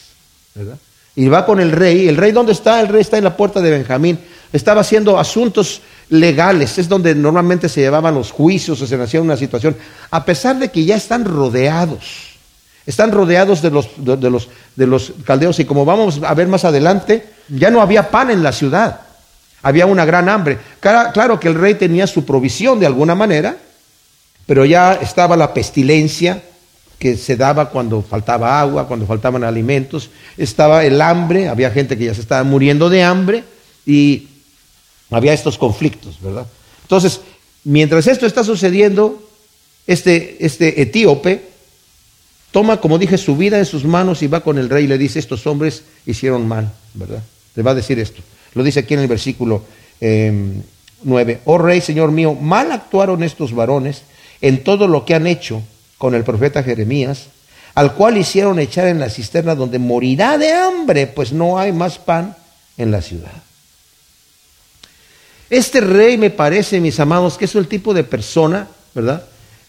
¿verdad? 0.56 0.78
Y 1.16 1.28
va 1.28 1.46
con 1.46 1.60
el 1.60 1.72
rey. 1.72 2.08
¿El 2.08 2.18
rey 2.18 2.32
dónde 2.32 2.54
está? 2.54 2.80
El 2.80 2.88
rey 2.88 3.02
está 3.02 3.18
en 3.18 3.24
la 3.24 3.36
puerta 3.36 3.62
de 3.62 3.72
Benjamín. 3.72 4.20
Estaba 4.52 4.82
haciendo 4.82 5.20
asuntos 5.20 5.82
legales, 6.10 6.78
es 6.78 6.90
donde 6.90 7.14
normalmente 7.14 7.70
se 7.70 7.82
llevaban 7.82 8.16
los 8.16 8.32
juicios 8.32 8.82
o 8.82 8.88
se 8.88 8.96
hacía 8.96 9.22
una 9.22 9.38
situación, 9.38 9.76
a 10.10 10.26
pesar 10.26 10.58
de 10.58 10.70
que 10.70 10.84
ya 10.86 10.96
están 10.96 11.24
rodeados. 11.26 12.30
Están 12.86 13.12
rodeados 13.12 13.62
de 13.62 13.70
los, 13.70 13.88
de, 13.98 14.30
los, 14.30 14.50
de 14.76 14.88
los 14.88 15.14
caldeos 15.24 15.60
y 15.60 15.66
como 15.66 15.86
vamos 15.86 16.22
a 16.26 16.34
ver 16.34 16.48
más 16.48 16.66
adelante, 16.66 17.28
ya 17.48 17.70
no 17.70 17.82
había 17.82 18.10
pan 18.10 18.32
en 18.32 18.42
la 18.42 18.52
ciudad. 18.52 19.02
Había 19.62 19.86
una 19.86 20.06
gran 20.06 20.28
hambre. 20.30 20.58
Claro 20.80 21.40
que 21.40 21.50
el 21.50 21.56
rey 21.56 21.76
tenía 21.76 22.08
su 22.08 22.26
provisión 22.26 22.80
de 22.80 22.88
alguna 22.88 23.14
manera, 23.14 23.58
pero 24.48 24.66
ya 24.66 24.94
estaba 24.94 25.38
la 25.38 25.54
pestilencia 25.54 26.42
que 27.00 27.16
se 27.16 27.38
daba 27.38 27.70
cuando 27.70 28.02
faltaba 28.02 28.60
agua, 28.60 28.88
cuando 28.88 29.08
faltaban 29.08 29.46
alimentos, 29.46 30.10
estaba 30.38 30.84
el 30.84 31.02
hambre, 31.02 31.48
había 31.48 31.72
gente 31.72 31.98
que 31.98 32.06
ya 32.06 32.14
se 32.14 32.22
estaba 32.22 32.44
muriendo 32.44 32.90
de 32.90 33.04
hambre 33.04 33.46
y 33.86 34.28
había 35.10 35.34
estos 35.34 35.58
conflictos, 35.58 36.22
¿verdad? 36.22 36.46
Entonces, 36.82 37.22
mientras 37.64 38.06
esto 38.08 38.26
está 38.26 38.44
sucediendo, 38.44 39.24
este, 39.88 40.46
este 40.46 40.82
etíope 40.82 41.42
toma, 42.52 42.82
como 42.82 43.00
dije, 43.00 43.18
su 43.18 43.38
vida 43.38 43.58
en 43.58 43.66
sus 43.66 43.86
manos 43.86 44.22
y 44.22 44.28
va 44.28 44.42
con 44.42 44.58
el 44.58 44.70
rey 44.70 44.84
y 44.84 44.88
le 44.88 44.98
dice, 44.98 45.20
estos 45.20 45.48
hombres 45.48 45.84
hicieron 46.06 46.48
mal, 46.48 46.72
¿verdad? 46.94 47.24
Le 47.56 47.64
va 47.64 47.72
a 47.72 47.76
decir 47.76 47.98
esto. 47.98 48.22
Lo 48.56 48.64
dice 48.64 48.82
aquí 48.82 48.94
en 48.94 49.00
el 49.02 49.08
versículo 49.08 49.64
9. 50.02 51.32
Em, 51.32 51.40
oh 51.46 51.58
rey, 51.58 51.80
señor 51.80 52.12
mío, 52.12 52.36
mal 52.36 52.72
actuaron 52.74 53.24
estos 53.24 53.54
varones 53.54 54.04
en 54.42 54.64
todo 54.64 54.88
lo 54.88 55.06
que 55.06 55.16
han 55.16 55.28
hecho 55.28 55.64
con 56.00 56.16
el 56.16 56.24
profeta 56.24 56.64
Jeremías, 56.64 57.28
al 57.76 57.94
cual 57.94 58.18
hicieron 58.18 58.58
echar 58.58 58.88
en 58.88 59.00
la 59.00 59.10
cisterna 59.10 59.54
donde 59.54 59.78
morirá 59.78 60.40
de 60.40 60.52
hambre, 60.52 61.06
pues 61.06 61.32
no 61.32 61.60
hay 61.60 61.72
más 61.72 62.00
pan 62.00 62.36
en 62.78 62.90
la 62.90 63.02
ciudad. 63.02 63.44
Este 65.50 65.82
rey 65.82 66.18
me 66.18 66.30
parece, 66.30 66.80
mis 66.80 67.00
amados, 67.00 67.38
que 67.38 67.46
es 67.46 67.54
el 67.56 67.68
tipo 67.68 67.94
de 67.94 68.04
persona, 68.04 68.68
¿verdad? 68.96 69.24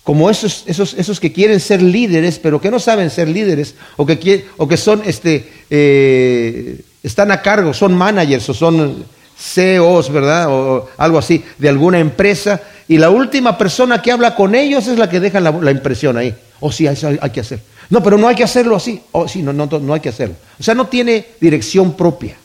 Como 0.04 0.30
esos, 0.30 0.62
esos, 0.66 0.94
esos 0.94 1.20
que 1.20 1.32
quieren 1.32 1.58
ser 1.58 1.82
líderes, 1.82 2.38
pero 2.38 2.60
que 2.60 2.70
no 2.70 2.78
saben 2.78 3.10
ser 3.10 3.28
líderes, 3.28 3.74
o 3.96 4.06
que, 4.06 4.46
o 4.56 4.68
que 4.68 4.76
son, 4.76 5.02
este, 5.04 5.50
eh, 5.68 6.80
están 7.02 7.32
a 7.32 7.42
cargo, 7.42 7.74
son 7.74 7.94
managers 7.94 8.48
o 8.48 8.54
son 8.54 9.04
CEOs, 9.40 10.12
¿verdad? 10.12 10.46
O 10.50 10.88
algo 10.98 11.18
así, 11.18 11.42
de 11.58 11.68
alguna 11.68 11.98
empresa, 11.98 12.60
y 12.88 12.98
la 12.98 13.10
última 13.10 13.56
persona 13.56 14.02
que 14.02 14.12
habla 14.12 14.34
con 14.34 14.54
ellos 14.54 14.86
es 14.86 14.98
la 14.98 15.08
que 15.08 15.20
deja 15.20 15.40
la, 15.40 15.70
impresión 15.70 16.16
ahí. 16.16 16.34
O 16.60 16.66
oh, 16.66 16.72
sí, 16.72 16.86
hay, 16.86 16.96
hay, 17.20 17.30
que 17.30 17.40
hacer. 17.40 17.60
No, 17.88 18.02
pero 18.02 18.18
no 18.18 18.28
hay 18.28 18.34
que 18.34 18.44
hacerlo 18.44 18.76
así. 18.76 19.00
O 19.12 19.20
oh, 19.20 19.28
sí, 19.28 19.42
no, 19.42 19.52
no, 19.52 19.66
no 19.66 19.94
hay 19.94 20.00
que 20.00 20.10
hacerlo. 20.10 20.34
O 20.58 20.62
sea, 20.62 20.74
no 20.74 20.86
tiene 20.86 21.24
dirección 21.40 21.94
propia. 21.94 22.36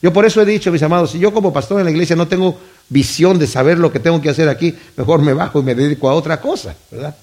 Yo 0.00 0.12
por 0.12 0.24
eso 0.24 0.40
he 0.40 0.46
dicho, 0.46 0.70
mis 0.70 0.82
amados, 0.82 1.10
si 1.10 1.18
yo 1.18 1.32
como 1.32 1.52
pastor 1.52 1.80
en 1.80 1.84
la 1.84 1.90
iglesia 1.90 2.16
no 2.16 2.28
tengo 2.28 2.58
visión 2.88 3.38
de 3.38 3.46
saber 3.46 3.78
lo 3.78 3.90
que 3.90 3.98
tengo 3.98 4.20
que 4.20 4.30
hacer 4.30 4.48
aquí, 4.48 4.74
mejor 4.96 5.20
me 5.20 5.32
bajo 5.32 5.60
y 5.60 5.62
me 5.64 5.74
dedico 5.74 6.08
a 6.08 6.14
otra 6.14 6.40
cosa, 6.40 6.74
¿verdad? 6.90 7.16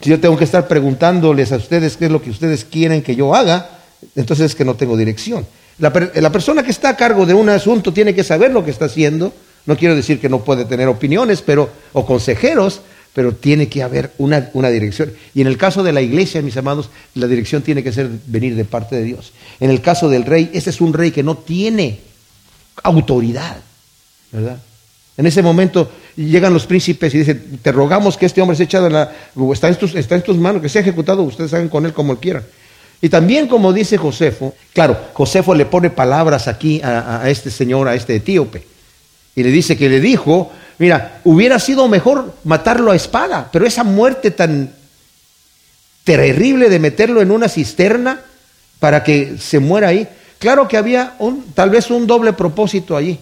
Si 0.00 0.10
yo 0.10 0.20
tengo 0.20 0.36
que 0.36 0.44
estar 0.44 0.68
preguntándoles 0.68 1.52
a 1.52 1.56
ustedes 1.56 1.96
qué 1.96 2.06
es 2.06 2.10
lo 2.10 2.20
que 2.20 2.30
ustedes 2.30 2.64
quieren 2.64 3.02
que 3.02 3.16
yo 3.16 3.34
haga, 3.34 3.70
entonces 4.14 4.46
es 4.46 4.54
que 4.54 4.64
no 4.64 4.74
tengo 4.74 4.96
dirección. 4.96 5.46
La, 5.78 5.92
persona 5.92 6.62
que 6.62 6.70
está 6.70 6.90
a 6.90 6.96
cargo 6.96 7.26
de 7.26 7.34
un 7.34 7.48
asunto 7.48 7.92
tiene 7.92 8.14
que 8.14 8.22
saber 8.22 8.52
lo 8.52 8.64
que 8.64 8.70
está 8.70 8.84
haciendo 8.84 9.32
no 9.66 9.76
quiero 9.76 9.96
decir 9.96 10.20
que 10.20 10.28
no 10.28 10.44
puede 10.44 10.64
tener 10.64 10.88
opiniones 10.88 11.42
pero, 11.42 11.70
o 11.92 12.04
consejeros, 12.04 12.80
pero 13.14 13.32
tiene 13.32 13.68
que 13.68 13.82
haber 13.82 14.12
una, 14.18 14.50
una, 14.52 14.68
dirección. 14.68 15.12
Y 15.34 15.40
en 15.40 15.46
el 15.46 15.56
caso 15.56 15.82
de 15.82 15.92
la 15.92 16.02
iglesia, 16.02 16.42
mis 16.42 16.56
amados, 16.56 16.90
la 17.14 17.26
dirección 17.26 17.62
tiene 17.62 17.82
que 17.82 17.92
ser 17.92 18.10
venir 18.26 18.56
de 18.56 18.64
parte 18.64 18.96
de 18.96 19.04
Dios. 19.04 19.32
En 19.60 19.70
el 19.70 19.80
caso 19.80 20.08
del 20.08 20.24
rey, 20.24 20.50
ese 20.52 20.70
es 20.70 20.80
un 20.80 20.92
rey 20.92 21.12
que 21.12 21.22
no 21.22 21.36
tiene 21.38 22.00
autoridad, 22.82 23.56
¿verdad? 24.32 24.58
En 25.16 25.26
ese 25.26 25.42
momento 25.42 25.90
llegan 26.16 26.52
los 26.52 26.66
príncipes 26.66 27.14
y 27.14 27.18
dicen, 27.18 27.60
te 27.62 27.70
rogamos 27.70 28.16
que 28.16 28.26
este 28.26 28.42
hombre 28.42 28.56
se 28.56 28.64
echado 28.64 28.88
en 28.88 28.94
la... 28.94 29.12
Está 29.52 29.68
en, 29.68 29.76
tus, 29.76 29.94
está 29.94 30.16
en 30.16 30.22
tus 30.22 30.36
manos, 30.36 30.60
que 30.60 30.68
sea 30.68 30.82
ejecutado, 30.82 31.22
ustedes 31.22 31.54
hagan 31.54 31.68
con 31.68 31.86
él 31.86 31.92
como 31.92 32.16
quieran. 32.18 32.42
Y 33.00 33.08
también 33.08 33.48
como 33.48 33.72
dice 33.72 33.98
Josefo, 33.98 34.54
claro, 34.72 34.98
Josefo 35.12 35.54
le 35.54 35.66
pone 35.66 35.90
palabras 35.90 36.48
aquí 36.48 36.80
a, 36.82 37.22
a 37.22 37.30
este 37.30 37.50
señor, 37.50 37.88
a 37.88 37.94
este 37.94 38.16
etíope. 38.16 38.66
Y 39.36 39.42
le 39.42 39.50
dice 39.50 39.76
que 39.76 39.88
le 39.88 40.00
dijo, 40.00 40.52
mira, 40.78 41.20
hubiera 41.24 41.58
sido 41.58 41.88
mejor 41.88 42.34
matarlo 42.44 42.92
a 42.92 42.96
espada, 42.96 43.48
pero 43.52 43.66
esa 43.66 43.84
muerte 43.84 44.30
tan 44.30 44.72
terrible 46.04 46.68
de 46.68 46.78
meterlo 46.78 47.20
en 47.22 47.30
una 47.30 47.48
cisterna 47.48 48.20
para 48.78 49.02
que 49.02 49.38
se 49.38 49.58
muera 49.58 49.88
ahí, 49.88 50.06
claro 50.38 50.68
que 50.68 50.76
había 50.76 51.14
un, 51.18 51.52
tal 51.54 51.70
vez 51.70 51.90
un 51.90 52.06
doble 52.06 52.34
propósito 52.34 52.96
allí. 52.96 53.18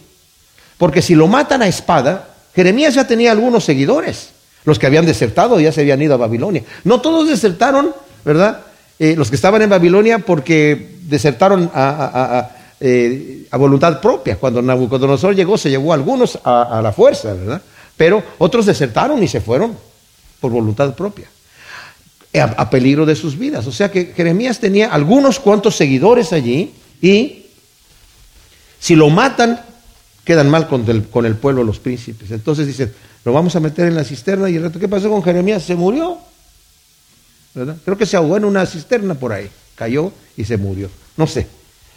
Porque 0.76 1.00
si 1.00 1.14
lo 1.14 1.28
matan 1.28 1.62
a 1.62 1.68
espada, 1.68 2.28
Jeremías 2.54 2.94
ya 2.94 3.06
tenía 3.06 3.30
algunos 3.30 3.64
seguidores, 3.64 4.30
los 4.64 4.78
que 4.78 4.86
habían 4.86 5.06
desertado 5.06 5.60
ya 5.60 5.70
se 5.72 5.82
habían 5.82 6.02
ido 6.02 6.14
a 6.14 6.18
Babilonia. 6.18 6.64
No 6.82 7.00
todos 7.00 7.28
desertaron, 7.28 7.94
¿verdad? 8.24 8.60
Eh, 9.02 9.16
los 9.16 9.30
que 9.30 9.36
estaban 9.36 9.62
en 9.62 9.70
Babilonia 9.70 10.20
porque 10.20 10.96
desertaron 11.02 11.70
a 11.74 12.50
eh, 12.84 13.46
a 13.52 13.56
voluntad 13.58 14.00
propia. 14.00 14.38
Cuando 14.38 14.60
Nabucodonosor 14.60 15.36
llegó, 15.36 15.56
se 15.56 15.70
llevó 15.70 15.92
a 15.92 15.94
algunos 15.94 16.36
a, 16.42 16.80
la 16.82 16.90
fuerza, 16.90 17.32
¿verdad? 17.32 17.62
Pero 17.96 18.20
otros 18.38 18.66
desertaron 18.66 19.22
y 19.22 19.28
se 19.28 19.40
fueron 19.40 19.76
por 20.40 20.50
voluntad 20.50 20.92
propia, 20.96 21.28
a, 22.34 22.70
peligro 22.70 23.06
de 23.06 23.14
sus 23.14 23.38
vidas. 23.38 23.68
O 23.68 23.72
sea 23.72 23.88
que 23.88 24.06
Jeremías 24.06 24.58
tenía 24.58 24.92
algunos 24.92 25.38
cuantos 25.38 25.76
seguidores 25.76 26.32
allí 26.32 26.74
y 27.00 27.46
si 28.80 28.96
lo 28.96 29.10
matan, 29.10 29.60
quedan 30.24 30.50
mal 30.50 30.66
con 30.66 30.84
el, 30.90 31.04
con 31.04 31.24
el 31.24 31.36
pueblo 31.36 31.62
los 31.62 31.78
príncipes. 31.78 32.32
Entonces 32.32 32.66
dicen, 32.66 32.92
lo 33.24 33.32
vamos 33.32 33.54
a 33.54 33.60
meter 33.60 33.86
en 33.86 33.94
la 33.94 34.02
cisterna 34.02 34.50
y 34.50 34.56
el 34.56 34.62
reto, 34.64 34.80
¿qué 34.80 34.88
pasó 34.88 35.08
con 35.08 35.22
Jeremías? 35.22 35.62
Se 35.62 35.76
murió. 35.76 36.18
Creo 37.54 37.98
que 37.98 38.06
se 38.06 38.16
ahogó 38.16 38.36
en 38.36 38.44
una 38.44 38.64
cisterna 38.66 39.14
por 39.14 39.32
ahí, 39.32 39.48
cayó 39.74 40.12
y 40.36 40.44
se 40.44 40.56
murió. 40.56 40.88
No 41.16 41.26
sé. 41.26 41.46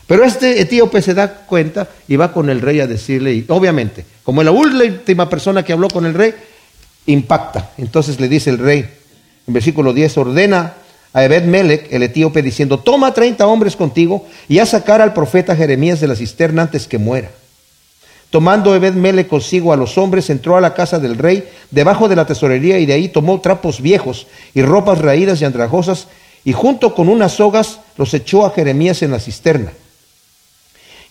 Pero 0.08 0.24
este 0.24 0.62
etíope 0.62 1.02
se 1.02 1.13
da 1.13 1.46
cuenta 1.46 1.89
y 2.08 2.15
va 2.15 2.32
con 2.32 2.50
el 2.50 2.62
rey 2.62 2.80
a 2.80 2.88
decirle, 2.88 3.34
y 3.34 3.46
obviamente, 3.48 4.06
como 4.24 4.43
la 4.43 4.51
última 4.51 5.30
persona 5.30 5.64
que 5.64 5.74
habló 5.74 5.88
con 5.88 6.06
el 6.06 6.14
rey, 6.14 6.34
impacta. 7.08 7.72
Entonces 7.78 8.20
le 8.20 8.30
dice 8.30 8.51
el 8.51 8.60
rey, 8.60 8.88
en 9.47 9.53
versículo 9.53 9.93
10, 9.93 10.18
ordena 10.18 10.74
a 11.14 11.24
Ebed 11.24 11.45
Melech, 11.45 11.88
el 11.91 12.03
etíope, 12.03 12.41
diciendo, 12.41 12.80
toma 12.80 13.14
30 13.14 13.47
hombres 13.47 13.76
contigo 13.76 14.28
y 14.47 14.60
a 14.60 14.66
sacar 14.66 15.01
al 15.01 15.14
profeta 15.14 15.56
Jeremías 15.56 16.01
de 16.01 16.08
la 16.08 16.16
cisterna 16.16 16.64
antes 16.64 16.88
que 16.88 16.97
muera. 16.97 17.32
Tomando 18.36 18.75
Ebed 18.75 18.95
Melech 18.95 19.29
consigo 19.29 19.71
a 19.71 19.77
los 19.77 19.97
hombres, 19.97 20.29
entró 20.29 20.57
a 20.57 20.59
la 20.59 20.73
casa 20.73 20.99
del 20.99 21.17
rey, 21.17 21.47
debajo 21.71 22.09
de 22.09 22.17
la 22.17 22.25
tesorería, 22.25 22.79
y 22.79 22.86
de 22.86 22.91
ahí 22.91 23.07
tomó 23.07 23.39
trapos 23.39 23.79
viejos 23.79 24.27
y 24.53 24.61
ropas 24.61 24.99
raídas 24.99 25.39
y 25.39 25.45
andrajosas, 25.45 26.09
y 26.43 26.51
junto 26.51 26.93
con 26.93 27.07
unas 27.07 27.31
sogas 27.31 27.79
los 27.95 28.13
echó 28.13 28.45
a 28.45 28.49
Jeremías 28.49 29.01
en 29.03 29.11
la 29.11 29.21
cisterna. 29.21 29.71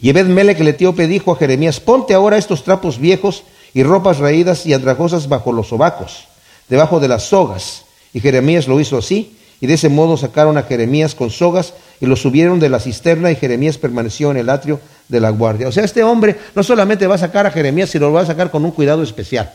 Y 0.03 0.11
Ebed 0.11 0.27
Melech 0.27 0.61
el 0.61 0.69
etíope 0.69 1.07
dijo 1.07 1.33
a 1.33 1.37
Jeremías, 1.37 1.81
ponte 1.81 2.13
ahora 2.13 2.37
estos 2.37 2.63
trapos 2.63 2.99
viejos 2.99 3.45
y 3.73 3.85
ropas 3.85 4.19
raídas 4.19 4.67
y 4.67 4.75
andrajosas 4.75 5.27
bajo 5.27 5.51
los 5.51 5.69
sobacos, 5.69 6.27
debajo 6.69 7.01
de 7.01 7.09
las 7.09 7.23
sogas. 7.23 7.87
Y 8.13 8.21
Jeremías 8.21 8.69
lo 8.69 8.79
hizo 8.81 8.99
así, 8.99 9.35
y 9.63 9.67
de 9.67 9.73
ese 9.73 9.89
modo 9.89 10.19
sacaron 10.19 10.59
a 10.59 10.65
Jeremías 10.65 11.15
con 11.15 11.31
sogas 11.31 11.73
y 11.99 12.05
lo 12.05 12.17
subieron 12.17 12.61
de 12.61 12.69
la 12.69 12.81
cisterna 12.81 13.31
y 13.31 13.37
Jeremías 13.37 13.79
permaneció 13.79 14.31
en 14.31 14.37
el 14.37 14.51
atrio 14.51 14.79
de 15.09 15.21
la 15.21 15.31
guardia. 15.31 15.69
O 15.69 15.73
sea, 15.73 15.85
este 15.85 16.03
hombre 16.03 16.37
no 16.55 16.63
solamente 16.63 17.07
va 17.07 17.17
a 17.17 17.19
sacar 17.19 17.47
a 17.47 17.51
Jeremías, 17.51 17.91
sino 17.91 18.07
lo 18.07 18.15
va 18.15 18.23
a 18.23 18.27
sacar 18.27 18.51
con 18.51 18.65
un 18.65 18.71
cuidado 18.71 19.03
especial. 19.03 19.53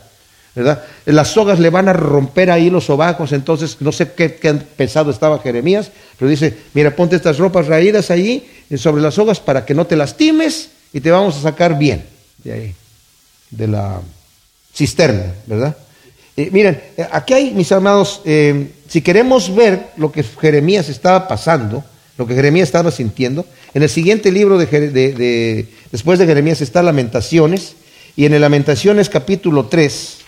¿verdad? 0.54 0.82
Las 1.06 1.28
sogas 1.28 1.60
le 1.60 1.70
van 1.70 1.88
a 1.88 1.92
romper 1.92 2.50
ahí 2.50 2.70
los 2.70 2.86
sobacos, 2.86 3.32
entonces 3.32 3.76
no 3.80 3.92
sé 3.92 4.12
qué, 4.12 4.34
qué 4.34 4.52
pesado 4.54 5.10
estaba 5.10 5.38
Jeremías, 5.38 5.92
pero 6.18 6.28
dice, 6.28 6.56
mira, 6.74 6.94
ponte 6.96 7.16
estas 7.16 7.38
ropas 7.38 7.68
raídas 7.68 8.10
allí 8.10 8.48
sobre 8.76 9.02
las 9.02 9.14
sogas 9.14 9.38
para 9.38 9.64
que 9.64 9.74
no 9.74 9.86
te 9.86 9.96
lastimes 9.96 10.70
y 10.92 11.00
te 11.00 11.10
vamos 11.10 11.36
a 11.36 11.42
sacar 11.42 11.78
bien 11.78 12.04
de 12.38 12.52
ahí, 12.52 12.74
de 13.50 13.68
la 13.68 14.00
cisterna, 14.74 15.34
¿verdad? 15.46 15.76
Eh, 16.36 16.48
miren, 16.52 16.80
eh, 16.96 17.06
aquí 17.10 17.34
hay, 17.34 17.50
mis 17.52 17.70
amados, 17.72 18.22
eh, 18.24 18.72
si 18.88 19.02
queremos 19.02 19.54
ver 19.54 19.90
lo 19.96 20.10
que 20.10 20.22
Jeremías 20.22 20.88
estaba 20.88 21.28
pasando, 21.28 21.84
lo 22.20 22.26
que 22.26 22.34
Jeremías 22.34 22.68
estaba 22.68 22.90
sintiendo, 22.90 23.46
en 23.72 23.82
el 23.82 23.88
siguiente 23.88 24.30
libro 24.30 24.58
de, 24.58 25.66
después 25.90 26.18
de 26.18 26.26
Jeremías 26.26 26.60
está 26.60 26.82
Lamentaciones, 26.82 27.76
y 28.14 28.26
en 28.26 28.34
el 28.34 28.42
Lamentaciones 28.42 29.08
capítulo 29.08 29.68
3, 29.68 30.18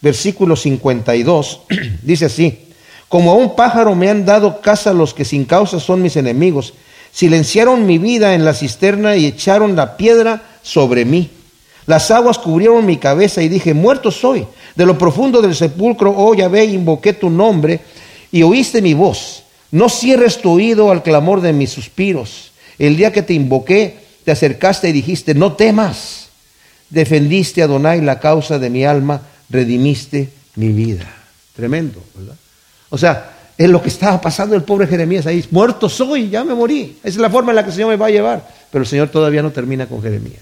versículo 0.00 0.54
52, 0.54 1.62
dice 2.02 2.26
así, 2.26 2.56
como 3.08 3.32
a 3.32 3.34
un 3.34 3.56
pájaro 3.56 3.96
me 3.96 4.08
han 4.08 4.24
dado 4.24 4.60
casa 4.60 4.92
los 4.92 5.12
que 5.12 5.24
sin 5.24 5.44
causa 5.44 5.80
son 5.80 6.02
mis 6.02 6.14
enemigos, 6.14 6.72
silenciaron 7.10 7.84
mi 7.84 7.98
vida 7.98 8.36
en 8.36 8.44
la 8.44 8.54
cisterna 8.54 9.16
y 9.16 9.26
echaron 9.26 9.74
la 9.74 9.96
piedra 9.96 10.44
sobre 10.62 11.04
mí. 11.04 11.30
Las 11.86 12.12
aguas 12.12 12.38
cubrieron 12.38 12.86
mi 12.86 12.98
cabeza 12.98 13.42
y 13.42 13.48
dije, 13.48 13.74
muerto 13.74 14.12
soy. 14.12 14.46
De 14.76 14.86
lo 14.86 14.96
profundo 14.96 15.42
del 15.42 15.56
sepulcro, 15.56 16.14
oh 16.16 16.32
Yahvé, 16.32 16.66
invoqué 16.66 17.12
tu 17.12 17.28
nombre 17.28 17.80
y 18.30 18.44
oíste 18.44 18.80
mi 18.80 18.94
voz. 18.94 19.42
No 19.72 19.88
cierres 19.88 20.40
tu 20.40 20.50
oído 20.50 20.90
al 20.90 21.02
clamor 21.02 21.40
de 21.40 21.52
mis 21.52 21.70
suspiros. 21.70 22.52
El 22.78 22.96
día 22.96 23.12
que 23.12 23.22
te 23.22 23.34
invoqué, 23.34 23.98
te 24.24 24.32
acercaste 24.32 24.88
y 24.88 24.92
dijiste, 24.92 25.34
no 25.34 25.52
temas. 25.52 26.28
Defendiste 26.88 27.62
a 27.62 27.66
Adonai 27.66 28.00
la 28.00 28.18
causa 28.18 28.58
de 28.58 28.70
mi 28.70 28.84
alma, 28.84 29.22
redimiste 29.48 30.30
mi 30.56 30.68
vida. 30.68 31.08
Tremendo, 31.54 32.02
¿verdad? 32.14 32.34
O 32.88 32.98
sea, 32.98 33.36
es 33.56 33.68
lo 33.68 33.82
que 33.82 33.88
estaba 33.88 34.20
pasando 34.20 34.56
el 34.56 34.62
pobre 34.62 34.86
Jeremías 34.86 35.26
ahí. 35.26 35.44
Muerto 35.50 35.88
soy, 35.88 36.30
ya 36.30 36.42
me 36.42 36.54
morí. 36.54 36.96
Esa 37.00 37.08
es 37.08 37.16
la 37.16 37.30
forma 37.30 37.52
en 37.52 37.56
la 37.56 37.62
que 37.62 37.68
el 37.68 37.74
Señor 37.74 37.90
me 37.90 37.96
va 37.96 38.06
a 38.06 38.10
llevar. 38.10 38.48
Pero 38.70 38.82
el 38.82 38.88
Señor 38.88 39.08
todavía 39.10 39.42
no 39.42 39.50
termina 39.50 39.86
con 39.86 40.02
Jeremías. 40.02 40.40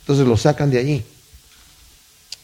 Entonces 0.00 0.26
lo 0.26 0.36
sacan 0.36 0.70
de 0.70 0.78
allí. 0.78 1.04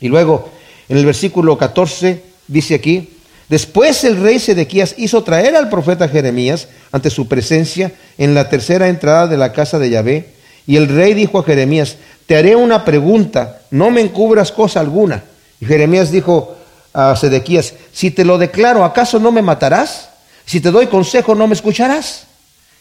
Y 0.01 0.09
luego, 0.09 0.51
en 0.89 0.99
el 0.99 1.07
versículo 1.07 1.57
14, 1.57 2.23
dice 2.47 2.75
aquí, 2.75 3.09
después 3.53 4.03
el 4.05 4.16
rey 4.16 4.38
Sedequías 4.38 4.94
hizo 4.96 5.22
traer 5.24 5.57
al 5.57 5.68
profeta 5.68 6.09
Jeremías 6.09 6.68
ante 6.90 7.11
su 7.11 7.28
presencia 7.28 7.92
en 8.16 8.34
la 8.34 8.48
tercera 8.48 8.88
entrada 8.88 9.26
de 9.26 9.36
la 9.36 9.53
casa 9.53 9.78
de 9.78 9.90
Yahvé. 9.90 10.30
Y 10.66 10.76
el 10.76 10.88
rey 10.88 11.12
dijo 11.12 11.38
a 11.38 11.44
Jeremías, 11.44 11.98
te 12.24 12.34
haré 12.34 12.57
una 12.57 12.86
pregunta, 12.86 13.61
no 13.70 13.90
me 13.90 14.00
encubras 14.00 14.53
cosa 14.53 14.80
alguna. 14.80 15.24
Y 15.61 15.66
Jeremías 15.66 16.11
dijo 16.11 16.57
a 16.94 17.14
Sedequías, 17.14 17.74
si 17.92 18.11
te 18.11 18.24
lo 18.24 18.38
declaro, 18.38 18.86
¿acaso 18.86 19.18
no 19.18 19.30
me 19.30 19.42
matarás? 19.42 20.09
Si 20.46 20.62
te 20.62 20.70
doy 20.70 20.86
consejo, 20.86 21.34
¿no 21.34 21.46
me 21.46 21.53
escucharás? 21.55 22.24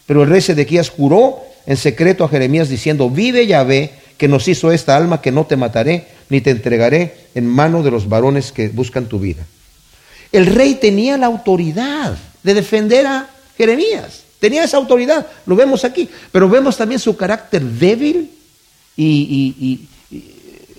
Pero 0.06 0.24
el 0.24 0.30
rey 0.30 0.40
Sedequías 0.40 0.90
juró 0.90 1.42
en 1.66 1.76
secreto 1.76 2.24
a 2.24 2.30
Jeremías 2.30 2.70
diciendo, 2.70 3.10
vive 3.10 3.46
Yahvé 3.46 3.92
que 4.18 4.30
nos 4.30 4.48
hizo 4.48 4.72
esta 4.72 4.96
alma 4.96 5.20
que 5.20 5.34
no 5.34 5.46
te 5.46 5.58
mataré, 5.58 6.08
ni 6.30 6.40
te 6.40 6.52
entregaré 6.52 7.14
en 7.36 7.46
mano 7.46 7.84
de 7.84 7.92
los 7.92 8.08
varones 8.08 8.54
que 8.54 8.70
buscan 8.70 9.08
tu 9.08 9.20
vida. 9.20 9.44
El 10.32 10.46
rey 10.46 10.76
tenía 10.76 11.18
la 11.18 11.28
autoridad 11.28 12.18
de 12.44 12.54
defender 12.54 13.06
a 13.06 13.30
Jeremías. 13.58 14.24
Tenía 14.40 14.64
esa 14.64 14.78
autoridad, 14.78 15.28
lo 15.46 15.56
vemos 15.56 15.86
aquí, 15.86 16.10
pero 16.32 16.50
vemos 16.50 16.76
también 16.76 17.00
su 17.00 17.16
carácter 17.16 17.62
débil 17.62 18.32
y, 18.98 19.88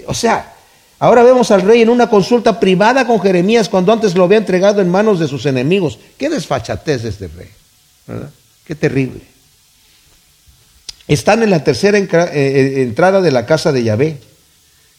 o 0.07 0.15
sea, 0.15 0.53
ahora 0.99 1.23
vemos 1.23 1.51
al 1.53 1.63
rey 1.63 1.83
en 1.83 1.89
una 1.89 2.09
consulta 2.09 2.59
privada 2.59 3.07
con 3.07 3.21
Jeremías 3.21 3.69
cuando 3.69 3.93
antes 3.93 4.17
lo 4.17 4.25
había 4.25 4.39
entregado 4.39 4.81
en 4.81 4.91
manos 4.91 5.21
de 5.21 5.29
sus 5.29 5.47
enemigos. 5.47 5.99
Qué 6.19 6.29
desfachatez 6.29 7.05
este 7.05 7.29
rey, 7.29 7.51
¿verdad? 8.07 8.31
Qué 8.65 8.75
terrible 8.75 9.33
están 11.09 11.43
en 11.43 11.51
la 11.51 11.65
tercera 11.65 11.99
eh, 11.99 12.07
eh, 12.33 12.83
entrada 12.83 13.21
de 13.21 13.31
la 13.31 13.47
casa 13.47 13.73
de 13.73 13.85
Yahvé. 13.85 14.19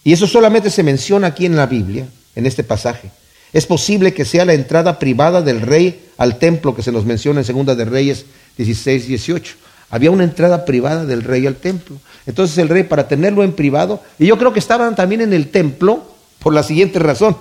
Y 0.03 0.13
eso 0.13 0.27
solamente 0.27 0.69
se 0.69 0.83
menciona 0.83 1.27
aquí 1.27 1.45
en 1.45 1.55
la 1.55 1.65
Biblia, 1.65 2.05
en 2.35 2.45
este 2.45 2.63
pasaje. 2.63 3.09
Es 3.53 3.67
posible 3.67 4.13
que 4.13 4.25
sea 4.25 4.45
la 4.45 4.53
entrada 4.53 4.97
privada 4.97 5.43
del 5.43 5.61
rey 5.61 6.09
al 6.17 6.39
templo 6.39 6.75
que 6.75 6.81
se 6.81 6.91
nos 6.91 7.05
menciona 7.05 7.41
en 7.41 7.45
Segunda 7.45 7.75
de 7.75 7.85
Reyes 7.85 8.25
16, 8.57 9.07
18. 9.07 9.55
Había 9.91 10.09
una 10.09 10.23
entrada 10.23 10.65
privada 10.65 11.05
del 11.05 11.23
rey 11.23 11.45
al 11.45 11.55
templo. 11.57 11.97
Entonces 12.25 12.57
el 12.57 12.67
rey, 12.67 12.83
para 12.83 13.07
tenerlo 13.07 13.43
en 13.43 13.53
privado, 13.53 14.01
y 14.17 14.25
yo 14.25 14.39
creo 14.39 14.51
que 14.51 14.59
estaban 14.59 14.95
también 14.95 15.21
en 15.21 15.33
el 15.33 15.51
templo 15.51 16.03
por 16.39 16.53
la 16.53 16.63
siguiente 16.63 16.97
razón, 16.97 17.37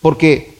porque 0.00 0.58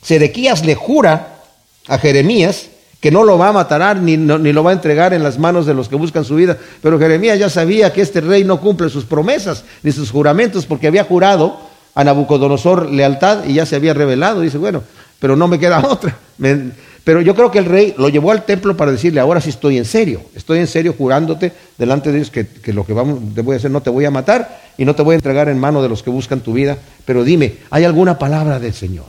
Sedequías 0.00 0.64
le 0.64 0.74
jura 0.74 1.42
a 1.86 1.98
Jeremías 1.98 2.68
que 3.00 3.10
no 3.10 3.24
lo 3.24 3.36
va 3.36 3.48
a 3.48 3.52
matar 3.52 3.98
ni, 3.98 4.16
ni, 4.16 4.52
lo 4.54 4.64
va 4.64 4.70
a 4.70 4.74
entregar 4.74 5.12
en 5.12 5.22
las 5.22 5.38
manos 5.38 5.66
de 5.66 5.74
los 5.74 5.90
que 5.90 5.96
buscan 5.96 6.24
su 6.24 6.36
vida. 6.36 6.56
Pero 6.80 6.98
Jeremías 6.98 7.38
ya 7.38 7.50
sabía 7.50 7.92
que 7.92 8.00
este 8.00 8.22
rey 8.22 8.44
no 8.44 8.62
cumple 8.62 8.88
sus 8.88 9.04
promesas 9.04 9.64
ni 9.82 9.92
sus 9.92 10.10
juramentos 10.10 10.64
porque 10.64 10.86
había 10.86 11.04
jurado 11.04 11.60
a 11.94 12.04
Nabucodonosor 12.04 12.90
lealtad 12.90 13.44
y 13.46 13.54
ya 13.54 13.66
se 13.66 13.76
había 13.76 13.94
revelado. 13.94 14.40
Dice, 14.40 14.58
bueno, 14.58 14.82
pero 15.18 15.36
no 15.36 15.48
me 15.48 15.58
queda 15.58 15.86
otra. 15.88 16.16
pero 17.04 17.20
yo 17.20 17.34
creo 17.34 17.50
que 17.50 17.58
el 17.58 17.66
rey 17.66 17.94
lo 17.96 18.08
llevó 18.08 18.32
al 18.32 18.44
templo 18.44 18.76
para 18.76 18.92
decirle, 18.92 19.20
ahora 19.20 19.40
sí 19.40 19.50
estoy 19.50 19.78
en 19.78 19.84
serio, 19.84 20.20
estoy 20.34 20.58
en 20.58 20.66
serio 20.66 20.94
jurándote 20.96 21.52
delante 21.78 22.10
de 22.10 22.16
Dios 22.16 22.30
que, 22.30 22.46
que 22.46 22.72
lo 22.72 22.84
que 22.84 22.92
vamos, 22.92 23.18
te 23.34 23.42
voy 23.42 23.54
a 23.54 23.58
hacer 23.58 23.70
no 23.70 23.80
te 23.80 23.90
voy 23.90 24.04
a 24.04 24.10
matar 24.10 24.60
y 24.76 24.84
no 24.84 24.94
te 24.94 25.02
voy 25.02 25.14
a 25.14 25.16
entregar 25.16 25.48
en 25.48 25.58
mano 25.58 25.82
de 25.82 25.88
los 25.88 26.02
que 26.02 26.10
buscan 26.10 26.40
tu 26.40 26.52
vida. 26.52 26.76
Pero 27.04 27.24
dime, 27.24 27.56
¿hay 27.70 27.84
alguna 27.84 28.18
palabra 28.18 28.58
del 28.58 28.74
Señor? 28.74 29.06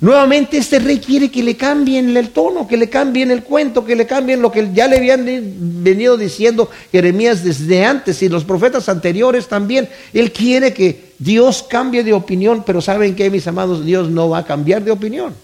Nuevamente 0.00 0.58
este 0.58 0.78
rey 0.78 0.98
quiere 0.98 1.30
que 1.30 1.42
le 1.42 1.56
cambien 1.56 2.14
el 2.16 2.28
tono, 2.30 2.68
que 2.68 2.76
le 2.76 2.90
cambien 2.90 3.30
el 3.30 3.42
cuento, 3.42 3.84
que 3.84 3.96
le 3.96 4.06
cambien 4.06 4.42
lo 4.42 4.52
que 4.52 4.70
ya 4.74 4.86
le 4.88 4.98
habían 4.98 5.24
venido 5.24 6.18
diciendo 6.18 6.68
Jeremías 6.92 7.42
desde 7.42 7.84
antes 7.84 8.22
y 8.22 8.28
los 8.28 8.44
profetas 8.44 8.90
anteriores 8.90 9.48
también. 9.48 9.88
Él 10.12 10.32
quiere 10.32 10.74
que 10.74 11.12
Dios 11.18 11.62
cambie 11.62 12.04
de 12.04 12.12
opinión, 12.12 12.62
pero 12.66 12.82
¿saben 12.82 13.14
qué, 13.14 13.30
mis 13.30 13.46
amados? 13.46 13.84
Dios 13.86 14.10
no 14.10 14.28
va 14.28 14.38
a 14.38 14.44
cambiar 14.44 14.84
de 14.84 14.90
opinión. 14.90 15.34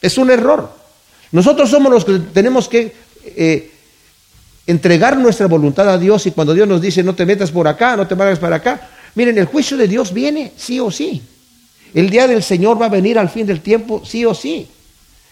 Es 0.00 0.16
un 0.16 0.30
error. 0.30 0.70
Nosotros 1.32 1.68
somos 1.68 1.92
los 1.92 2.04
que 2.06 2.18
tenemos 2.32 2.68
que 2.68 2.94
eh, 3.24 3.70
entregar 4.66 5.18
nuestra 5.18 5.46
voluntad 5.46 5.90
a 5.90 5.98
Dios 5.98 6.26
y 6.26 6.30
cuando 6.30 6.54
Dios 6.54 6.66
nos 6.66 6.80
dice 6.80 7.02
no 7.02 7.14
te 7.14 7.26
metas 7.26 7.50
por 7.50 7.68
acá, 7.68 7.96
no 7.96 8.06
te 8.06 8.14
vayas 8.14 8.38
para 8.38 8.56
acá, 8.56 8.88
miren, 9.14 9.36
el 9.36 9.44
juicio 9.44 9.76
de 9.76 9.88
Dios 9.88 10.12
viene 10.12 10.52
sí 10.56 10.80
o 10.80 10.90
sí. 10.90 11.22
El 11.96 12.10
día 12.10 12.28
del 12.28 12.42
Señor 12.42 12.80
va 12.80 12.86
a 12.86 12.90
venir 12.90 13.18
al 13.18 13.30
fin 13.30 13.46
del 13.46 13.62
tiempo, 13.62 14.02
sí 14.04 14.22
o 14.26 14.34
sí. 14.34 14.68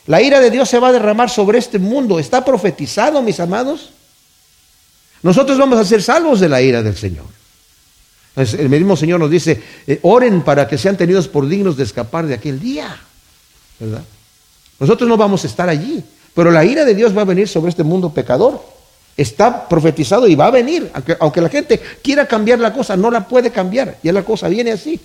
La 0.07 0.23
ira 0.23 0.41
de 0.41 0.51
Dios 0.51 0.67
se 0.67 0.79
va 0.79 0.89
a 0.89 0.93
derramar 0.93 1.29
sobre 1.29 1.59
este 1.59 1.79
mundo. 1.79 2.19
¿Está 2.19 2.43
profetizado, 2.43 3.21
mis 3.21 3.39
amados? 3.39 3.91
Nosotros 5.23 5.59
vamos 5.59 5.79
a 5.79 5.85
ser 5.85 6.03
salvos 6.03 6.41
de 6.41 6.49
la 6.49 6.63
ira 6.63 6.83
del 6.83 6.97
Señor. 6.97 7.27
El 8.35 8.71
mismo 8.71 8.97
Señor 8.97 9.21
nos 9.21 9.31
dice, 9.31 9.63
eh, 9.87 9.99
oren 10.01 10.41
para 10.41 10.67
que 10.67 10.79
sean 10.79 10.97
tenidos 10.97 11.29
por 11.29 11.47
dignos 11.47 11.77
de 11.77 11.85
escapar 11.85 12.25
de 12.27 12.33
aquel 12.33 12.59
día. 12.59 12.99
¿Verdad? 13.79 14.03
Nosotros 14.81 15.07
no 15.07 15.19
vamos 15.19 15.45
a 15.45 15.49
estar 15.49 15.69
allí, 15.69 16.03
pero 16.33 16.51
la 16.51 16.65
ira 16.65 16.87
de 16.87 16.95
Dios 16.95 17.15
va 17.15 17.21
a 17.21 17.27
venir 17.27 17.47
sobre 17.47 17.69
este 17.69 17.85
mundo 17.85 18.09
pecador. 18.09 18.65
Está 19.19 19.69
profetizado 19.69 20.27
y 20.27 20.35
va 20.35 20.47
a 20.47 20.51
venir. 20.51 20.91
Aunque, 20.95 21.15
aunque 21.21 21.43
la 21.43 21.51
gente 21.51 21.79
quiera 22.03 22.27
cambiar 22.27 22.59
la 22.59 22.73
cosa, 22.73 22.97
no 22.97 23.11
la 23.11 23.29
puede 23.29 23.51
cambiar. 23.51 23.99
Ya 24.03 24.15
la 24.15 24.23
cosa 24.23 24.49
viene 24.49 24.73
así. 24.73 24.99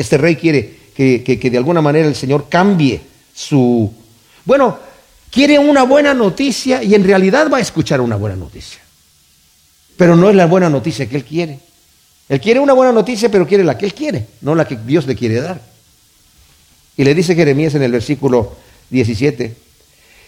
Este 0.00 0.16
rey 0.16 0.36
quiere 0.36 0.76
que, 0.94 1.50
de 1.50 1.58
alguna 1.58 1.82
manera 1.82 2.08
el 2.08 2.14
Señor 2.14 2.46
cambie 2.48 3.02
su... 3.34 3.92
Bueno, 4.46 4.78
quiere 5.30 5.58
una 5.58 5.82
buena 5.82 6.14
noticia 6.14 6.82
y 6.82 6.94
en 6.94 7.04
realidad 7.04 7.50
va 7.52 7.58
a 7.58 7.60
escuchar 7.60 8.00
una 8.00 8.16
buena 8.16 8.34
noticia. 8.34 8.80
Pero 9.98 10.16
no 10.16 10.30
es 10.30 10.36
la 10.36 10.46
buena 10.46 10.70
noticia 10.70 11.06
que 11.06 11.16
él 11.16 11.24
quiere. 11.24 11.58
Él 12.30 12.40
quiere 12.40 12.60
una 12.60 12.72
buena 12.72 12.92
noticia, 12.92 13.30
pero 13.30 13.46
quiere 13.46 13.62
la 13.62 13.76
que 13.76 13.84
él 13.84 13.92
quiere, 13.92 14.26
no 14.40 14.54
la 14.54 14.66
que 14.66 14.76
Dios 14.76 15.06
le 15.06 15.14
quiere 15.14 15.42
dar. 15.42 15.60
Y 16.96 17.04
le 17.04 17.14
dice 17.14 17.34
Jeremías 17.34 17.74
en 17.74 17.82
el 17.82 17.92
versículo 17.92 18.56
17. 18.88 19.54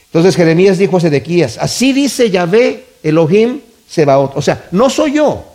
Entonces 0.04 0.36
Jeremías 0.36 0.76
dijo 0.76 0.98
a 0.98 1.00
Sedequías, 1.00 1.56
así 1.56 1.94
dice 1.94 2.28
Yahvé 2.28 2.84
Elohim 3.02 3.60
Sebaot. 3.88 4.36
O 4.36 4.42
sea, 4.42 4.68
no 4.72 4.90
soy 4.90 5.14
yo. 5.14 5.46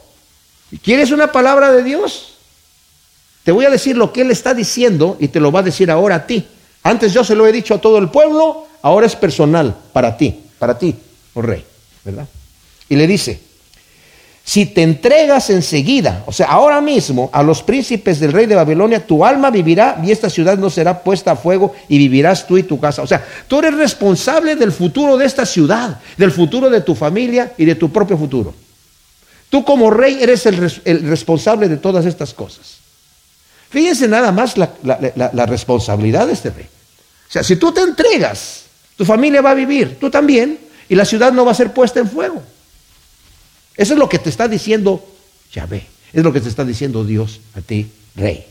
¿Quieres 0.81 1.11
una 1.11 1.31
palabra 1.31 1.71
de 1.71 1.83
Dios? 1.83 2.36
Te 3.47 3.53
voy 3.53 3.63
a 3.63 3.69
decir 3.69 3.95
lo 3.95 4.11
que 4.11 4.23
él 4.23 4.31
está 4.31 4.53
diciendo 4.53 5.15
y 5.21 5.29
te 5.29 5.39
lo 5.39 5.53
va 5.53 5.61
a 5.61 5.63
decir 5.63 5.89
ahora 5.89 6.15
a 6.15 6.27
ti. 6.27 6.45
Antes 6.83 7.13
yo 7.13 7.23
se 7.23 7.33
lo 7.33 7.47
he 7.47 7.53
dicho 7.53 7.75
a 7.75 7.77
todo 7.79 7.97
el 7.97 8.09
pueblo, 8.09 8.65
ahora 8.81 9.05
es 9.05 9.15
personal 9.15 9.73
para 9.93 10.17
ti, 10.17 10.37
para 10.59 10.77
ti, 10.77 10.93
oh 11.33 11.41
rey, 11.41 11.63
¿verdad? 12.03 12.27
Y 12.89 12.97
le 12.97 13.07
dice, 13.07 13.39
si 14.43 14.65
te 14.65 14.83
entregas 14.83 15.49
enseguida, 15.49 16.23
o 16.25 16.33
sea, 16.33 16.47
ahora 16.47 16.81
mismo 16.81 17.29
a 17.31 17.41
los 17.41 17.63
príncipes 17.63 18.19
del 18.19 18.33
rey 18.33 18.47
de 18.47 18.55
Babilonia, 18.55 19.07
tu 19.07 19.23
alma 19.23 19.49
vivirá 19.49 19.97
y 20.03 20.11
esta 20.11 20.29
ciudad 20.29 20.57
no 20.57 20.69
será 20.69 21.01
puesta 21.01 21.31
a 21.31 21.35
fuego 21.37 21.73
y 21.87 21.97
vivirás 21.97 22.47
tú 22.47 22.57
y 22.57 22.63
tu 22.63 22.81
casa. 22.81 23.01
O 23.01 23.07
sea, 23.07 23.25
tú 23.47 23.59
eres 23.59 23.75
responsable 23.75 24.57
del 24.57 24.73
futuro 24.73 25.15
de 25.15 25.25
esta 25.25 25.45
ciudad, 25.45 26.01
del 26.17 26.33
futuro 26.33 26.69
de 26.69 26.81
tu 26.81 26.95
familia 26.95 27.53
y 27.57 27.63
de 27.63 27.75
tu 27.75 27.93
propio 27.93 28.17
futuro. 28.17 28.53
Tú 29.49 29.63
como 29.63 29.89
rey 29.89 30.17
eres 30.19 30.45
el, 30.47 30.69
el 30.83 31.07
responsable 31.07 31.69
de 31.69 31.77
todas 31.77 32.05
estas 32.05 32.33
cosas. 32.33 32.86
Fíjense 33.69 34.07
nada 34.07 34.31
más 34.31 34.55
la, 34.57 35.45
responsabilidad 35.45 36.27
de 36.27 36.33
este 36.33 36.49
rey. 36.49 36.65
O 36.65 37.31
sea, 37.31 37.43
si 37.43 37.57
tú 37.57 37.71
te 37.71 37.81
entregas, 37.81 38.63
tu 38.95 39.05
familia 39.05 39.41
va 39.41 39.51
a 39.51 39.55
vivir, 39.55 39.97
tú 39.99 40.09
también, 40.09 40.59
y 40.87 40.95
la 40.95 41.05
ciudad 41.05 41.33
no 41.33 41.43
va 41.43 41.51
a 41.51 41.55
ser 41.55 41.73
puesta 41.73 41.99
en 41.99 42.09
fuego. 42.09 42.41
Eso 43.75 43.93
es 43.93 43.99
lo 43.99 44.07
que 44.07 44.19
te 44.19 44.29
está 44.29 44.47
diciendo 44.47 45.05
Yahvé. 45.53 45.85
Es 46.13 46.23
lo 46.23 46.31
que 46.31 46.41
te 46.41 46.49
está 46.49 46.63
diciendo 46.63 47.03
Dios 47.03 47.41
a 47.55 47.61
ti, 47.61 47.91
rey. 48.15 48.45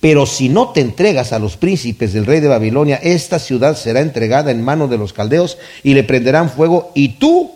Pero 0.00 0.26
si 0.26 0.48
no 0.48 0.70
te 0.70 0.80
entregas 0.80 1.32
a 1.32 1.38
los 1.38 1.56
príncipes 1.56 2.12
del 2.12 2.26
rey 2.26 2.40
de 2.40 2.48
Babilonia, 2.48 2.96
esta 2.96 3.38
ciudad 3.38 3.76
será 3.76 4.00
entregada 4.00 4.50
en 4.50 4.64
manos 4.64 4.90
de 4.90 4.98
los 4.98 5.12
caldeos 5.12 5.58
y 5.82 5.94
le 5.94 6.04
prenderán 6.04 6.50
fuego 6.50 6.90
y 6.94 7.10
tú 7.10 7.52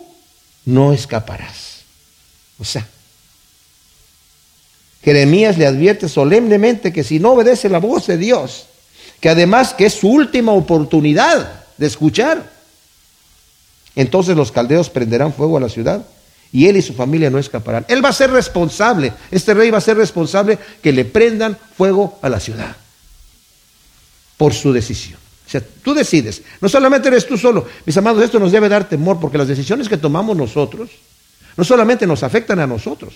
no 0.63 0.93
escaparás. 0.93 1.81
O 2.59 2.63
sea, 2.63 2.87
Jeremías 5.05 5.59
le 5.59 5.67
advierte 5.67 6.09
solemnemente 6.09 6.91
que 6.91 7.03
si 7.03 7.19
no 7.19 7.33
obedece 7.33 7.69
la 7.69 7.77
voz 7.77 8.07
de 8.07 8.17
Dios, 8.17 8.65
que 9.19 9.29
además 9.29 9.75
que 9.75 9.85
es 9.85 9.93
su 9.93 10.09
última 10.09 10.51
oportunidad 10.51 11.63
de 11.77 11.85
escuchar, 11.85 12.51
entonces 13.95 14.35
los 14.35 14.51
caldeos 14.51 14.89
prenderán 14.89 15.31
fuego 15.31 15.57
a 15.57 15.59
la 15.59 15.69
ciudad 15.69 16.07
y 16.51 16.65
él 16.65 16.77
y 16.77 16.81
su 16.81 16.95
familia 16.95 17.29
no 17.29 17.37
escaparán. 17.37 17.85
Él 17.87 18.03
va 18.03 18.09
a 18.09 18.13
ser 18.13 18.31
responsable, 18.31 19.13
este 19.29 19.53
rey 19.53 19.69
va 19.69 19.77
a 19.77 19.81
ser 19.81 19.95
responsable 19.95 20.57
que 20.81 20.91
le 20.91 21.05
prendan 21.05 21.55
fuego 21.77 22.17
a 22.23 22.29
la 22.29 22.39
ciudad 22.39 22.75
por 24.37 24.55
su 24.55 24.73
decisión. 24.73 25.19
O 25.45 25.49
sea, 25.51 25.61
tú 25.83 25.93
decides, 25.93 26.41
no 26.61 26.67
solamente 26.67 27.09
eres 27.09 27.27
tú 27.27 27.37
solo, 27.37 27.67
mis 27.85 27.95
amados, 27.95 28.23
esto 28.23 28.39
nos 28.39 28.51
debe 28.51 28.69
dar 28.69 28.89
temor 28.89 29.19
porque 29.19 29.37
las 29.37 29.47
decisiones 29.47 29.87
que 29.87 29.97
tomamos 29.97 30.35
nosotros 30.35 30.89
no 31.55 31.63
solamente 31.63 32.07
nos 32.07 32.23
afectan 32.23 32.59
a 32.59 32.65
nosotros, 32.65 33.13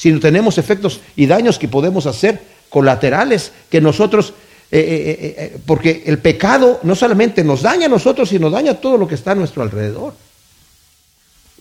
sino 0.00 0.18
tenemos 0.18 0.56
efectos 0.56 1.00
y 1.14 1.26
daños 1.26 1.58
que 1.58 1.68
podemos 1.68 2.06
hacer 2.06 2.40
colaterales 2.70 3.52
que 3.68 3.82
nosotros, 3.82 4.32
eh, 4.70 4.80
eh, 4.80 5.34
eh, 5.36 5.58
porque 5.66 6.04
el 6.06 6.18
pecado 6.20 6.80
no 6.84 6.94
solamente 6.94 7.44
nos 7.44 7.60
daña 7.60 7.84
a 7.84 7.90
nosotros, 7.90 8.30
sino 8.30 8.48
daña 8.48 8.80
todo 8.80 8.96
lo 8.96 9.06
que 9.06 9.14
está 9.14 9.32
a 9.32 9.34
nuestro 9.34 9.62
alrededor. 9.62 10.14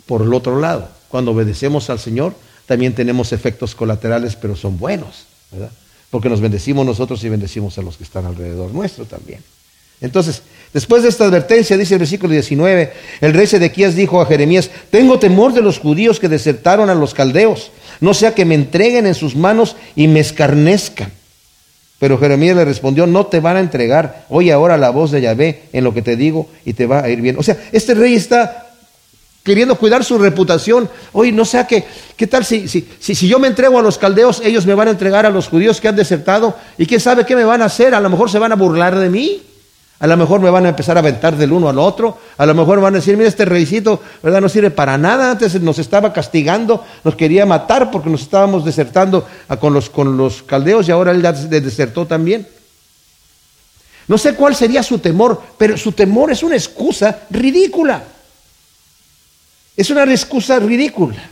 Por 0.06 0.22
el 0.22 0.34
otro 0.34 0.58
lado, 0.58 0.88
cuando 1.10 1.32
obedecemos 1.32 1.90
al 1.90 2.00
Señor, 2.00 2.34
también 2.66 2.96
tenemos 2.96 3.34
efectos 3.34 3.76
colaterales, 3.76 4.38
pero 4.38 4.56
son 4.56 4.80
buenos, 4.80 5.26
¿verdad? 5.52 5.72
Porque 6.10 6.30
nos 6.30 6.40
bendecimos 6.40 6.86
nosotros 6.86 7.22
y 7.26 7.30
bendecimos 7.30 7.78
a 7.78 7.82
los 7.82 7.98
que 7.98 8.06
están 8.06 8.26
alrededor 8.26 8.72
nuestro 8.72 9.04
también. 9.04 9.44
Entonces, 10.02 10.42
después 10.74 11.04
de 11.04 11.10
esta 11.10 11.26
advertencia, 11.26 11.78
dice 11.78 11.96
el 11.96 12.00
versículo 12.00 12.34
19, 12.34 12.94
el 13.22 13.34
rey 13.34 13.48
Sedequías 13.48 13.96
dijo 13.96 14.22
a 14.22 14.26
Jeremías, 14.26 14.70
tengo 14.90 15.20
temor 15.20 15.54
de 15.54 15.62
los 15.62 15.80
judíos 15.80 16.20
que 16.20 16.30
desertaron 16.30 16.90
a 16.90 16.96
los 16.96 17.14
caldeos, 17.14 17.72
no 18.00 18.14
sea 18.14 18.34
que 18.34 18.46
me 18.46 18.56
entreguen 18.56 19.06
en 19.06 19.16
sus 19.16 19.36
manos 19.36 19.76
y 19.96 20.08
me 20.08 20.20
escarnezcan. 20.20 21.12
Pero 22.00 22.18
Jeremías 22.18 22.56
le 22.56 22.64
respondió, 22.64 23.08
no 23.08 23.26
te 23.26 23.42
van 23.42 23.58
a 23.58 23.60
entregar, 23.60 24.26
oye 24.30 24.54
ahora 24.54 24.78
la 24.78 24.90
voz 24.90 25.12
de 25.12 25.20
Yahvé 25.20 25.64
en 25.74 25.84
lo 25.84 25.94
que 25.94 26.02
te 26.02 26.16
digo 26.16 26.48
y 26.64 26.74
te 26.74 26.86
va 26.86 27.04
a 27.04 27.10
ir 27.10 27.20
bien. 27.20 27.36
O 27.38 27.44
sea, 27.44 27.58
este 27.74 27.94
rey 27.94 28.16
está 28.16 28.70
queriendo 29.44 29.76
cuidar 29.76 30.06
su 30.06 30.18
reputación. 30.18 30.90
Oye, 31.12 31.34
no 31.34 31.44
sea 31.44 31.68
que, 31.68 31.84
¿qué 32.16 32.28
tal 32.28 32.46
si, 32.46 32.70
si, 32.70 32.88
si, 33.00 33.16
si, 33.16 33.28
yo 33.28 33.38
me 33.38 33.50
entrego 33.50 33.80
a 33.80 33.82
los 33.82 33.98
caldeos, 33.98 34.42
ellos 34.46 34.66
me 34.66 34.76
van 34.76 34.88
a 34.88 34.92
entregar 34.92 35.26
a 35.26 35.30
los 35.30 35.50
judíos 35.50 35.82
que 35.82 35.90
han 35.90 35.96
desertado? 35.98 36.56
¿Y 36.78 36.86
quién 36.86 37.02
sabe 37.02 37.26
qué 37.26 37.36
me 37.36 37.44
van 37.44 37.62
a 37.62 37.66
hacer? 37.66 37.94
A 37.94 38.00
lo 38.00 38.10
mejor 38.10 38.30
se 38.30 38.40
van 38.40 38.54
a 38.54 38.56
burlar 38.56 38.98
de 38.98 39.10
mí. 39.10 39.42
A 40.00 40.08
lo 40.08 40.16
mejor 40.16 40.40
me 40.40 40.50
van 40.50 40.66
a 40.66 40.70
empezar 40.70 40.96
a 40.96 41.02
aventar 41.02 41.36
del 41.36 41.52
uno 41.52 41.68
al 41.68 41.78
otro. 41.78 42.18
A 42.38 42.46
lo 42.46 42.56
mejor 42.56 42.80
van 42.80 42.94
a 42.96 43.00
decir, 43.00 43.18
mira, 43.18 43.28
este 43.28 43.44
reycito, 43.44 44.02
¿verdad? 44.24 44.40
No 44.40 44.48
sirve 44.48 44.72
para 44.72 44.98
nada. 44.98 45.32
Antes 45.32 45.62
nos 45.62 45.78
estaba 45.78 46.14
castigando, 46.14 46.86
nos 47.04 47.16
quería 47.16 47.46
matar 47.46 47.92
porque 47.92 48.10
nos 48.10 48.22
estábamos 48.22 48.64
desertando 48.64 49.28
con 49.60 49.74
los, 49.74 49.90
con 49.90 50.16
los 50.16 50.42
caldeos 50.44 50.88
y 50.88 50.92
ahora 50.92 51.12
él 51.12 51.22
desertó 51.22 52.08
también. 52.08 52.48
No 54.08 54.18
sé 54.18 54.36
cuál 54.36 54.56
sería 54.56 54.82
su 54.84 55.00
temor, 55.00 55.42
pero 55.58 55.78
su 55.78 55.92
temor 55.92 56.32
es 56.32 56.44
una 56.44 56.56
excusa 56.56 57.20
ridícula. 57.30 58.02
Es 59.76 59.90
una 59.90 60.04
excusa 60.04 60.60
ridícula. 60.60 61.30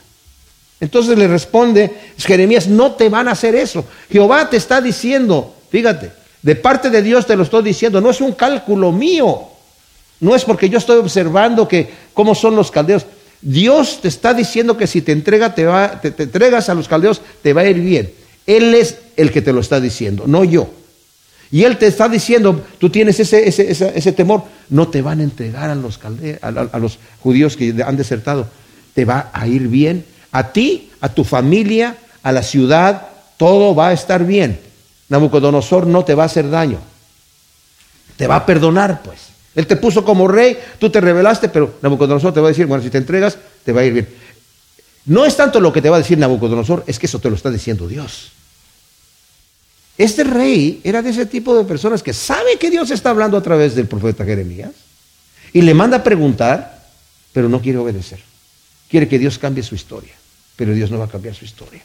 Entonces 0.79 1.17
le 1.17 1.27
responde 1.27 2.13
Jeremías, 2.17 2.67
no 2.67 2.91
te 2.91 3.09
van 3.09 3.29
a 3.29 3.31
hacer 3.31 3.55
eso. 3.55 3.85
Jehová 4.11 4.49
te 4.49 4.57
está 4.57 4.81
diciendo, 4.81 5.55
fíjate, 5.71 6.11
de 6.41 6.55
parte 6.55 6.89
de 6.89 7.01
Dios 7.01 7.25
te 7.25 7.35
lo 7.35 7.43
estoy 7.43 7.63
diciendo, 7.63 8.01
no 8.01 8.09
es 8.09 8.21
un 8.21 8.33
cálculo 8.33 8.91
mío. 8.91 9.49
No 10.19 10.35
es 10.35 10.45
porque 10.45 10.69
yo 10.69 10.77
estoy 10.77 10.97
observando 10.97 11.67
que 11.67 11.89
cómo 12.13 12.33
son 12.33 12.55
los 12.55 12.71
caldeos. 12.71 13.05
Dios 13.41 13.99
te 14.01 14.07
está 14.07 14.33
diciendo 14.33 14.77
que 14.77 14.87
si 14.87 15.01
te, 15.01 15.11
entrega, 15.11 15.53
te, 15.53 15.65
va, 15.65 16.01
te, 16.01 16.07
entregas 16.23 16.69
a 16.69 16.73
los 16.73 16.87
caldeos, 16.87 17.21
te 17.41 17.53
va 17.53 17.61
a 17.61 17.69
ir 17.69 17.79
bien. 17.79 18.11
Él 18.45 18.73
es 18.73 18.97
el 19.15 19.31
que 19.31 19.41
te 19.41 19.53
lo 19.53 19.61
está 19.61 19.79
diciendo, 19.79 20.23
no 20.25 20.43
yo. 20.43 20.69
Y 21.51 21.63
Él 21.63 21.77
te 21.77 21.87
está 21.87 22.09
diciendo, 22.09 22.65
tú 22.77 22.89
tienes 22.89 23.19
ese, 23.19 23.47
ese, 23.47 23.69
ese, 23.69 24.11
temor, 24.11 24.43
no 24.69 24.89
te 24.89 25.01
van 25.01 25.21
a 25.21 25.23
entregar 25.23 25.69
a 25.69 25.75
los, 25.75 25.97
caldeos, 25.97 26.39
a 26.41 26.79
los 26.79 26.99
judíos 27.21 27.55
que 27.55 27.73
han 27.85 27.95
desertado. 27.95 28.47
Te 28.93 29.05
va 29.05 29.29
a 29.31 29.47
ir 29.47 29.67
bien. 29.67 30.03
A 30.31 30.51
ti, 30.51 30.89
a 30.99 31.09
tu 31.09 31.23
familia, 31.23 31.95
a 32.23 32.31
la 32.31 32.43
ciudad, 32.43 33.07
todo 33.37 33.75
va 33.75 33.89
a 33.89 33.93
estar 33.93 34.25
bien. 34.25 34.59
Nabucodonosor 35.09 35.87
no 35.87 36.03
te 36.03 36.15
va 36.15 36.23
a 36.23 36.25
hacer 36.27 36.49
daño. 36.49 36.79
Te 38.17 38.27
va 38.27 38.37
a 38.37 38.45
perdonar, 38.45 39.01
pues. 39.03 39.19
Él 39.55 39.65
te 39.65 39.75
puso 39.75 40.05
como 40.05 40.27
rey, 40.27 40.57
tú 40.79 40.89
te 40.89 41.01
rebelaste, 41.01 41.49
pero 41.49 41.77
Nabucodonosor 41.81 42.33
te 42.33 42.39
va 42.39 42.47
a 42.47 42.51
decir, 42.51 42.65
bueno, 42.65 42.83
si 42.83 42.89
te 42.89 42.97
entregas, 42.97 43.37
te 43.63 43.71
va 43.71 43.81
a 43.81 43.85
ir 43.85 43.93
bien. 43.93 44.07
No 45.05 45.25
es 45.25 45.35
tanto 45.35 45.59
lo 45.59 45.71
que 45.71 45.81
te 45.81 45.89
va 45.89 45.95
a 45.95 45.99
decir 45.99 46.17
Nabucodonosor, 46.17 46.83
es 46.85 46.99
que 46.99 47.05
eso 47.05 47.19
te 47.19 47.29
lo 47.29 47.35
está 47.35 47.49
diciendo 47.49 47.87
Dios. 47.87 48.31
Este 49.97 50.23
rey 50.23 50.81
era 50.83 51.01
de 51.01 51.09
ese 51.09 51.25
tipo 51.25 51.55
de 51.55 51.63
personas 51.63 52.03
que 52.03 52.13
sabe 52.13 52.57
que 52.59 52.69
Dios 52.69 52.91
está 52.91 53.09
hablando 53.09 53.35
a 53.37 53.41
través 53.41 53.73
del 53.73 53.87
profeta 53.87 54.25
Jeremías 54.25 54.71
y 55.53 55.61
le 55.61 55.73
manda 55.73 55.97
a 55.97 56.03
preguntar, 56.03 56.85
pero 57.33 57.49
no 57.49 57.61
quiere 57.61 57.79
obedecer. 57.79 58.19
Quiere 58.89 59.07
que 59.07 59.17
Dios 59.17 59.39
cambie 59.39 59.63
su 59.63 59.75
historia, 59.75 60.13
pero 60.55 60.73
Dios 60.73 60.91
no 60.91 60.99
va 60.99 61.05
a 61.05 61.09
cambiar 61.09 61.33
su 61.33 61.45
historia. 61.45 61.81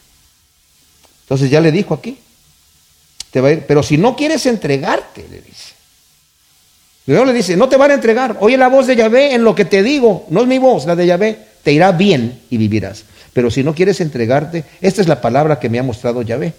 Entonces 1.22 1.50
ya 1.50 1.60
le 1.60 1.72
dijo 1.72 1.94
aquí, 1.94 2.18
Pero 3.33 3.83
si 3.83 3.97
no 3.97 4.14
quieres 4.14 4.45
entregarte, 4.47 5.26
le 5.30 5.41
dice. 5.41 5.72
Dios 7.07 7.26
le 7.26 7.33
dice, 7.33 7.57
no 7.57 7.68
te 7.68 7.76
van 7.76 7.91
a 7.91 7.95
entregar. 7.95 8.37
Oye 8.41 8.57
la 8.57 8.68
voz 8.68 8.87
de 8.87 8.95
Yahvé 8.95 9.35
en 9.35 9.43
lo 9.43 9.55
que 9.55 9.64
te 9.64 9.83
digo. 9.83 10.26
No 10.30 10.43
es 10.43 10.47
mi 10.47 10.59
voz, 10.59 10.87
la 10.87 10.95
de 10.95 11.07
Yahvé. 11.07 11.39
Te 11.62 11.72
irá 11.72 11.93
bien 11.93 12.43
y 12.51 12.59
vivirás. 12.59 13.05
Pero 13.33 13.51
si 13.51 13.64
no 13.64 13.74
quieres 13.74 14.01
entregarte, 14.01 14.64
esta 14.80 15.01
es 15.01 15.09
la 15.09 15.20
palabra 15.20 15.59
que 15.59 15.68
me 15.68 15.78
ha 15.78 15.83
mostrado 15.83 16.22
Yahvé. 16.22 16.53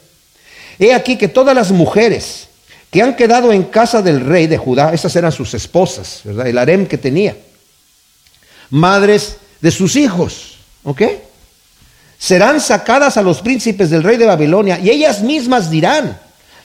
He 0.80 0.94
aquí 0.94 1.18
que 1.18 1.28
todas 1.28 1.56
las 1.56 1.72
mujeres 1.72 2.48
que 2.90 3.02
han 3.02 3.16
quedado 3.16 3.52
en 3.54 3.64
casa 3.64 4.02
del 4.02 4.22
rey 4.22 4.48
de 4.48 4.58
Judá, 4.58 4.94
esas 4.94 5.16
eran 5.16 5.32
sus 5.32 5.54
esposas, 5.54 6.22
¿verdad? 6.24 6.48
El 6.48 6.58
harem 6.58 6.88
que 6.88 6.98
tenía. 6.98 7.36
Madres 8.70 9.38
de 9.62 9.72
sus 9.72 9.96
hijos, 9.96 10.58
¿ok? 10.84 11.02
Serán 12.18 12.60
sacadas 12.60 13.18
a 13.18 13.22
los 13.22 13.42
príncipes 13.42 13.90
del 13.90 14.04
rey 14.04 14.18
de 14.18 14.26
Babilonia 14.26 14.80
y 14.80 14.90
ellas 14.90 15.22
mismas 15.22 15.70
dirán, 15.70 16.20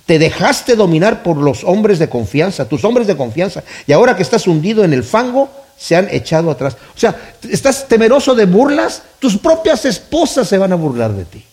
te 0.09 0.19
dejaste 0.19 0.75
dominar 0.75 1.23
por 1.23 1.37
los 1.37 1.65
hombres 1.65 1.99
de 1.99 2.09
confianza, 2.09 2.67
tus 2.67 2.83
hombres 2.83 3.07
de 3.07 3.15
confianza, 3.15 3.63
y 3.87 3.93
ahora 3.93 4.17
que 4.17 4.23
estás 4.23 4.47
hundido 4.47 4.83
en 4.83 4.95
el 4.95 5.05
fango, 5.05 5.51
se 5.77 5.97
han 5.97 6.09
echado 6.11 6.51
atrás. 6.51 6.79
O 6.97 6.99
sea, 6.99 7.35
estás 7.51 7.87
temeroso 7.87 8.35
de 8.35 8.47
burlas, 8.47 9.03
tus 9.19 9.37
propias 9.37 9.85
esposas 9.85 10.49
se 10.49 10.57
van 10.57 10.73
a 10.73 10.77
burlar 10.77 11.13
de 11.13 11.27
ti. 11.27 11.45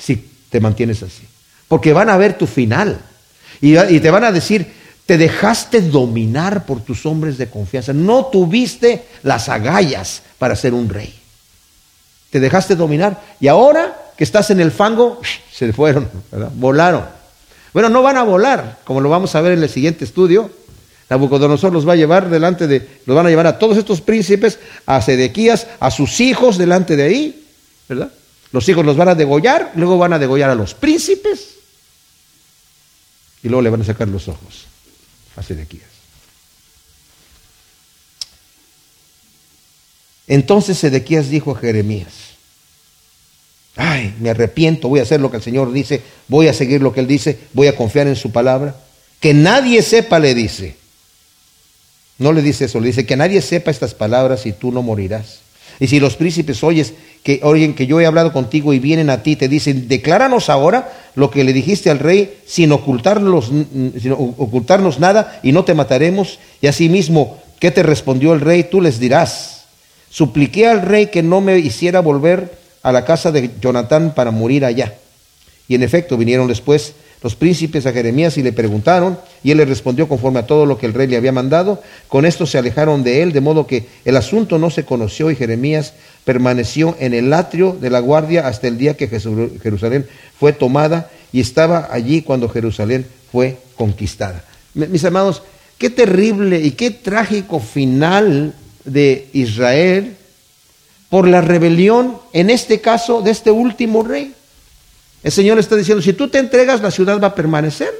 Si 0.00 0.16
te 0.50 0.58
mantienes 0.58 1.00
así. 1.04 1.22
Porque 1.68 1.92
van 1.92 2.10
a 2.10 2.16
ver 2.16 2.36
tu 2.36 2.48
final. 2.48 3.00
Y, 3.60 3.78
y 3.78 4.00
te 4.00 4.10
van 4.10 4.24
a 4.24 4.32
decir, 4.32 4.72
te 5.06 5.16
dejaste 5.16 5.82
dominar 5.82 6.66
por 6.66 6.80
tus 6.80 7.06
hombres 7.06 7.38
de 7.38 7.48
confianza. 7.48 7.92
No 7.92 8.26
tuviste 8.26 9.04
las 9.22 9.48
agallas 9.48 10.22
para 10.40 10.56
ser 10.56 10.74
un 10.74 10.88
rey. 10.88 11.14
Te 12.30 12.40
dejaste 12.40 12.74
dominar. 12.74 13.22
Y 13.38 13.46
ahora 13.46 13.99
que 14.20 14.24
estás 14.24 14.50
en 14.50 14.60
el 14.60 14.70
fango, 14.70 15.18
se 15.50 15.72
fueron, 15.72 16.06
volaron. 16.56 17.06
Bueno, 17.72 17.88
no 17.88 18.02
van 18.02 18.18
a 18.18 18.22
volar, 18.22 18.80
como 18.84 19.00
lo 19.00 19.08
vamos 19.08 19.34
a 19.34 19.40
ver 19.40 19.52
en 19.52 19.62
el 19.62 19.68
siguiente 19.70 20.04
estudio. 20.04 20.50
Nabucodonosor 21.08 21.72
los 21.72 21.88
va 21.88 21.94
a 21.94 21.96
llevar 21.96 22.28
delante 22.28 22.66
de, 22.66 23.00
los 23.06 23.16
van 23.16 23.24
a 23.24 23.30
llevar 23.30 23.46
a 23.46 23.58
todos 23.58 23.78
estos 23.78 24.02
príncipes, 24.02 24.58
a 24.84 25.00
Sedequías, 25.00 25.68
a 25.80 25.90
sus 25.90 26.20
hijos 26.20 26.58
delante 26.58 26.96
de 26.96 27.02
ahí, 27.02 27.46
¿verdad? 27.88 28.12
Los 28.52 28.68
hijos 28.68 28.84
los 28.84 28.98
van 28.98 29.08
a 29.08 29.14
degollar, 29.14 29.72
luego 29.74 29.96
van 29.96 30.12
a 30.12 30.18
degollar 30.18 30.50
a 30.50 30.54
los 30.54 30.74
príncipes 30.74 31.54
y 33.42 33.48
luego 33.48 33.62
le 33.62 33.70
van 33.70 33.80
a 33.80 33.84
sacar 33.86 34.06
los 34.06 34.28
ojos 34.28 34.66
a 35.34 35.42
Sedequías. 35.42 35.88
Entonces 40.26 40.76
Sedequías 40.76 41.30
dijo 41.30 41.52
a 41.52 41.58
Jeremías, 41.58 42.30
ay, 43.76 44.14
me 44.20 44.30
arrepiento, 44.30 44.88
voy 44.88 45.00
a 45.00 45.04
hacer 45.04 45.20
lo 45.20 45.30
que 45.30 45.38
el 45.38 45.42
Señor 45.42 45.72
dice, 45.72 46.02
voy 46.28 46.48
a 46.48 46.52
seguir 46.52 46.82
lo 46.82 46.92
que 46.92 47.00
Él 47.00 47.06
dice, 47.06 47.38
voy 47.52 47.66
a 47.66 47.76
confiar 47.76 48.06
en 48.06 48.16
su 48.16 48.30
palabra. 48.30 48.76
Que 49.20 49.34
nadie 49.34 49.82
sepa, 49.82 50.18
le 50.18 50.34
dice. 50.34 50.76
No 52.18 52.32
le 52.32 52.42
dice 52.42 52.66
eso, 52.66 52.80
le 52.80 52.88
dice 52.88 53.06
que 53.06 53.16
nadie 53.16 53.40
sepa 53.40 53.70
estas 53.70 53.94
palabras 53.94 54.44
y 54.46 54.52
tú 54.52 54.72
no 54.72 54.82
morirás. 54.82 55.40
Y 55.78 55.86
si 55.86 55.98
los 55.98 56.16
príncipes 56.16 56.62
oyes 56.62 56.92
que 57.22 57.40
oyen 57.42 57.74
que 57.74 57.86
yo 57.86 58.00
he 58.00 58.06
hablado 58.06 58.32
contigo 58.32 58.74
y 58.74 58.78
vienen 58.78 59.08
a 59.08 59.22
ti, 59.22 59.36
te 59.36 59.48
dicen, 59.48 59.88
decláranos 59.88 60.50
ahora 60.50 60.92
lo 61.14 61.30
que 61.30 61.44
le 61.44 61.54
dijiste 61.54 61.90
al 61.90 61.98
rey 61.98 62.38
sin 62.46 62.72
ocultarnos, 62.72 63.46
sin 63.46 64.12
ocultarnos 64.12 65.00
nada 65.00 65.40
y 65.42 65.52
no 65.52 65.64
te 65.64 65.74
mataremos. 65.74 66.38
Y 66.60 66.66
asimismo, 66.66 67.38
¿qué 67.58 67.70
te 67.70 67.82
respondió 67.82 68.34
el 68.34 68.42
rey? 68.42 68.64
Tú 68.64 68.82
les 68.82 69.00
dirás, 69.00 69.64
supliqué 70.10 70.66
al 70.66 70.82
rey 70.82 71.06
que 71.06 71.22
no 71.22 71.40
me 71.40 71.58
hiciera 71.58 72.00
volver 72.00 72.59
a 72.82 72.92
la 72.92 73.04
casa 73.04 73.32
de 73.32 73.50
Jonatán 73.60 74.14
para 74.14 74.30
morir 74.30 74.64
allá. 74.64 74.94
Y 75.68 75.74
en 75.74 75.82
efecto 75.82 76.16
vinieron 76.16 76.48
después 76.48 76.94
los 77.22 77.36
príncipes 77.36 77.84
a 77.84 77.92
Jeremías 77.92 78.38
y 78.38 78.42
le 78.42 78.52
preguntaron, 78.52 79.18
y 79.42 79.50
él 79.50 79.58
le 79.58 79.66
respondió 79.66 80.08
conforme 80.08 80.38
a 80.38 80.46
todo 80.46 80.64
lo 80.64 80.78
que 80.78 80.86
el 80.86 80.94
rey 80.94 81.06
le 81.06 81.16
había 81.16 81.32
mandado. 81.32 81.82
Con 82.08 82.24
esto 82.24 82.46
se 82.46 82.56
alejaron 82.56 83.02
de 83.02 83.22
él, 83.22 83.32
de 83.32 83.42
modo 83.42 83.66
que 83.66 83.86
el 84.06 84.16
asunto 84.16 84.58
no 84.58 84.70
se 84.70 84.84
conoció 84.84 85.30
y 85.30 85.36
Jeremías 85.36 85.92
permaneció 86.24 86.96
en 86.98 87.12
el 87.12 87.32
atrio 87.32 87.76
de 87.78 87.90
la 87.90 88.00
guardia 88.00 88.46
hasta 88.46 88.68
el 88.68 88.78
día 88.78 88.96
que 88.96 89.08
Jerusalén 89.08 90.06
fue 90.38 90.52
tomada 90.52 91.10
y 91.32 91.40
estaba 91.40 91.88
allí 91.90 92.22
cuando 92.22 92.48
Jerusalén 92.48 93.06
fue 93.30 93.58
conquistada. 93.76 94.44
Mis 94.74 95.04
amados, 95.04 95.42
qué 95.76 95.90
terrible 95.90 96.60
y 96.60 96.70
qué 96.72 96.90
trágico 96.90 97.60
final 97.60 98.54
de 98.84 99.28
Israel 99.34 100.16
por 101.10 101.26
la 101.26 101.40
rebelión, 101.40 102.18
en 102.32 102.48
este 102.48 102.80
caso, 102.80 103.20
de 103.20 103.32
este 103.32 103.50
último 103.50 104.04
rey. 104.04 104.32
El 105.22 105.32
Señor 105.32 105.58
está 105.58 105.76
diciendo, 105.76 106.00
si 106.00 106.12
tú 106.12 106.28
te 106.28 106.38
entregas, 106.38 106.80
la 106.80 106.92
ciudad 106.92 107.20
va 107.20 107.28
a 107.28 107.34
permanecer. 107.34 107.92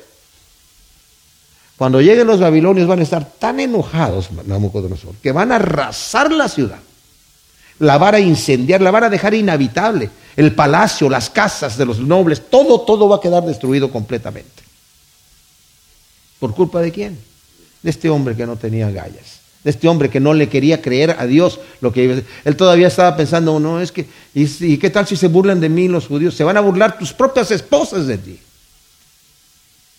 Cuando 1.77 2.01
lleguen 2.01 2.27
los 2.27 2.41
babilonios 2.41 2.87
van 2.87 3.01
a 3.01 3.03
estar 3.03 3.29
tan 3.39 3.59
enojados, 3.59 4.31
que 5.23 5.33
van 5.33 5.51
a 5.51 5.57
arrasar 5.57 6.31
la 6.31 6.49
ciudad. 6.49 6.79
La 7.81 7.99
van 7.99 8.15
a 8.15 8.21
incendiar, 8.21 8.81
la 8.81 8.91
van 8.91 9.05
a 9.05 9.11
dejar 9.11 9.35
inhabitable. 9.35 10.09
El 10.37 10.55
palacio, 10.55 11.11
las 11.11 11.31
casas 11.31 11.77
de 11.77 11.87
los 11.87 11.99
nobles, 11.99 12.49
todo, 12.49 12.83
todo 12.83 13.09
va 13.09 13.17
a 13.17 13.21
quedar 13.21 13.45
destruido 13.45 13.91
completamente. 13.91 14.63
¿Por 16.39 16.55
culpa 16.55 16.81
de 16.81 16.93
quién? 16.93 17.19
De 17.83 17.91
este 17.91 18.09
hombre 18.09 18.37
que 18.37 18.47
no 18.47 18.57
tenía 18.57 18.91
gallas 18.91 19.40
de 19.65 19.71
este 19.71 19.89
hombre 19.89 20.09
que 20.09 20.21
no 20.21 20.33
le 20.33 20.49
quería 20.49 20.81
creer 20.81 21.17
a 21.19 21.27
Dios 21.27 21.61
lo 21.81 21.93
que 21.93 22.25
él 22.45 22.57
todavía 22.57 22.89
estaba 22.89 23.17
pensando, 23.17 23.61
no, 23.61 23.81
es 23.81 23.93
que, 23.93 24.07
¿y, 24.35 24.79
qué 24.79 24.91
tal 24.91 25.07
si 25.07 25.17
se 25.17 25.29
burlan 25.29 25.61
de 25.61 25.69
mí 25.69 25.89
los 25.89 26.07
judíos? 26.07 26.35
Se 26.35 26.45
van 26.45 26.57
a 26.57 26.61
burlar 26.61 26.99
tus 26.99 27.13
propias 27.13 27.51
esposas 27.51 28.07
de 28.07 28.19
ti. 28.19 28.41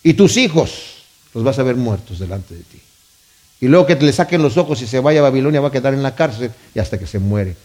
Y 0.02 0.14
tus 0.14 0.36
hijos 0.36 1.04
los 1.32 1.44
vas 1.44 1.58
a 1.58 1.62
ver 1.62 1.76
muertos 1.76 2.18
delante 2.18 2.54
de 2.54 2.62
ti. 2.62 2.80
Y 3.60 3.68
luego 3.68 3.86
que 3.86 3.94
le 3.94 4.12
saquen 4.12 4.42
los 4.42 4.56
ojos 4.56 4.82
y 4.82 4.88
se 4.88 4.98
vaya 4.98 5.20
a 5.20 5.22
Babilonia 5.22 5.60
va 5.60 5.68
a 5.68 5.72
quedar 5.72 5.94
en 5.94 6.02
la 6.02 6.16
cárcel 6.16 6.50
y 6.74 6.80
hasta 6.80 6.98
que 6.98 7.06
se 7.06 7.20
muere. 7.20 7.56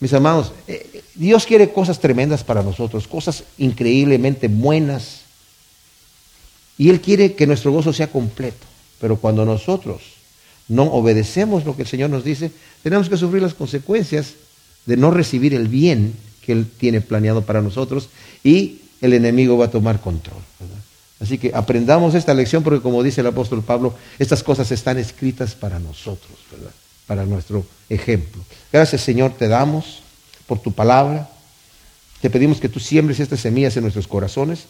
Mis 0.00 0.12
amados, 0.12 0.52
eh, 0.68 1.02
Dios 1.14 1.46
quiere 1.46 1.72
cosas 1.72 1.98
tremendas 2.00 2.44
para 2.44 2.62
nosotros, 2.62 3.08
cosas 3.08 3.44
increíblemente 3.56 4.48
buenas. 4.48 5.22
Y 6.76 6.90
Él 6.90 7.00
quiere 7.00 7.34
que 7.34 7.46
nuestro 7.46 7.72
gozo 7.72 7.94
sea 7.94 8.08
completo. 8.08 8.66
Pero 9.00 9.16
cuando 9.16 9.46
nosotros 9.46 10.02
no 10.72 10.84
obedecemos 10.84 11.64
lo 11.64 11.76
que 11.76 11.82
el 11.82 11.88
Señor 11.88 12.10
nos 12.10 12.24
dice, 12.24 12.50
tenemos 12.82 13.08
que 13.08 13.16
sufrir 13.16 13.42
las 13.42 13.54
consecuencias 13.54 14.34
de 14.86 14.96
no 14.96 15.10
recibir 15.10 15.54
el 15.54 15.68
bien 15.68 16.14
que 16.44 16.52
Él 16.52 16.66
tiene 16.78 17.00
planeado 17.00 17.42
para 17.42 17.62
nosotros 17.62 18.08
y 18.42 18.80
el 19.00 19.12
enemigo 19.12 19.56
va 19.58 19.66
a 19.66 19.70
tomar 19.70 20.00
control. 20.00 20.40
Así 21.20 21.38
que 21.38 21.52
aprendamos 21.54 22.14
esta 22.14 22.34
lección 22.34 22.62
porque 22.62 22.80
como 22.80 23.02
dice 23.02 23.20
el 23.20 23.28
apóstol 23.28 23.62
Pablo, 23.62 23.94
estas 24.18 24.42
cosas 24.42 24.72
están 24.72 24.98
escritas 24.98 25.54
para 25.54 25.78
nosotros, 25.78 26.38
para 27.06 27.24
nuestro 27.24 27.64
ejemplo. 27.88 28.42
Gracias 28.72 29.02
Señor, 29.02 29.34
te 29.38 29.48
damos 29.48 30.02
por 30.46 30.58
tu 30.58 30.72
palabra. 30.72 31.28
Te 32.20 32.30
pedimos 32.30 32.60
que 32.60 32.68
tú 32.68 32.80
siembres 32.80 33.20
estas 33.20 33.40
semillas 33.40 33.76
en 33.76 33.82
nuestros 33.82 34.08
corazones 34.08 34.64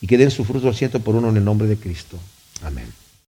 y 0.00 0.06
que 0.06 0.18
den 0.18 0.30
su 0.30 0.44
fruto 0.44 0.68
al 0.68 0.74
ciento 0.74 1.00
por 1.00 1.14
uno 1.14 1.28
en 1.28 1.36
el 1.36 1.44
nombre 1.44 1.68
de 1.68 1.76
Cristo. 1.76 2.18
Amén. 2.62 2.92